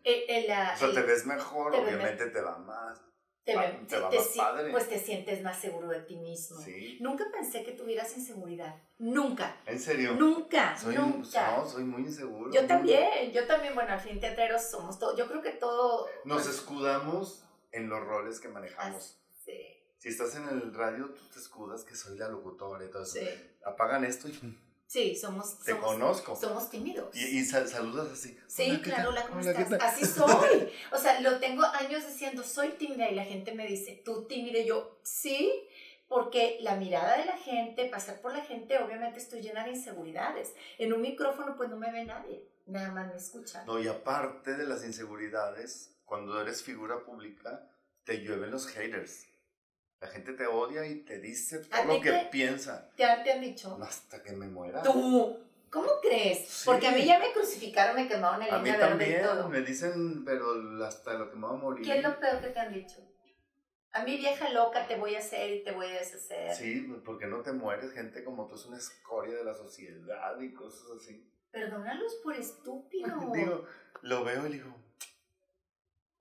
El, 0.03 0.45
o 0.45 0.77
sea, 0.77 0.93
te 0.93 1.03
ves 1.03 1.27
mejor, 1.27 1.75
obviamente 1.75 2.27
te 2.27 2.41
va 2.41 2.59
más. 2.59 3.01
Te, 3.45 3.57
va 3.57 4.11
más 4.11 4.29
padre. 4.37 4.71
Pues 4.71 4.91
te 4.91 4.99
sientes 4.99 5.43
más 5.43 5.59
seguro 5.59 5.89
de 5.89 6.01
ti 6.01 6.17
mismo. 6.17 6.59
Nunca 7.01 7.25
pensé 7.33 7.65
que 7.65 7.73
tuvieras 7.73 8.15
inseguridad. 8.15 8.77
Nunca. 8.99 9.57
¿En 9.65 9.81
serio? 9.81 10.13
Nunca. 10.15 10.77
Soy, 10.77 10.95
nunca. 10.95 11.57
No, 11.57 11.67
soy 11.67 11.85
muy 11.85 12.03
inseguro. 12.03 12.53
Yo 12.53 12.67
también, 12.67 13.33
yo 13.33 13.47
también, 13.47 13.75
bueno, 13.75 13.95
al 13.95 14.01
fin 14.01 14.21
teatreros 14.21 14.71
somos 14.71 14.99
todo. 14.99 15.17
Yo 15.17 15.27
creo 15.27 15.41
que 15.41 15.53
todo. 15.53 16.07
Nos 16.25 16.43
pues 16.43 16.57
escudamos 16.57 17.48
en 17.79 17.89
los 17.89 18.01
roles 18.01 18.41
que 18.41 18.49
manejamos. 18.49 19.19
Sí. 19.45 19.79
Si 19.99 20.09
estás 20.09 20.37
en 20.37 20.49
el 20.49 20.75
radio, 20.75 21.07
tú 21.07 21.23
te 21.33 21.41
escudas 21.41 21.85
que 21.85 21.97
soy 21.97 22.19
la 22.19 22.29
locutora 22.29 22.85
y 22.85 22.89
todo 22.89 23.03
eso. 23.03 23.19
Apagan 23.65 24.05
esto 24.05 24.29
y... 24.29 24.59
Sí, 24.87 25.15
somos... 25.15 25.59
Te 25.59 25.77
conozco. 25.77 26.35
Somos 26.35 26.71
tímidos. 26.71 27.15
Y, 27.15 27.45
saludas 27.45 28.11
así. 28.11 28.39
Sí, 28.47 28.81
claro, 28.83 29.11
hola, 29.11 29.27
¿cómo 29.27 29.41
estás? 29.41 29.71
Así 29.83 30.07
soy. 30.07 30.71
O 30.93 30.97
sea, 30.97 31.21
lo 31.21 31.39
tengo 31.39 31.63
años 31.63 32.07
diciendo, 32.07 32.43
soy 32.43 32.71
tímida 32.71 33.11
y 33.11 33.15
la 33.15 33.25
gente 33.25 33.55
me 33.55 33.67
dice, 33.67 34.01
tú 34.03 34.27
tímida 34.27 34.61
y 34.61 34.67
yo, 34.67 34.99
sí, 35.03 35.53
porque 36.09 36.57
la 36.63 36.77
mirada 36.77 37.19
de 37.19 37.27
la 37.27 37.37
gente, 37.37 37.85
pasar 37.91 38.23
por 38.23 38.33
la 38.33 38.43
gente, 38.43 38.79
obviamente 38.79 39.19
estoy 39.19 39.43
llena 39.43 39.65
de 39.65 39.73
inseguridades. 39.73 40.55
En 40.79 40.95
un 40.95 41.03
micrófono 41.03 41.55
pues 41.57 41.69
no 41.69 41.77
me 41.77 41.93
ve 41.93 42.07
nadie, 42.07 42.49
nada 42.67 42.91
más 42.91 43.09
me 43.09 43.17
escuchan. 43.17 43.67
No, 43.67 43.79
y 43.79 43.89
aparte 43.89 44.57
de 44.57 44.65
las 44.65 44.85
inseguridades, 44.85 45.98
cuando 46.09 46.41
eres 46.41 46.63
figura 46.63 47.05
pública, 47.05 47.71
te 48.05 48.21
llueven 48.23 48.51
los 48.51 48.67
haters. 48.69 49.27
La 50.01 50.09
gente 50.09 50.33
te 50.33 50.47
odia 50.47 50.87
y 50.87 51.01
te 51.03 51.19
dice 51.19 51.59
todo 51.59 51.85
lo 51.85 52.01
que 52.01 52.29
piensa. 52.31 52.91
¿Te 52.97 53.05
han, 53.05 53.23
¿Te 53.23 53.33
han 53.33 53.41
dicho? 53.41 53.79
Hasta 53.83 54.23
que 54.23 54.33
me 54.33 54.47
muera. 54.47 54.83
¿Tú? 54.83 55.39
¿Cómo 55.71 55.89
crees? 56.01 56.63
Porque 56.65 56.87
a 56.87 56.93
mí 56.93 57.05
ya 57.05 57.19
me 57.19 57.31
crucificaron, 57.33 57.95
me 57.95 58.09
quemaron 58.09 58.43
el 58.43 58.51
A 58.51 58.59
mí 58.59 58.71
también, 58.73 59.23
me 59.51 59.61
dicen, 59.61 60.25
pero 60.25 60.47
hasta 60.85 61.13
lo 61.15 61.31
que 61.31 61.37
me 61.37 61.47
va 61.47 61.53
a 61.53 61.57
morir. 61.57 61.85
¿Qué 61.85 61.99
es 61.99 62.03
lo 62.03 62.19
peor 62.19 62.41
que 62.41 62.49
te 62.49 62.59
han 62.59 62.73
dicho? 62.73 62.97
A 63.93 64.05
mí 64.05 64.17
vieja 64.17 64.49
loca 64.51 64.87
te 64.87 64.97
voy 64.97 65.15
a 65.15 65.19
hacer 65.19 65.51
y 65.51 65.65
te 65.65 65.73
voy 65.73 65.87
a 65.87 65.99
deshacer. 65.99 66.55
Sí, 66.55 66.87
porque 67.05 67.27
no 67.27 67.43
te 67.43 67.53
mueres, 67.53 67.93
gente 67.93 68.25
como 68.25 68.47
tú 68.47 68.55
es 68.55 68.65
una 68.65 68.79
escoria 68.79 69.37
de 69.37 69.45
la 69.45 69.55
sociedad 69.55 70.41
y 70.41 70.55
cosas 70.55 70.87
así. 70.97 71.29
Perdónalos 71.51 72.15
por 72.23 72.35
estúpido. 72.35 73.19
Digo, 73.35 73.67
lo 74.03 74.25
veo 74.25 74.47
y 74.47 74.53
digo, 74.53 74.75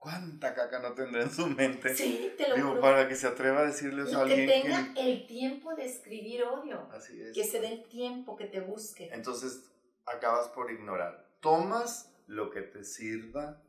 ¿Cuánta 0.07 0.53
caca 0.53 0.79
no 0.79 0.93
tendrá 0.93 1.23
en 1.23 1.31
su 1.31 1.47
mente? 1.47 1.93
Sí, 1.93 2.31
te 2.37 2.47
lo 2.47 2.55
Digo, 2.55 2.79
para 2.79 3.09
que 3.09 3.15
se 3.17 3.27
atreva 3.27 3.59
a 3.59 3.65
decirle 3.65 4.03
eso 4.03 4.19
a 4.19 4.21
alguien. 4.21 4.47
Que 4.47 4.61
tenga 4.61 4.93
el 4.95 5.27
tiempo 5.27 5.75
de 5.75 5.85
escribir 5.85 6.43
odio. 6.45 6.87
Así 6.93 7.21
es. 7.21 7.33
Que 7.33 7.43
se 7.43 7.59
dé 7.59 7.73
el 7.73 7.83
tiempo, 7.89 8.37
que 8.37 8.45
te 8.45 8.61
busque. 8.61 9.09
Entonces, 9.11 9.65
acabas 10.05 10.47
por 10.47 10.71
ignorar. 10.71 11.27
Tomas 11.41 12.15
lo 12.25 12.49
que 12.51 12.61
te 12.61 12.85
sirva 12.85 13.61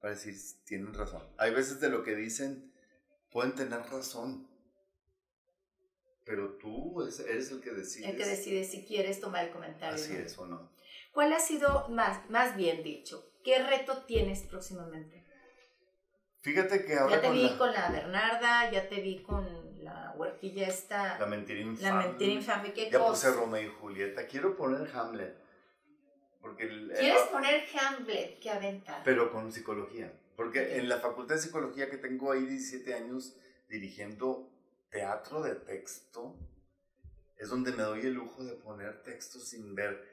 para 0.00 0.14
decir, 0.14 0.34
tienen 0.64 0.94
razón. 0.94 1.28
Hay 1.36 1.52
veces 1.52 1.78
de 1.78 1.90
lo 1.90 2.02
que 2.02 2.16
dicen, 2.16 2.72
pueden 3.30 3.54
tener 3.54 3.80
razón. 3.80 4.48
Pero 6.24 6.56
tú 6.56 7.02
eres 7.02 7.50
el 7.50 7.60
que 7.60 7.70
decide. 7.70 8.08
El 8.08 8.16
que 8.16 8.24
decide 8.24 8.64
si 8.64 8.86
quieres 8.86 9.20
tomar 9.20 9.44
el 9.44 9.50
comentario. 9.50 10.02
Así 10.02 10.14
es 10.14 10.38
o 10.38 10.46
no. 10.46 10.72
¿Cuál 11.12 11.34
ha 11.34 11.38
sido, 11.38 11.90
más, 11.90 12.30
más 12.30 12.56
bien 12.56 12.82
dicho, 12.82 13.30
qué 13.44 13.62
reto 13.62 14.04
tienes 14.04 14.40
próximamente? 14.44 15.21
Fíjate 16.42 16.84
que 16.84 16.96
ahora. 16.96 17.16
Ya 17.16 17.20
te 17.22 17.30
vi 17.30 17.56
con 17.56 17.72
la 17.72 17.88
Bernarda, 17.88 18.70
ya 18.70 18.88
te 18.88 19.00
vi 19.00 19.22
con 19.22 19.46
la 19.82 20.12
huerquilla 20.16 20.66
esta. 20.66 21.18
La 21.18 21.26
mentira 21.26 21.60
infame. 21.60 21.88
La 21.88 22.06
mentira 22.06 22.32
infame, 22.32 22.72
¿qué 22.72 22.90
Ya 22.90 23.06
puse 23.06 23.32
Romeo 23.32 23.62
y 23.62 23.72
Julieta. 23.80 24.26
Quiero 24.26 24.56
poner 24.56 24.90
Hamlet. 24.94 25.36
Porque 26.40 26.66
¿Quieres 26.98 27.22
poner 27.30 27.64
Hamlet? 27.78 28.40
Qué 28.40 28.50
aventar. 28.50 29.02
Pero 29.04 29.30
con 29.30 29.52
psicología. 29.52 30.12
Porque 30.34 30.78
en 30.78 30.88
la 30.88 30.98
facultad 30.98 31.36
de 31.36 31.42
psicología 31.42 31.88
que 31.88 31.96
tengo 31.96 32.32
ahí 32.32 32.44
17 32.44 32.92
años 32.94 33.36
dirigiendo 33.68 34.50
teatro 34.90 35.42
de 35.42 35.54
texto, 35.54 36.34
es 37.36 37.48
donde 37.50 37.70
me 37.70 37.84
doy 37.84 38.00
el 38.00 38.14
lujo 38.14 38.42
de 38.42 38.54
poner 38.54 39.04
textos 39.04 39.48
sin 39.48 39.76
ver 39.76 40.11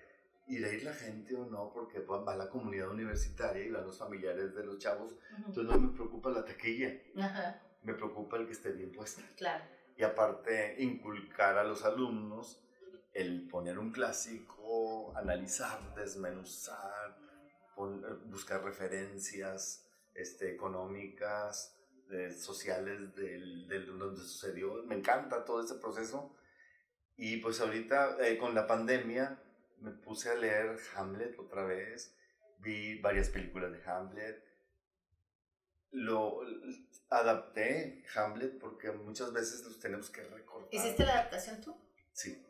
irá 0.50 0.68
a 0.68 0.74
ir 0.74 0.84
la 0.84 0.94
gente 0.94 1.36
o 1.36 1.46
no, 1.46 1.72
porque 1.72 2.00
va 2.00 2.36
la 2.36 2.50
comunidad 2.50 2.90
universitaria 2.90 3.64
y 3.64 3.72
van 3.72 3.86
los 3.86 3.98
familiares 3.98 4.54
de 4.56 4.66
los 4.66 4.78
chavos, 4.80 5.16
entonces 5.38 5.64
no 5.64 5.80
me 5.80 5.94
preocupa 5.94 6.30
la 6.32 6.44
taquilla. 6.44 6.92
me 7.84 7.94
preocupa 7.94 8.38
el 8.38 8.46
que 8.46 8.54
esté 8.54 8.72
bien 8.72 8.92
puesta. 8.92 9.22
Claro. 9.38 9.64
Y 9.96 10.04
aparte, 10.04 10.76
inculcar 10.80 11.58
a 11.58 11.64
los 11.64 11.84
alumnos 11.86 12.64
el 13.14 13.48
poner 13.48 13.78
un 13.78 13.92
clásico, 13.92 15.16
analizar, 15.16 15.94
desmenuzar, 15.96 17.18
buscar 18.26 18.64
referencias 18.64 19.86
este, 20.14 20.52
económicas, 20.52 21.76
sociales 22.38 23.16
del, 23.16 23.68
del, 23.68 23.98
donde 23.98 24.22
sucedió. 24.22 24.84
Me 24.84 24.96
encanta 24.96 25.46
todo 25.46 25.64
ese 25.64 25.76
proceso. 25.76 26.36
Y 27.18 27.38
pues 27.38 27.60
ahorita 27.62 28.18
eh, 28.26 28.38
con 28.38 28.56
la 28.56 28.66
pandemia 28.66 29.40
me 29.82 29.92
puse 29.92 30.30
a 30.30 30.36
leer 30.36 30.78
Hamlet 30.96 31.38
otra 31.40 31.64
vez, 31.64 32.16
vi 32.60 33.00
varias 33.00 33.30
películas 33.30 33.72
de 33.72 33.84
Hamlet, 33.90 34.44
lo 35.92 36.42
adapté 37.10 38.06
Hamlet 38.16 38.60
porque 38.60 38.92
muchas 38.92 39.34
veces 39.34 39.64
los 39.64 39.80
tenemos 39.80 40.10
que 40.10 40.24
recortar. 40.24 40.74
¿Hiciste 40.74 41.06
la 41.06 41.14
adaptación 41.14 41.62
tú? 41.62 41.76
Sí. 42.14 42.46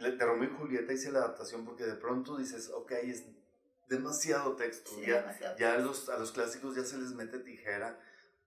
De 0.00 0.16
Romeo 0.16 0.50
y 0.50 0.56
Julieta 0.56 0.92
hice 0.92 1.12
la 1.12 1.20
adaptación 1.20 1.64
porque 1.64 1.84
de 1.84 1.94
pronto 1.94 2.36
dices, 2.36 2.70
ok, 2.70 2.92
es 2.92 3.24
demasiado 3.88 4.56
texto. 4.56 4.90
ya 5.00 5.56
ya 5.56 5.78
los, 5.78 6.08
a 6.08 6.18
los 6.18 6.32
clásicos 6.32 6.74
ya 6.74 6.84
se 6.84 6.98
les 6.98 7.12
mete 7.12 7.38
tijera 7.38 8.00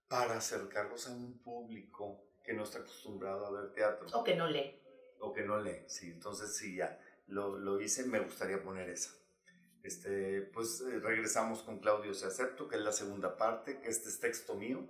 para 0.10 0.38
acercarlos 0.38 1.08
a 1.08 1.12
un 1.12 1.40
público 1.40 2.22
que 2.44 2.54
no 2.54 2.64
está 2.64 2.80
acostumbrado 2.80 3.46
a 3.46 3.52
ver 3.52 3.72
teatro. 3.74 4.08
O 4.14 4.24
que 4.24 4.36
no 4.36 4.48
lee. 4.48 4.82
O 5.20 5.34
que 5.34 5.44
no 5.44 5.62
lee, 5.62 5.86
sí. 5.88 6.12
Entonces 6.12 6.58
sí, 6.58 6.76
ya 6.76 7.00
lo, 7.28 7.58
lo 7.58 7.80
hice, 7.80 8.06
me 8.06 8.20
gustaría 8.20 8.62
poner 8.64 8.90
esa. 8.90 9.12
Este, 9.84 10.42
pues 10.42 10.82
eh, 10.82 11.00
regresamos 11.00 11.62
con 11.62 11.80
Claudio 11.80 12.14
Se 12.14 12.26
Acepto, 12.26 12.68
que 12.68 12.76
es 12.78 12.82
la 12.82 12.92
segunda 12.92 13.38
parte, 13.38 13.80
que 13.80 13.90
este 13.90 14.10
es 14.10 14.20
texto 14.20 14.56
mío. 14.56 14.88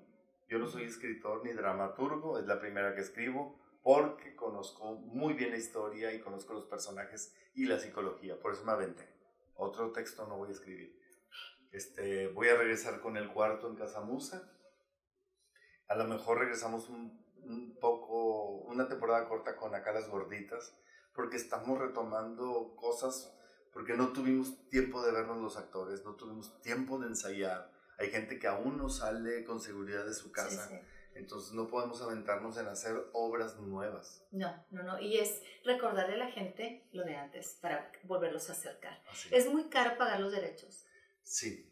Yo 0.47 0.59
no 0.59 0.67
soy 0.67 0.83
escritor 0.83 1.43
ni 1.43 1.51
dramaturgo, 1.53 2.39
es 2.39 2.45
la 2.45 2.59
primera 2.59 2.93
que 2.95 3.01
escribo 3.01 3.59
porque 3.85 4.35
conozco 4.35 4.95
muy 4.95 5.35
bien 5.35 5.51
la 5.51 5.57
historia 5.57 6.11
y 6.11 6.19
conozco 6.19 6.53
los 6.53 6.65
personajes 6.65 7.35
y 7.53 7.65
la 7.65 7.77
psicología, 7.77 8.39
por 8.39 8.53
eso 8.53 8.65
me 8.65 8.71
aventé. 8.71 9.07
Otro 9.53 9.91
texto 9.91 10.25
no 10.25 10.37
voy 10.37 10.49
a 10.49 10.53
escribir. 10.53 10.99
Este, 11.71 12.29
voy 12.29 12.47
a 12.47 12.55
regresar 12.55 12.99
con 12.99 13.15
el 13.15 13.31
cuarto 13.31 13.69
en 13.69 13.75
Casa 13.75 14.01
Musa. 14.01 14.51
A 15.87 15.95
lo 15.95 16.05
mejor 16.05 16.39
regresamos 16.39 16.89
un, 16.89 17.23
un 17.43 17.77
poco, 17.79 18.61
una 18.61 18.87
temporada 18.87 19.27
corta 19.27 19.55
con 19.55 19.75
Acá 19.75 19.93
las 19.93 20.09
Gorditas, 20.09 20.75
porque 21.15 21.37
estamos 21.37 21.79
retomando 21.79 22.75
cosas, 22.75 23.33
porque 23.71 23.95
no 23.95 24.09
tuvimos 24.09 24.67
tiempo 24.69 25.01
de 25.01 25.11
vernos 25.11 25.41
los 25.41 25.57
actores, 25.57 26.03
no 26.03 26.15
tuvimos 26.15 26.61
tiempo 26.61 26.99
de 26.99 27.07
ensayar. 27.07 27.71
Hay 27.97 28.09
gente 28.09 28.37
que 28.37 28.47
aún 28.47 28.77
no 28.77 28.89
sale 28.89 29.45
con 29.45 29.61
seguridad 29.61 30.05
de 30.05 30.13
su 30.13 30.31
casa. 30.31 30.69
Entonces 31.15 31.53
no 31.53 31.69
podemos 31.69 32.01
aventarnos 32.01 32.57
en 32.57 32.67
hacer 32.67 33.09
obras 33.13 33.57
nuevas. 33.57 34.27
No, 34.31 34.65
no, 34.69 34.83
no. 34.83 34.99
Y 34.99 35.17
es 35.17 35.41
recordarle 35.63 36.15
a 36.15 36.25
la 36.25 36.31
gente 36.31 36.89
lo 36.91 37.05
de 37.05 37.15
antes 37.15 37.57
para 37.61 37.89
volverlos 38.03 38.49
a 38.49 38.51
acercar. 38.51 39.01
Es 39.31 39.49
muy 39.49 39.69
caro 39.69 39.97
pagar 39.97 40.19
los 40.19 40.33
derechos. 40.33 40.85
Sí. 41.23 41.71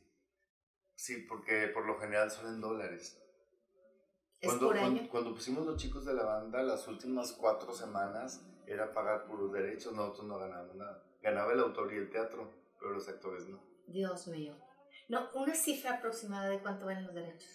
Sí, 0.95 1.25
porque 1.27 1.67
por 1.67 1.85
lo 1.85 1.99
general 1.99 2.31
son 2.31 2.53
en 2.53 2.61
dólares. 2.61 3.21
¿Es 4.39 4.47
cuando, 4.47 4.67
por 4.67 4.77
año? 4.77 5.09
Cuando, 5.09 5.33
pusimos 5.33 5.65
los 5.65 5.75
chicos 5.75 6.05
de 6.05 6.13
la 6.13 6.23
banda, 6.23 6.63
las 6.63 6.87
últimas 6.87 7.33
cuatro 7.33 7.73
semanas 7.73 8.45
era 8.67 8.93
pagar 8.93 9.25
por 9.25 9.39
los 9.39 9.51
derechos, 9.51 9.93
nosotros 9.93 10.25
no 10.25 10.37
ganábamos 10.37 10.75
nada. 10.75 11.03
Ganaba 11.21 11.53
el 11.53 11.59
autor 11.59 11.93
y 11.93 11.97
el 11.97 12.09
teatro, 12.09 12.51
pero 12.79 12.91
los 12.91 13.07
actores 13.07 13.47
no. 13.47 13.61
Dios 13.87 14.27
mío. 14.27 14.55
No, 15.09 15.29
una 15.33 15.55
cifra 15.55 15.95
aproximada 15.95 16.49
de 16.49 16.59
cuánto 16.59 16.85
valen 16.85 17.05
los 17.05 17.15
derechos. 17.15 17.49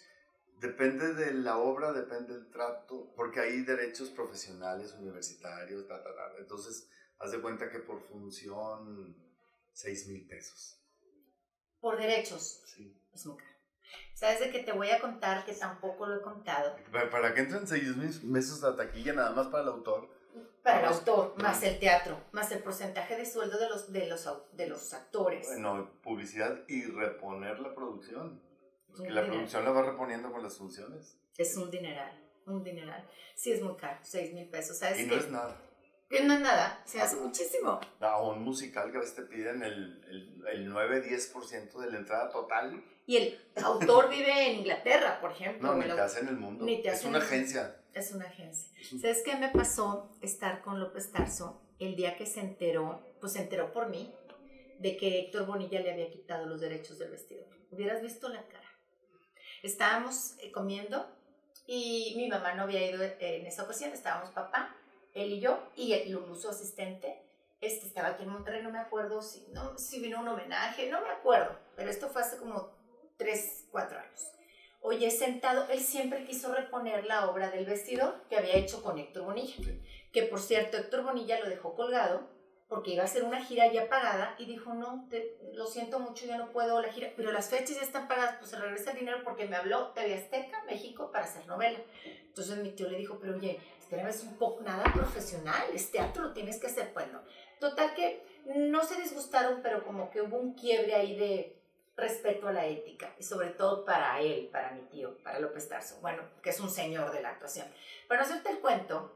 Depende 0.59 1.13
de 1.13 1.33
la 1.33 1.57
obra, 1.57 1.93
depende 1.93 2.33
del 2.33 2.49
trato, 2.51 3.13
porque 3.15 3.39
hay 3.39 3.61
derechos 3.61 4.09
profesionales, 4.09 4.93
universitarios, 4.93 5.87
ta, 5.87 6.03
ta, 6.03 6.13
ta. 6.13 6.33
entonces 6.37 6.89
haz 7.17 7.31
de 7.31 7.41
cuenta 7.41 7.69
que 7.69 7.79
por 7.79 8.01
función 8.01 9.15
6 9.73 10.07
mil 10.07 10.27
pesos. 10.27 10.81
¿Por 11.79 11.97
derechos? 11.97 12.61
Sí. 12.65 13.01
Es 13.13 13.25
muy 13.25 13.37
caro. 13.37 13.49
¿Sabes 14.13 14.41
de 14.41 14.51
que 14.51 14.63
te 14.63 14.73
voy 14.73 14.89
a 14.89 14.99
contar 14.99 15.45
que 15.45 15.53
tampoco 15.53 16.05
lo 16.05 16.17
he 16.17 16.21
contado? 16.21 16.75
¿Para, 16.91 17.33
qué 17.33 17.41
entran 17.41 17.65
6 17.65 17.95
mil 17.95 18.33
pesos 18.33 18.63
a 18.63 18.75
taquilla 18.75 19.13
nada 19.13 19.31
más 19.31 19.47
para 19.47 19.63
el 19.63 19.69
autor? 19.69 20.09
Para 20.63 20.81
el 20.81 20.85
autor, 20.85 21.35
más 21.41 21.63
el 21.63 21.79
teatro, 21.79 22.17
más 22.31 22.51
el 22.51 22.59
porcentaje 22.59 23.15
de 23.15 23.25
sueldo 23.25 23.57
de 23.57 23.69
los, 23.69 23.91
de 23.91 24.07
los, 24.07 24.27
de 24.53 24.67
los 24.67 24.93
actores. 24.93 25.47
Bueno, 25.47 25.89
publicidad 26.01 26.59
y 26.67 26.83
reponer 26.83 27.59
la 27.59 27.73
producción. 27.73 28.41
Porque 28.87 29.09
la 29.11 29.25
producción 29.25 29.63
la 29.63 29.71
va 29.71 29.83
reponiendo 29.83 30.31
con 30.31 30.43
las 30.43 30.57
funciones. 30.57 31.17
Es 31.37 31.55
un 31.55 31.71
dineral, 31.71 32.11
un 32.45 32.63
dineral. 32.63 33.07
Sí, 33.35 33.51
es 33.51 33.61
muy 33.61 33.75
caro, 33.75 33.99
6 34.01 34.33
mil 34.33 34.49
pesos. 34.49 34.77
¿sabes 34.77 34.99
y 34.99 35.05
no 35.05 35.15
es 35.15 35.29
nada. 35.29 35.57
No 36.09 36.33
es 36.33 36.39
nada, 36.41 36.81
se 36.85 36.99
hace 36.99 37.15
muchísimo. 37.17 37.79
A 37.99 38.21
un 38.21 38.43
musical 38.43 38.91
que 38.91 38.97
a 38.97 39.01
veces 39.01 39.15
te 39.15 39.21
piden 39.21 39.61
el, 39.61 40.03
el, 40.09 40.47
el 40.47 40.71
9-10% 40.71 41.79
de 41.79 41.91
la 41.91 41.97
entrada 41.97 42.29
total. 42.29 42.83
Y 43.09 43.17
el 43.17 43.39
autor 43.63 44.07
vive 44.07 44.51
en 44.51 44.59
Inglaterra, 44.59 45.19
por 45.19 45.31
ejemplo. 45.31 45.73
No, 45.73 45.81
ni 45.81 45.87
te 45.87 45.99
hace 45.99 46.19
en 46.19 46.27
el 46.27 46.37
mundo. 46.37 46.63
es 46.67 47.03
una 47.03 47.17
agencia. 47.17 47.75
Es 47.91 48.11
una 48.11 48.25
agencia. 48.25 48.69
¿Sabes 49.01 49.23
qué 49.25 49.35
me 49.35 49.49
pasó 49.49 50.11
estar 50.21 50.61
con 50.61 50.79
López 50.79 51.11
Tarso 51.11 51.59
el 51.79 51.95
día 51.95 52.15
que 52.15 52.27
se 52.27 52.39
enteró, 52.39 53.03
pues 53.19 53.33
se 53.33 53.41
enteró 53.41 53.71
por 53.71 53.89
mí, 53.89 54.13
de 54.77 54.95
que 54.95 55.21
Héctor 55.21 55.47
Bonilla 55.47 55.79
le 55.79 55.91
había 55.91 56.11
quitado 56.11 56.45
los 56.45 56.61
derechos 56.61 56.99
del 56.99 57.09
vestido? 57.09 57.47
Hubieras 57.71 58.03
visto 58.03 58.29
la 58.29 58.43
cara. 58.43 58.69
Estábamos 59.63 60.35
eh, 60.37 60.51
comiendo 60.51 61.09
y 61.65 62.13
mi 62.15 62.27
mamá 62.27 62.53
no 62.53 62.61
había 62.61 62.87
ido 62.87 63.01
en 63.03 63.47
esa 63.47 63.63
ocasión, 63.63 63.91
estábamos 63.91 64.29
papá, 64.29 64.75
él 65.15 65.31
y 65.31 65.39
yo, 65.39 65.67
y 65.75 65.93
el 65.93 66.15
su 66.35 66.47
asistente, 66.47 67.23
este 67.59 67.87
estaba 67.87 68.09
aquí 68.09 68.21
en 68.21 68.29
Monterrey, 68.29 68.61
no 68.61 68.69
me 68.69 68.77
acuerdo 68.77 69.23
si, 69.23 69.47
no, 69.51 69.79
si 69.79 69.99
vino 69.99 70.19
un 70.19 70.27
homenaje, 70.27 70.91
no 70.91 71.01
me 71.01 71.09
acuerdo, 71.09 71.57
pero 71.75 71.89
esto 71.89 72.07
fue 72.09 72.21
hace 72.21 72.37
como 72.37 72.78
3, 73.19 73.67
4 73.69 73.99
años. 73.99 74.31
Oye, 74.81 75.11
sentado, 75.11 75.67
él 75.69 75.81
siempre 75.81 76.23
quiso 76.23 76.53
reponer 76.53 77.05
la 77.05 77.29
obra 77.29 77.51
del 77.51 77.65
vestidor 77.65 78.23
que 78.29 78.37
había 78.37 78.55
hecho 78.55 78.81
con 78.81 78.97
Héctor 78.97 79.25
Bonilla, 79.25 79.55
que 80.13 80.23
por 80.23 80.39
cierto 80.39 80.77
Héctor 80.77 81.03
Bonilla 81.03 81.39
lo 81.39 81.49
dejó 81.49 81.75
colgado 81.75 82.29
porque 82.69 82.91
iba 82.91 83.03
a 83.03 83.07
ser 83.07 83.23
una 83.23 83.43
gira 83.43 83.71
ya 83.73 83.89
pagada 83.89 84.35
y 84.37 84.45
dijo, 84.45 84.73
no, 84.73 85.07
te, 85.09 85.37
lo 85.53 85.65
siento 85.65 85.99
mucho, 85.99 86.25
ya 86.27 86.37
no 86.37 86.51
puedo 86.51 86.81
la 86.81 86.93
gira, 86.93 87.11
pero 87.17 87.31
las 87.31 87.49
fechas 87.49 87.75
ya 87.75 87.81
están 87.81 88.07
pagadas, 88.07 88.35
pues 88.37 88.51
se 88.51 88.59
regresa 88.59 88.91
el 88.91 88.99
dinero 88.99 89.17
porque 89.23 89.47
me 89.47 89.57
habló 89.57 89.89
TV 89.89 90.13
Azteca, 90.13 90.63
México, 90.65 91.11
para 91.11 91.25
hacer 91.25 91.45
novela. 91.47 91.79
Entonces 92.27 92.57
mi 92.59 92.71
tío 92.71 92.87
le 92.87 92.99
dijo, 92.99 93.17
pero 93.19 93.35
oye, 93.35 93.59
espérame, 93.79 94.09
es 94.09 94.23
un 94.23 94.37
poco 94.37 94.61
nada 94.61 94.83
profesional, 94.93 95.63
es 95.73 95.91
teatro, 95.91 96.25
lo 96.25 96.33
tienes 96.33 96.59
que 96.59 96.67
hacer. 96.67 96.91
Bueno, 96.93 97.21
total 97.59 97.95
que 97.95 98.23
no 98.45 98.83
se 98.85 99.01
disgustaron, 99.01 99.61
pero 99.63 99.83
como 99.83 100.11
que 100.11 100.21
hubo 100.21 100.37
un 100.37 100.53
quiebre 100.53 100.93
ahí 100.93 101.17
de 101.17 101.58
respeto 101.99 102.47
a 102.47 102.53
la 102.53 102.65
ética 102.65 103.13
y 103.19 103.23
sobre 103.23 103.49
todo 103.49 103.85
para 103.85 104.19
él, 104.21 104.49
para 104.51 104.71
mi 104.71 104.81
tío, 104.83 105.17
para 105.23 105.39
López 105.39 105.67
Tarso, 105.67 105.97
bueno, 106.01 106.23
que 106.41 106.49
es 106.49 106.59
un 106.59 106.69
señor 106.69 107.11
de 107.11 107.21
la 107.21 107.29
actuación. 107.29 107.67
Para 108.07 108.21
no 108.21 108.27
hacerte 108.27 108.49
el 108.49 108.59
cuento, 108.59 109.15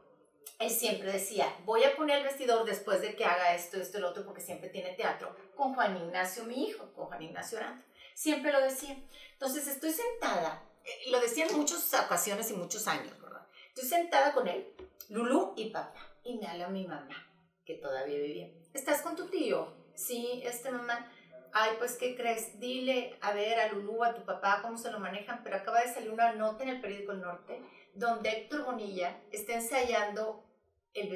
él 0.58 0.70
siempre 0.70 1.12
decía, 1.12 1.52
voy 1.64 1.84
a 1.84 1.96
poner 1.96 2.18
el 2.18 2.24
vestidor 2.24 2.64
después 2.64 3.00
de 3.00 3.14
que 3.16 3.24
haga 3.24 3.54
esto, 3.54 3.78
esto, 3.78 3.98
el 3.98 4.04
otro, 4.04 4.24
porque 4.24 4.40
siempre 4.40 4.68
tiene 4.68 4.94
teatro, 4.94 5.34
con 5.56 5.74
Juan 5.74 5.96
Ignacio, 5.96 6.44
mi 6.44 6.68
hijo, 6.68 6.92
con 6.92 7.06
Juan 7.06 7.22
Ignacio 7.22 7.58
Aranda. 7.58 7.84
Siempre 8.14 8.52
lo 8.52 8.60
decía. 8.60 8.96
Entonces 9.32 9.66
estoy 9.66 9.90
sentada, 9.90 10.62
lo 11.10 11.20
decía 11.20 11.46
en 11.46 11.56
muchas 11.56 11.92
ocasiones 11.94 12.50
y 12.50 12.54
muchos 12.54 12.86
años, 12.86 13.20
¿verdad? 13.20 13.46
Estoy 13.68 13.88
sentada 13.88 14.32
con 14.32 14.46
él, 14.46 14.72
Lulú 15.08 15.54
y 15.56 15.70
papá, 15.70 16.16
y 16.22 16.38
me 16.38 16.46
habla 16.46 16.68
mi 16.68 16.86
mamá, 16.86 17.26
que 17.64 17.74
todavía 17.74 18.18
vivía. 18.18 18.50
¿Estás 18.72 19.02
con 19.02 19.16
tu 19.16 19.26
tío? 19.26 19.74
Sí, 19.94 20.42
este 20.44 20.70
mamá. 20.70 21.10
Ay, 21.56 21.76
pues, 21.78 21.96
¿qué 21.96 22.16
crees? 22.16 22.58
Dile, 22.58 23.16
a 23.20 23.32
ver, 23.32 23.60
a 23.60 23.68
Lulú, 23.68 24.02
a 24.02 24.14
tu 24.14 24.24
papá, 24.24 24.60
cómo 24.60 24.76
se 24.76 24.90
lo 24.90 24.98
manejan, 24.98 25.42
pero 25.44 25.56
acaba 25.56 25.80
de 25.80 25.94
salir 25.94 26.10
una 26.10 26.32
nota 26.32 26.64
en 26.64 26.70
el 26.70 26.80
periódico 26.80 27.12
El 27.12 27.20
Norte 27.20 27.62
donde 27.94 28.28
Héctor 28.28 28.64
Bonilla 28.64 29.22
está 29.30 29.54
ensayando 29.54 30.44
el, 30.92 31.08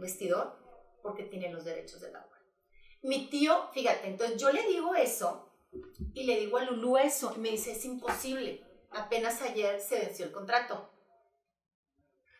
vestidor 0.00 0.56
porque 1.02 1.24
tiene 1.24 1.52
los 1.52 1.64
derechos 1.64 2.00
del 2.00 2.16
agua. 2.16 2.38
Mi 3.02 3.28
tío, 3.28 3.70
fíjate, 3.72 4.08
entonces 4.08 4.40
yo 4.40 4.50
le 4.50 4.66
digo 4.66 4.94
eso 4.94 5.52
y 6.14 6.24
le 6.24 6.40
digo 6.40 6.56
a 6.58 6.64
Lulú 6.64 6.96
eso 6.96 7.32
y 7.36 7.38
me 7.38 7.50
dice, 7.50 7.72
es 7.72 7.84
imposible, 7.84 8.64
apenas 8.90 9.42
ayer 9.42 9.80
se 9.80 10.00
venció 10.00 10.24
el 10.24 10.32
contrato. 10.32 10.90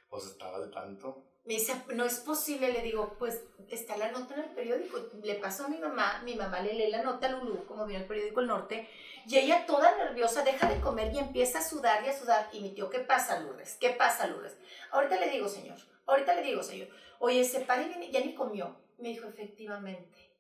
Pues 0.09 0.25
estaba 0.25 0.59
de 0.61 0.73
tanto. 0.73 1.25
Me 1.47 1.55
dice, 1.55 1.81
no 1.95 2.05
es 2.05 2.19
posible, 2.19 2.73
le 2.73 2.83
digo, 2.83 3.15
pues 3.21 3.45
está 3.69 3.97
la 3.97 4.11
nota 4.11 4.35
en 4.35 4.41
el 4.41 4.51
periódico. 4.51 4.99
Le 5.23 5.37
pasó 5.37 5.67
a 5.67 5.69
mi 5.69 5.79
mamá, 5.79 6.21
mi 6.25 6.35
mamá 6.35 6.61
le 6.61 6.75
lee 6.75 6.91
la 6.91 7.03
nota 7.03 7.29
a 7.29 7.31
Lulú, 7.31 7.65
como 7.67 7.87
vio 7.87 7.99
el 7.99 8.05
periódico 8.05 8.41
El 8.41 8.49
Norte, 8.49 8.89
y 9.27 9.39
ella 9.39 9.65
toda 9.65 9.97
nerviosa 9.97 10.43
deja 10.43 10.69
de 10.69 10.81
comer 10.81 11.13
y 11.15 11.19
empieza 11.19 11.61
a 11.61 11.63
sudar 11.63 12.05
y 12.05 12.09
a 12.09 12.19
sudar. 12.19 12.49
Y 12.53 12.61
mi 12.61 12.71
tío, 12.71 12.91
¿qué 12.91 12.99
pasa, 12.99 13.39
Lourdes? 13.39 13.77
¿Qué 13.81 13.91
pasa, 13.91 14.27
Lourdes? 14.27 14.57
Ahorita 14.91 15.21
le 15.21 15.31
digo, 15.31 15.49
señor, 15.49 15.79
ahorita 16.07 16.35
le 16.35 16.43
digo, 16.43 16.65
señor, 16.65 16.89
oye, 17.21 17.45
se 17.45 17.61
pare 17.61 17.97
y 18.01 18.11
ya 18.11 18.21
ni 18.21 18.35
comió. 18.35 18.77
Me 18.99 19.11
dijo, 19.11 19.29
efectivamente. 19.29 20.33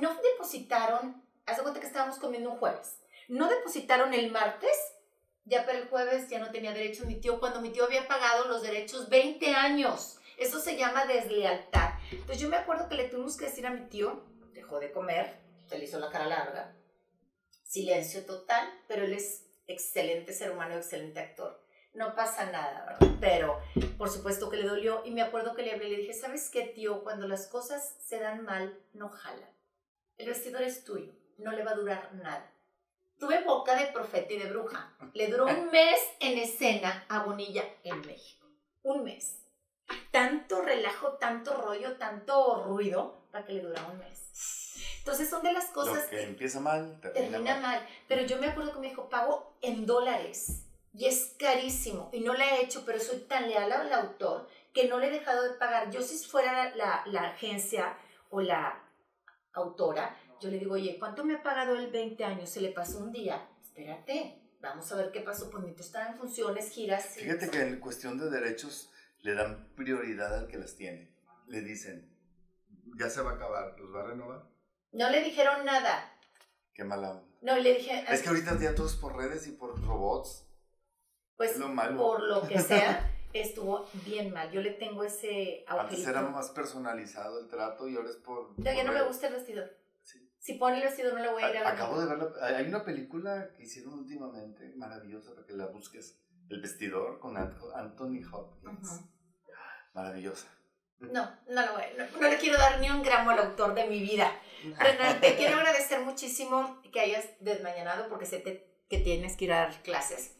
no 0.00 0.14
depositaron, 0.14 1.22
hace 1.46 1.62
cuenta 1.62 1.80
que 1.80 1.86
estábamos 1.86 2.18
comiendo 2.18 2.50
un 2.50 2.58
jueves, 2.58 2.98
no 3.28 3.48
depositaron 3.48 4.12
el 4.12 4.30
martes 4.30 4.76
Ya 5.44 5.64
para 5.64 5.78
el 5.78 5.88
jueves 5.88 6.28
ya 6.28 6.38
no 6.38 6.50
tenía 6.50 6.72
derechos 6.72 7.06
mi 7.06 7.16
tío, 7.16 7.40
cuando 7.40 7.60
mi 7.60 7.70
tío 7.70 7.84
había 7.84 8.06
pagado 8.06 8.46
los 8.46 8.62
derechos 8.62 9.08
20 9.08 9.54
años. 9.54 10.18
Eso 10.42 10.58
se 10.58 10.76
llama 10.76 11.06
deslealtad. 11.06 11.92
Entonces 12.10 12.40
yo 12.40 12.48
me 12.48 12.56
acuerdo 12.56 12.88
que 12.88 12.96
le 12.96 13.08
tuvimos 13.08 13.36
que 13.36 13.44
decir 13.44 13.64
a 13.64 13.70
mi 13.70 13.88
tío, 13.88 14.24
dejó 14.52 14.80
de 14.80 14.90
comer, 14.90 15.38
se 15.66 15.78
le 15.78 15.84
hizo 15.84 16.00
la 16.00 16.10
cara 16.10 16.26
larga, 16.26 16.74
silencio 17.62 18.26
total, 18.26 18.68
pero 18.88 19.04
él 19.04 19.12
es 19.12 19.46
excelente 19.68 20.32
ser 20.32 20.50
humano, 20.50 20.74
excelente 20.74 21.20
actor. 21.20 21.62
No 21.94 22.16
pasa 22.16 22.50
nada, 22.50 22.84
¿verdad? 22.86 23.16
Pero 23.20 23.60
por 23.96 24.10
supuesto 24.10 24.50
que 24.50 24.56
le 24.56 24.66
dolió 24.66 25.02
y 25.04 25.12
me 25.12 25.22
acuerdo 25.22 25.54
que 25.54 25.62
le 25.62 25.72
hablé 25.72 25.86
y 25.86 25.90
le 25.92 25.96
dije, 25.98 26.14
¿sabes 26.14 26.50
qué, 26.50 26.62
tío? 26.62 27.04
Cuando 27.04 27.28
las 27.28 27.46
cosas 27.46 27.96
se 28.04 28.18
dan 28.18 28.42
mal, 28.42 28.76
no 28.94 29.10
jalan. 29.10 29.48
El 30.18 30.26
vestidor 30.26 30.62
es 30.62 30.82
tuyo, 30.82 31.12
no 31.38 31.52
le 31.52 31.62
va 31.62 31.70
a 31.70 31.76
durar 31.76 32.14
nada. 32.14 32.52
Tuve 33.16 33.44
boca 33.44 33.76
de 33.76 33.92
profeta 33.92 34.32
y 34.32 34.38
de 34.40 34.50
bruja. 34.50 34.92
Le 35.14 35.28
duró 35.28 35.46
un 35.46 35.70
mes 35.70 36.00
en 36.18 36.36
escena 36.36 37.06
a 37.08 37.22
Bonilla 37.22 37.62
en 37.84 38.00
México. 38.00 38.44
Un 38.82 39.04
mes. 39.04 39.41
Tanto 40.10 40.62
relajo, 40.62 41.14
tanto 41.14 41.54
rollo, 41.60 41.96
tanto 41.96 42.64
ruido 42.64 43.26
para 43.30 43.44
que 43.44 43.54
le 43.54 43.62
durara 43.62 43.88
un 43.88 43.98
mes. 43.98 44.18
Entonces 44.98 45.28
son 45.28 45.42
de 45.42 45.52
las 45.52 45.66
cosas... 45.66 46.06
que 46.06 46.22
empieza 46.22 46.60
mal, 46.60 47.00
termina, 47.00 47.38
mal. 47.38 47.62
mal. 47.62 47.88
Pero 48.08 48.24
yo 48.24 48.38
me 48.38 48.48
acuerdo 48.48 48.72
que 48.72 48.80
me 48.80 48.88
dijo, 48.88 49.08
pago 49.08 49.56
en 49.60 49.86
dólares. 49.86 50.64
Y 50.94 51.06
es 51.06 51.34
carísimo. 51.38 52.10
Y 52.12 52.20
no 52.20 52.34
le 52.34 52.44
he 52.44 52.62
hecho, 52.62 52.84
pero 52.84 53.00
soy 53.00 53.20
tan 53.20 53.48
leal 53.48 53.72
al 53.72 53.92
autor 53.92 54.48
que 54.72 54.88
no 54.88 54.98
le 54.98 55.08
he 55.08 55.10
dejado 55.10 55.42
de 55.42 55.54
pagar. 55.58 55.90
Yo 55.90 56.02
si 56.02 56.18
fuera 56.24 56.74
la, 56.76 57.02
la 57.06 57.30
agencia 57.30 57.96
o 58.30 58.40
la 58.40 58.82
autora, 59.54 60.16
yo 60.40 60.50
le 60.50 60.58
digo, 60.58 60.74
oye, 60.74 60.98
¿cuánto 60.98 61.24
me 61.24 61.34
ha 61.34 61.42
pagado 61.42 61.76
el 61.76 61.90
20 61.90 62.24
años? 62.24 62.50
Se 62.50 62.60
le 62.60 62.70
pasó 62.70 62.98
un 62.98 63.12
día. 63.12 63.48
Espérate, 63.62 64.40
vamos 64.60 64.90
a 64.92 64.96
ver 64.96 65.10
qué 65.12 65.20
pasó. 65.20 65.50
Pues 65.50 65.64
mi 65.64 65.70
estaba 65.70 66.08
en 66.08 66.18
funciones, 66.18 66.70
giras. 66.70 67.06
Fíjate 67.16 67.50
que 67.50 67.60
en 67.60 67.80
cuestión 67.80 68.18
de 68.18 68.30
derechos 68.30 68.91
le 69.22 69.34
dan 69.34 69.72
prioridad 69.74 70.36
al 70.36 70.48
que 70.48 70.58
las 70.58 70.76
tiene. 70.76 71.10
Le 71.46 71.60
dicen, 71.60 72.12
ya 72.98 73.08
se 73.08 73.22
va 73.22 73.32
a 73.32 73.34
acabar, 73.34 73.78
¿los 73.78 73.94
va 73.94 74.02
a 74.02 74.06
renovar? 74.08 74.48
No 74.92 75.08
le 75.10 75.22
dijeron 75.22 75.64
nada. 75.64 76.12
Qué 76.74 76.84
mala 76.84 77.22
No, 77.40 77.56
le 77.56 77.74
dije... 77.74 78.04
Es 78.08 78.22
que 78.22 78.28
ahorita 78.28 78.58
ya 78.60 78.74
todos 78.74 78.96
por 78.96 79.16
redes 79.16 79.46
y 79.46 79.52
por 79.52 79.80
robots. 79.84 80.46
Pues 81.36 81.56
lo 81.58 81.68
malo. 81.68 81.96
por 81.96 82.22
lo 82.22 82.46
que 82.46 82.58
sea, 82.60 83.10
estuvo 83.32 83.86
bien 84.04 84.32
mal. 84.32 84.50
Yo 84.50 84.60
le 84.60 84.72
tengo 84.72 85.02
ese 85.02 85.64
agujerito. 85.66 85.96
Antes 85.96 86.06
era 86.06 86.22
más 86.22 86.50
personalizado 86.50 87.40
el 87.40 87.48
trato 87.48 87.88
y 87.88 87.96
ahora 87.96 88.10
es 88.10 88.16
por... 88.16 88.54
Ya, 88.58 88.74
ya 88.74 88.84
no 88.84 88.92
me 88.92 89.02
gusta 89.02 89.28
el 89.28 89.34
vestido. 89.34 89.64
Si 90.38 90.54
pone 90.54 90.78
el 90.78 90.82
vestido 90.82 91.12
no 91.12 91.22
le 91.22 91.30
voy 91.30 91.42
a 91.42 91.50
ir 91.50 91.56
a 91.58 91.60
ver. 91.60 91.68
Acabo 91.68 92.00
de 92.00 92.06
verla. 92.06 92.32
Hay 92.42 92.66
una 92.66 92.84
película 92.84 93.52
que 93.54 93.62
hicieron 93.62 93.94
últimamente, 93.94 94.72
maravillosa, 94.74 95.34
para 95.34 95.46
que 95.46 95.52
la 95.52 95.66
busques. 95.66 96.20
El 96.48 96.60
vestidor 96.60 97.18
con 97.18 97.36
Anthony 97.36 98.22
Hopkins. 98.30 99.00
Maravillosa. 99.94 100.48
No, 100.98 101.28
no, 101.48 101.66
lo 101.66 101.72
voy, 101.72 101.82
no, 101.98 102.28
le 102.28 102.36
quiero 102.36 102.58
dar 102.58 102.78
ni 102.78 102.88
un 102.88 103.02
gramo 103.02 103.30
al 103.30 103.38
autor 103.40 103.74
de 103.74 103.86
mi 103.86 104.00
vida. 104.00 104.30
Pero 104.78 105.20
te 105.20 105.34
quiero 105.36 105.56
agradecer 105.56 106.00
muchísimo 106.00 106.80
que 106.92 107.00
hayas 107.00 107.26
desmañanado 107.40 108.08
porque 108.08 108.26
sé 108.26 108.42
que 108.42 108.98
tienes 108.98 109.36
que 109.36 109.46
ir 109.46 109.52
a 109.52 109.60
dar 109.62 109.82
clases. 109.82 110.36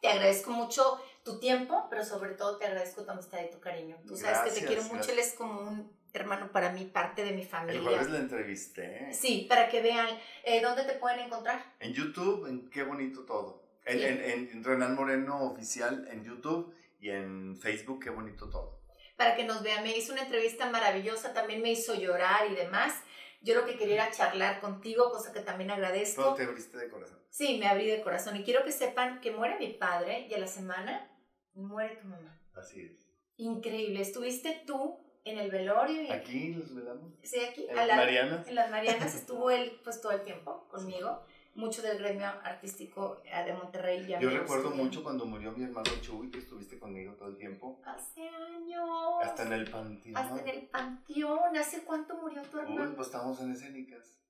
Te 0.00 0.08
agradezco 0.08 0.52
mucho 0.52 0.98
tu 1.24 1.38
tiempo, 1.38 1.86
pero 1.90 2.04
sobre 2.04 2.30
todo 2.30 2.56
te 2.56 2.64
agradezco 2.64 3.04
tu 3.04 3.10
amistad 3.10 3.40
y 3.46 3.50
tu 3.50 3.60
cariño. 3.60 3.98
Tú 4.06 4.16
sabes 4.16 4.52
que 4.52 4.60
te 4.60 4.66
quiero 4.66 4.82
mucho, 4.84 5.10
él 5.12 5.18
es 5.18 5.34
como 5.34 5.60
un 5.60 6.00
hermano 6.12 6.50
para 6.50 6.72
mí, 6.72 6.86
parte 6.86 7.22
de 7.22 7.32
mi 7.32 7.44
familia. 7.44 7.80
El 7.80 7.86
jueves 7.86 8.10
la 8.10 8.18
entrevisté. 8.18 9.12
Sí, 9.12 9.46
para 9.48 9.68
que 9.68 9.82
vean 9.82 10.08
eh, 10.44 10.60
dónde 10.62 10.84
te 10.84 10.94
pueden 10.94 11.20
encontrar. 11.20 11.62
En 11.78 11.92
YouTube, 11.92 12.46
en 12.46 12.70
Qué 12.70 12.82
Bonito 12.82 13.24
Todo. 13.24 13.69
En, 13.90 14.24
en, 14.24 14.50
en 14.52 14.64
Renan 14.64 14.94
Moreno 14.94 15.44
Oficial 15.44 16.06
en 16.10 16.24
YouTube 16.24 16.74
y 17.00 17.10
en 17.10 17.56
Facebook, 17.56 18.02
Qué 18.02 18.10
Bonito 18.10 18.48
Todo. 18.48 18.80
Para 19.16 19.36
que 19.36 19.44
nos 19.44 19.62
vean, 19.62 19.82
me 19.82 19.96
hizo 19.96 20.12
una 20.12 20.22
entrevista 20.22 20.70
maravillosa, 20.70 21.34
también 21.34 21.60
me 21.60 21.72
hizo 21.72 21.94
llorar 21.94 22.50
y 22.50 22.54
demás. 22.54 22.94
Yo 23.42 23.54
lo 23.54 23.66
que 23.66 23.76
quería 23.76 23.94
era 23.94 24.10
charlar 24.10 24.60
contigo, 24.60 25.10
cosa 25.10 25.32
que 25.32 25.40
también 25.40 25.70
agradezco. 25.70 26.22
¿Cómo 26.22 26.36
te 26.36 26.44
abriste 26.44 26.76
de 26.76 26.88
corazón? 26.88 27.18
Sí, 27.30 27.58
me 27.58 27.66
abrí 27.66 27.86
de 27.86 28.02
corazón. 28.02 28.36
Y 28.36 28.44
quiero 28.44 28.64
que 28.64 28.72
sepan 28.72 29.20
que 29.20 29.30
muere 29.30 29.58
mi 29.58 29.72
padre 29.74 30.26
y 30.28 30.34
a 30.34 30.38
la 30.38 30.46
semana 30.46 31.10
muere 31.54 31.96
tu 31.96 32.08
mamá. 32.08 32.38
Así 32.54 32.82
es. 32.82 33.08
Increíble. 33.36 34.02
Estuviste 34.02 34.62
tú 34.66 34.98
en 35.24 35.38
el 35.38 35.50
velorio. 35.50 36.02
Y 36.02 36.10
aquí 36.10 36.52
los 36.54 36.74
velamos. 36.74 37.14
Sí, 37.22 37.40
aquí. 37.40 37.66
En 37.68 37.76
las 37.76 37.96
Marianas. 37.96 38.48
En 38.48 38.54
las 38.54 38.70
Marianas 38.70 39.14
estuvo 39.20 39.50
él 39.50 39.80
pues 39.84 40.00
todo 40.00 40.12
el 40.12 40.22
tiempo 40.22 40.68
conmigo. 40.68 41.24
Mucho 41.54 41.82
del 41.82 41.98
gremio 41.98 42.26
artístico 42.26 43.22
eh, 43.24 43.44
de 43.44 43.52
Monterrey. 43.52 44.06
Ya 44.06 44.20
Yo 44.20 44.30
recuerdo 44.30 44.70
mucho 44.70 45.02
cuando 45.02 45.26
murió 45.26 45.52
mi 45.52 45.64
hermano 45.64 45.90
Chuy, 46.00 46.30
que 46.30 46.38
estuviste 46.38 46.78
conmigo 46.78 47.14
todo 47.14 47.28
el 47.28 47.36
tiempo. 47.36 47.80
Hace 47.84 48.28
años. 48.28 48.88
Hasta 49.22 49.42
en 49.42 49.52
el 49.52 49.70
panteón. 49.70 50.16
Hasta 50.16 50.40
en 50.40 50.48
el 50.48 50.68
panteón. 50.68 51.56
¿Hace 51.56 51.82
cuánto 51.82 52.16
murió 52.16 52.42
tu 52.42 52.58
hermano? 52.58 52.82
Uy, 52.82 52.94
pues 52.94 53.08
estamos 53.08 53.40
en 53.40 53.52
escénicas. 53.52 54.20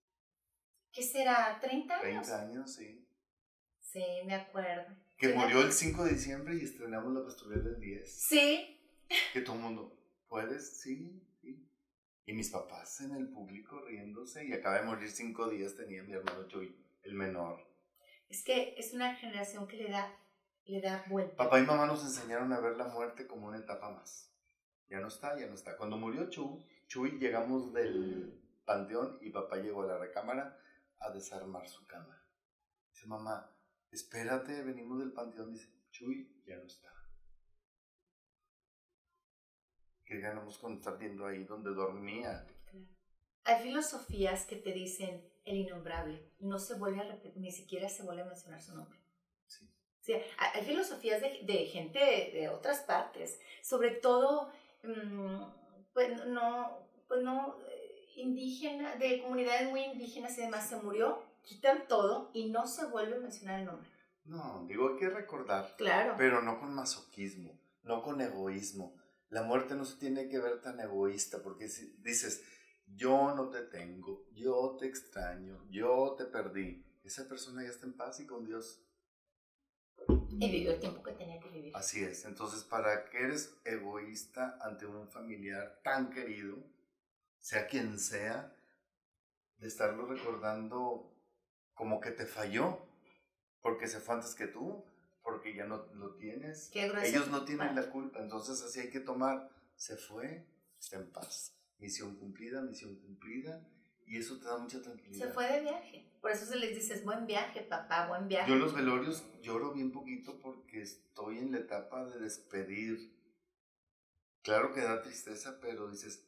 ¿Qué 0.92 1.02
será? 1.02 1.60
¿30 1.60 1.90
años? 1.90 2.00
30 2.00 2.40
años, 2.40 2.72
sí. 2.72 3.06
Sí, 3.80 4.04
me 4.24 4.34
acuerdo. 4.34 4.94
Que 5.16 5.34
murió 5.34 5.62
el 5.62 5.72
5 5.72 6.04
de 6.04 6.12
diciembre 6.12 6.56
y 6.56 6.64
estrenamos 6.64 7.12
la 7.12 7.24
pastorela 7.24 7.62
del 7.62 7.80
10. 7.80 8.10
Sí. 8.10 8.80
Que 9.32 9.40
todo 9.42 9.56
el 9.56 9.62
mundo, 9.62 9.96
¿puedes? 10.28 10.78
Sí, 10.80 11.20
sí. 11.40 11.68
Y 12.26 12.32
mis 12.32 12.50
papás 12.50 13.00
en 13.00 13.14
el 13.14 13.28
público 13.28 13.80
riéndose 13.82 14.46
y 14.46 14.52
acaba 14.52 14.78
de 14.78 14.86
morir 14.86 15.10
cinco 15.10 15.48
días 15.48 15.74
tenía 15.74 16.02
mi 16.04 16.12
hermano 16.12 16.46
Chuy, 16.46 16.72
el 17.02 17.14
menor. 17.14 17.66
Es 18.28 18.44
que 18.44 18.74
es 18.78 18.92
una 18.92 19.14
generación 19.16 19.66
que 19.66 19.76
le 19.76 19.90
da, 19.90 20.16
le 20.64 20.80
da 20.80 21.04
vuelta. 21.08 21.36
Papá 21.36 21.58
y 21.58 21.66
mamá 21.66 21.86
nos 21.86 22.02
enseñaron 22.04 22.52
a 22.52 22.60
ver 22.60 22.76
la 22.76 22.86
muerte 22.86 23.26
como 23.26 23.48
una 23.48 23.58
etapa 23.58 23.90
más. 23.90 24.32
Ya 24.88 25.00
no 25.00 25.08
está, 25.08 25.38
ya 25.38 25.46
no 25.46 25.54
está. 25.54 25.76
Cuando 25.76 25.96
murió 25.96 26.28
Chuy, 26.30 26.64
Chuy 26.86 27.18
llegamos 27.18 27.72
del 27.72 28.40
panteón 28.64 29.18
y 29.20 29.30
papá 29.30 29.56
llegó 29.56 29.82
a 29.82 29.86
la 29.86 29.98
recámara 29.98 30.58
a 30.98 31.10
desarmar 31.10 31.68
su 31.68 31.86
cama. 31.86 32.20
Dice 32.92 33.06
mamá, 33.06 33.56
espérate, 33.90 34.62
venimos 34.62 34.98
del 34.98 35.12
panteón. 35.12 35.52
Dice, 35.52 35.68
Chuy 35.90 36.42
ya 36.44 36.56
no 36.56 36.64
está. 36.64 36.90
¿Qué 40.04 40.18
ganamos 40.18 40.58
con 40.58 40.74
estar 40.74 40.98
viendo 40.98 41.24
ahí 41.24 41.44
donde 41.44 41.70
dormía? 41.70 42.44
Hay 43.44 43.62
filosofías 43.62 44.44
que 44.44 44.56
te 44.56 44.72
dicen 44.72 45.29
el 45.44 45.56
innombrable, 45.56 46.30
no 46.40 46.58
se 46.58 46.74
vuelve 46.74 47.00
a 47.00 47.04
repetir, 47.04 47.40
ni 47.40 47.50
siquiera 47.50 47.88
se 47.88 48.02
vuelve 48.02 48.22
a 48.22 48.26
mencionar 48.26 48.60
su 48.60 48.74
nombre. 48.74 48.98
Sí. 50.02 50.14
hay 50.38 50.64
filosofías 50.64 51.20
de, 51.20 51.40
de 51.44 51.66
gente 51.66 51.98
de, 51.98 52.48
otras 52.48 52.80
partes, 52.80 53.38
sobre 53.62 53.90
todo, 53.90 54.50
mm, 54.82 55.42
pues 55.92 56.26
no, 56.26 56.88
pues 57.06 57.22
no, 57.22 57.58
indígena, 58.16 58.96
de 58.96 59.22
comunidades 59.22 59.68
muy 59.68 59.82
indígenas 59.82 60.36
y 60.38 60.42
demás, 60.42 60.68
se 60.68 60.76
murió, 60.76 61.22
quitan 61.42 61.86
todo 61.86 62.30
y 62.32 62.50
no 62.50 62.66
se 62.66 62.86
vuelve 62.86 63.16
a 63.16 63.20
mencionar 63.20 63.60
el 63.60 63.66
nombre. 63.66 63.90
No, 64.24 64.64
digo, 64.66 64.90
hay 64.90 64.96
que 64.96 65.10
recordar. 65.10 65.74
Claro. 65.76 66.14
Pero 66.16 66.42
no 66.42 66.58
con 66.58 66.74
masoquismo, 66.74 67.58
no 67.82 68.02
con 68.02 68.20
egoísmo. 68.20 68.94
La 69.28 69.42
muerte 69.42 69.74
no 69.74 69.84
se 69.84 69.98
tiene 69.98 70.28
que 70.28 70.38
ver 70.38 70.60
tan 70.60 70.80
egoísta, 70.80 71.42
porque 71.42 71.68
si 71.68 71.96
dices, 71.98 72.42
yo 72.94 73.34
no 73.34 73.50
te 73.50 73.62
tengo, 73.62 74.26
yo 74.32 74.76
te 74.78 74.86
extraño, 74.86 75.64
yo 75.70 76.14
te 76.16 76.24
perdí, 76.24 76.84
esa 77.04 77.28
persona 77.28 77.62
ya 77.62 77.70
está 77.70 77.86
en 77.86 77.94
paz 77.94 78.20
y 78.20 78.26
con 78.26 78.44
Dios. 78.44 78.82
Y 80.30 80.50
vivió 80.50 80.72
el 80.72 80.80
tiempo 80.80 81.02
que 81.02 81.12
tenía 81.12 81.38
que 81.40 81.48
vivir. 81.50 81.76
Así 81.76 82.02
es. 82.02 82.24
Entonces, 82.24 82.64
¿para 82.64 83.10
qué 83.10 83.18
eres 83.18 83.54
egoísta 83.64 84.58
ante 84.62 84.86
un 84.86 85.08
familiar 85.08 85.80
tan 85.82 86.10
querido? 86.10 86.56
sea 87.40 87.66
quien 87.66 87.98
sea, 87.98 88.54
de 89.58 89.68
estarlo 89.68 90.06
recordando 90.06 91.12
como 91.74 92.00
que 92.00 92.10
te 92.10 92.26
falló, 92.26 92.78
porque 93.60 93.88
se 93.88 94.00
fue 94.00 94.14
antes 94.14 94.34
que 94.34 94.46
tú, 94.46 94.84
porque 95.22 95.54
ya 95.54 95.64
no 95.64 95.86
lo 95.94 96.14
tienes. 96.14 96.70
Ellos 96.74 97.28
no 97.28 97.44
tienen 97.44 97.74
la 97.74 97.90
culpa, 97.90 98.20
entonces 98.20 98.62
así 98.62 98.80
hay 98.80 98.90
que 98.90 99.00
tomar. 99.00 99.50
Se 99.76 99.96
fue, 99.96 100.46
está 100.78 100.96
en 100.96 101.10
paz. 101.10 101.54
Misión 101.80 102.16
cumplida, 102.16 102.60
misión 102.60 102.94
cumplida, 102.96 103.66
y 104.06 104.18
eso 104.18 104.38
te 104.38 104.44
da 104.44 104.58
mucha 104.58 104.82
tranquilidad. 104.82 105.26
Se 105.26 105.32
fue 105.32 105.50
de 105.50 105.60
viaje, 105.62 106.12
por 106.20 106.30
eso 106.30 106.44
se 106.44 106.56
les 106.56 106.74
dice, 106.74 107.00
buen 107.02 107.26
viaje, 107.26 107.62
papá, 107.62 108.06
buen 108.06 108.28
viaje. 108.28 108.48
Yo 108.48 108.56
en 108.56 108.60
los 108.60 108.74
velorios 108.74 109.24
lloro 109.40 109.72
bien 109.72 109.90
poquito 109.90 110.38
porque 110.40 110.82
estoy 110.82 111.38
en 111.38 111.52
la 111.52 111.58
etapa 111.58 112.04
de 112.04 112.18
despedir. 112.18 113.18
Claro 114.42 114.74
que 114.74 114.80
da 114.80 115.00
tristeza, 115.00 115.58
pero 115.60 115.90
dices, 115.90 116.26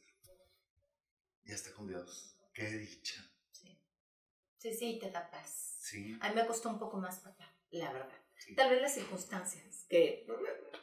ya 1.45 1.55
está 1.55 1.73
con 1.75 1.87
Dios. 1.87 2.39
Qué 2.55 2.71
dicha. 2.71 3.23
Sí. 3.51 3.79
Sí, 4.59 4.75
sí, 4.75 4.99
te 4.99 5.11
da 5.11 5.31
paz. 5.31 5.77
Sí. 5.81 6.17
A 6.21 6.31
mí 6.31 6.35
me 6.35 6.47
costó 6.47 6.71
un 6.71 6.79
poco 6.79 6.97
más, 6.99 7.21
papá, 7.21 7.55
la 7.71 7.93
verdad. 7.93 8.22
Tal 8.57 8.71
vez 8.71 8.83
las 8.83 8.95
circunstancias, 8.95 9.87
que, 9.89 10.27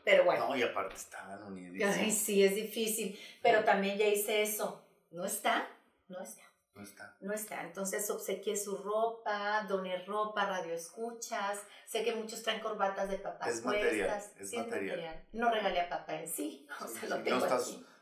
pero 0.03 0.25
bueno. 0.25 0.49
No, 0.49 0.55
y 0.55 0.63
aparte 0.63 0.95
estaban 0.95 1.43
unidos. 1.43 1.95
Ay, 1.97 2.11
sí, 2.11 2.43
es 2.43 2.55
difícil, 2.55 3.19
pero 3.41 3.63
también 3.63 3.97
ya 3.97 4.07
hice 4.07 4.41
eso. 4.41 4.85
No 5.11 5.25
está, 5.25 5.67
no 6.07 6.21
está. 6.21 6.43
No 6.75 6.83
está. 6.83 7.17
No 7.19 7.33
está. 7.33 7.63
Entonces 7.63 8.09
obsequié 8.09 8.55
su 8.55 8.77
ropa, 8.77 9.65
doné 9.67 10.05
ropa, 10.05 10.45
radio 10.45 10.73
escuchas. 10.73 11.59
Sé 11.85 12.03
que 12.03 12.15
muchos 12.15 12.41
traen 12.41 12.61
corbatas 12.61 13.09
de 13.09 13.17
papá 13.17 13.49
es 13.49 13.63
Material, 13.65 14.23
es, 14.39 14.53
material. 14.53 15.25
No 15.33 15.51
regalé 15.51 15.81
a 15.81 15.89
papá 15.89 16.21
en 16.21 16.29
sí. 16.29 16.65
O 16.81 16.87
sea, 16.87 17.09
lo 17.09 17.21
tengo 17.21 17.39
no 17.39 17.45
está 17.45 17.59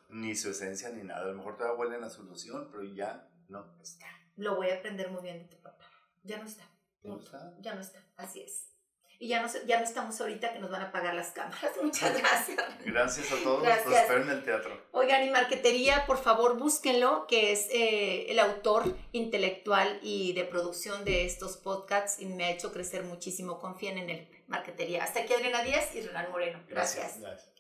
ni 0.10 0.36
su 0.36 0.52
esencia 0.52 0.90
ni 0.90 1.04
nada. 1.04 1.22
A 1.22 1.26
lo 1.26 1.34
mejor 1.34 1.58
te 1.58 1.64
huelen 1.64 2.04
a 2.04 2.10
su 2.10 2.24
loción, 2.24 2.70
pero 2.72 2.84
ya 2.84 3.28
no. 3.48 3.66
Está. 3.82 4.06
Lo 4.36 4.56
voy 4.56 4.70
a 4.70 4.76
aprender 4.76 5.10
muy 5.10 5.24
bien 5.24 5.40
de 5.40 5.46
tu 5.46 5.62
papá. 5.62 5.86
Ya 6.24 6.38
no 6.38 6.46
está. 6.46 6.70
¿No 7.04 7.20
está? 7.20 7.54
Ya 7.60 7.74
no 7.74 7.82
está. 7.82 8.04
Así 8.16 8.42
es. 8.42 8.70
Y 9.20 9.30
ya 9.30 9.42
no, 9.42 9.50
ya 9.66 9.80
no 9.80 9.84
estamos 9.84 10.20
ahorita 10.22 10.54
que 10.54 10.60
nos 10.60 10.70
van 10.70 10.84
a 10.84 10.92
pagar 10.92 11.16
las 11.16 11.32
cámaras. 11.32 11.72
Muchas 11.84 12.18
gracias. 12.18 12.58
Gracias 12.86 13.32
a 13.32 13.44
todos. 13.44 13.64
Gracias. 13.64 13.88
Los 13.88 13.96
espero 13.96 14.22
en 14.22 14.30
el 14.30 14.44
teatro. 14.44 14.82
Oigan, 14.92 15.24
y 15.24 15.32
Marquetería, 15.32 16.06
por 16.06 16.18
favor, 16.18 16.58
búsquenlo, 16.58 17.26
que 17.28 17.52
es 17.52 17.68
eh, 17.72 18.28
el 18.30 18.40
autor 18.40 18.96
intelectual 19.14 20.00
y 20.04 20.34
de 20.34 20.44
producción 20.44 21.04
de 21.04 21.26
estos 21.26 21.58
podcasts 21.58 22.22
y 22.22 22.26
me 22.26 22.46
ha 22.46 22.52
hecho 22.52 22.72
crecer 22.72 23.04
muchísimo. 23.04 23.60
Confíen 23.60 23.98
en 23.98 24.10
él. 24.10 24.28
Marquetería. 24.48 25.04
Hasta 25.04 25.22
aquí 25.22 25.34
Adriana 25.34 25.64
Díaz 25.64 25.94
y 25.96 26.02
Renan 26.02 26.32
Moreno. 26.32 26.60
Gracias. 26.68 27.20
gracias. 27.20 27.57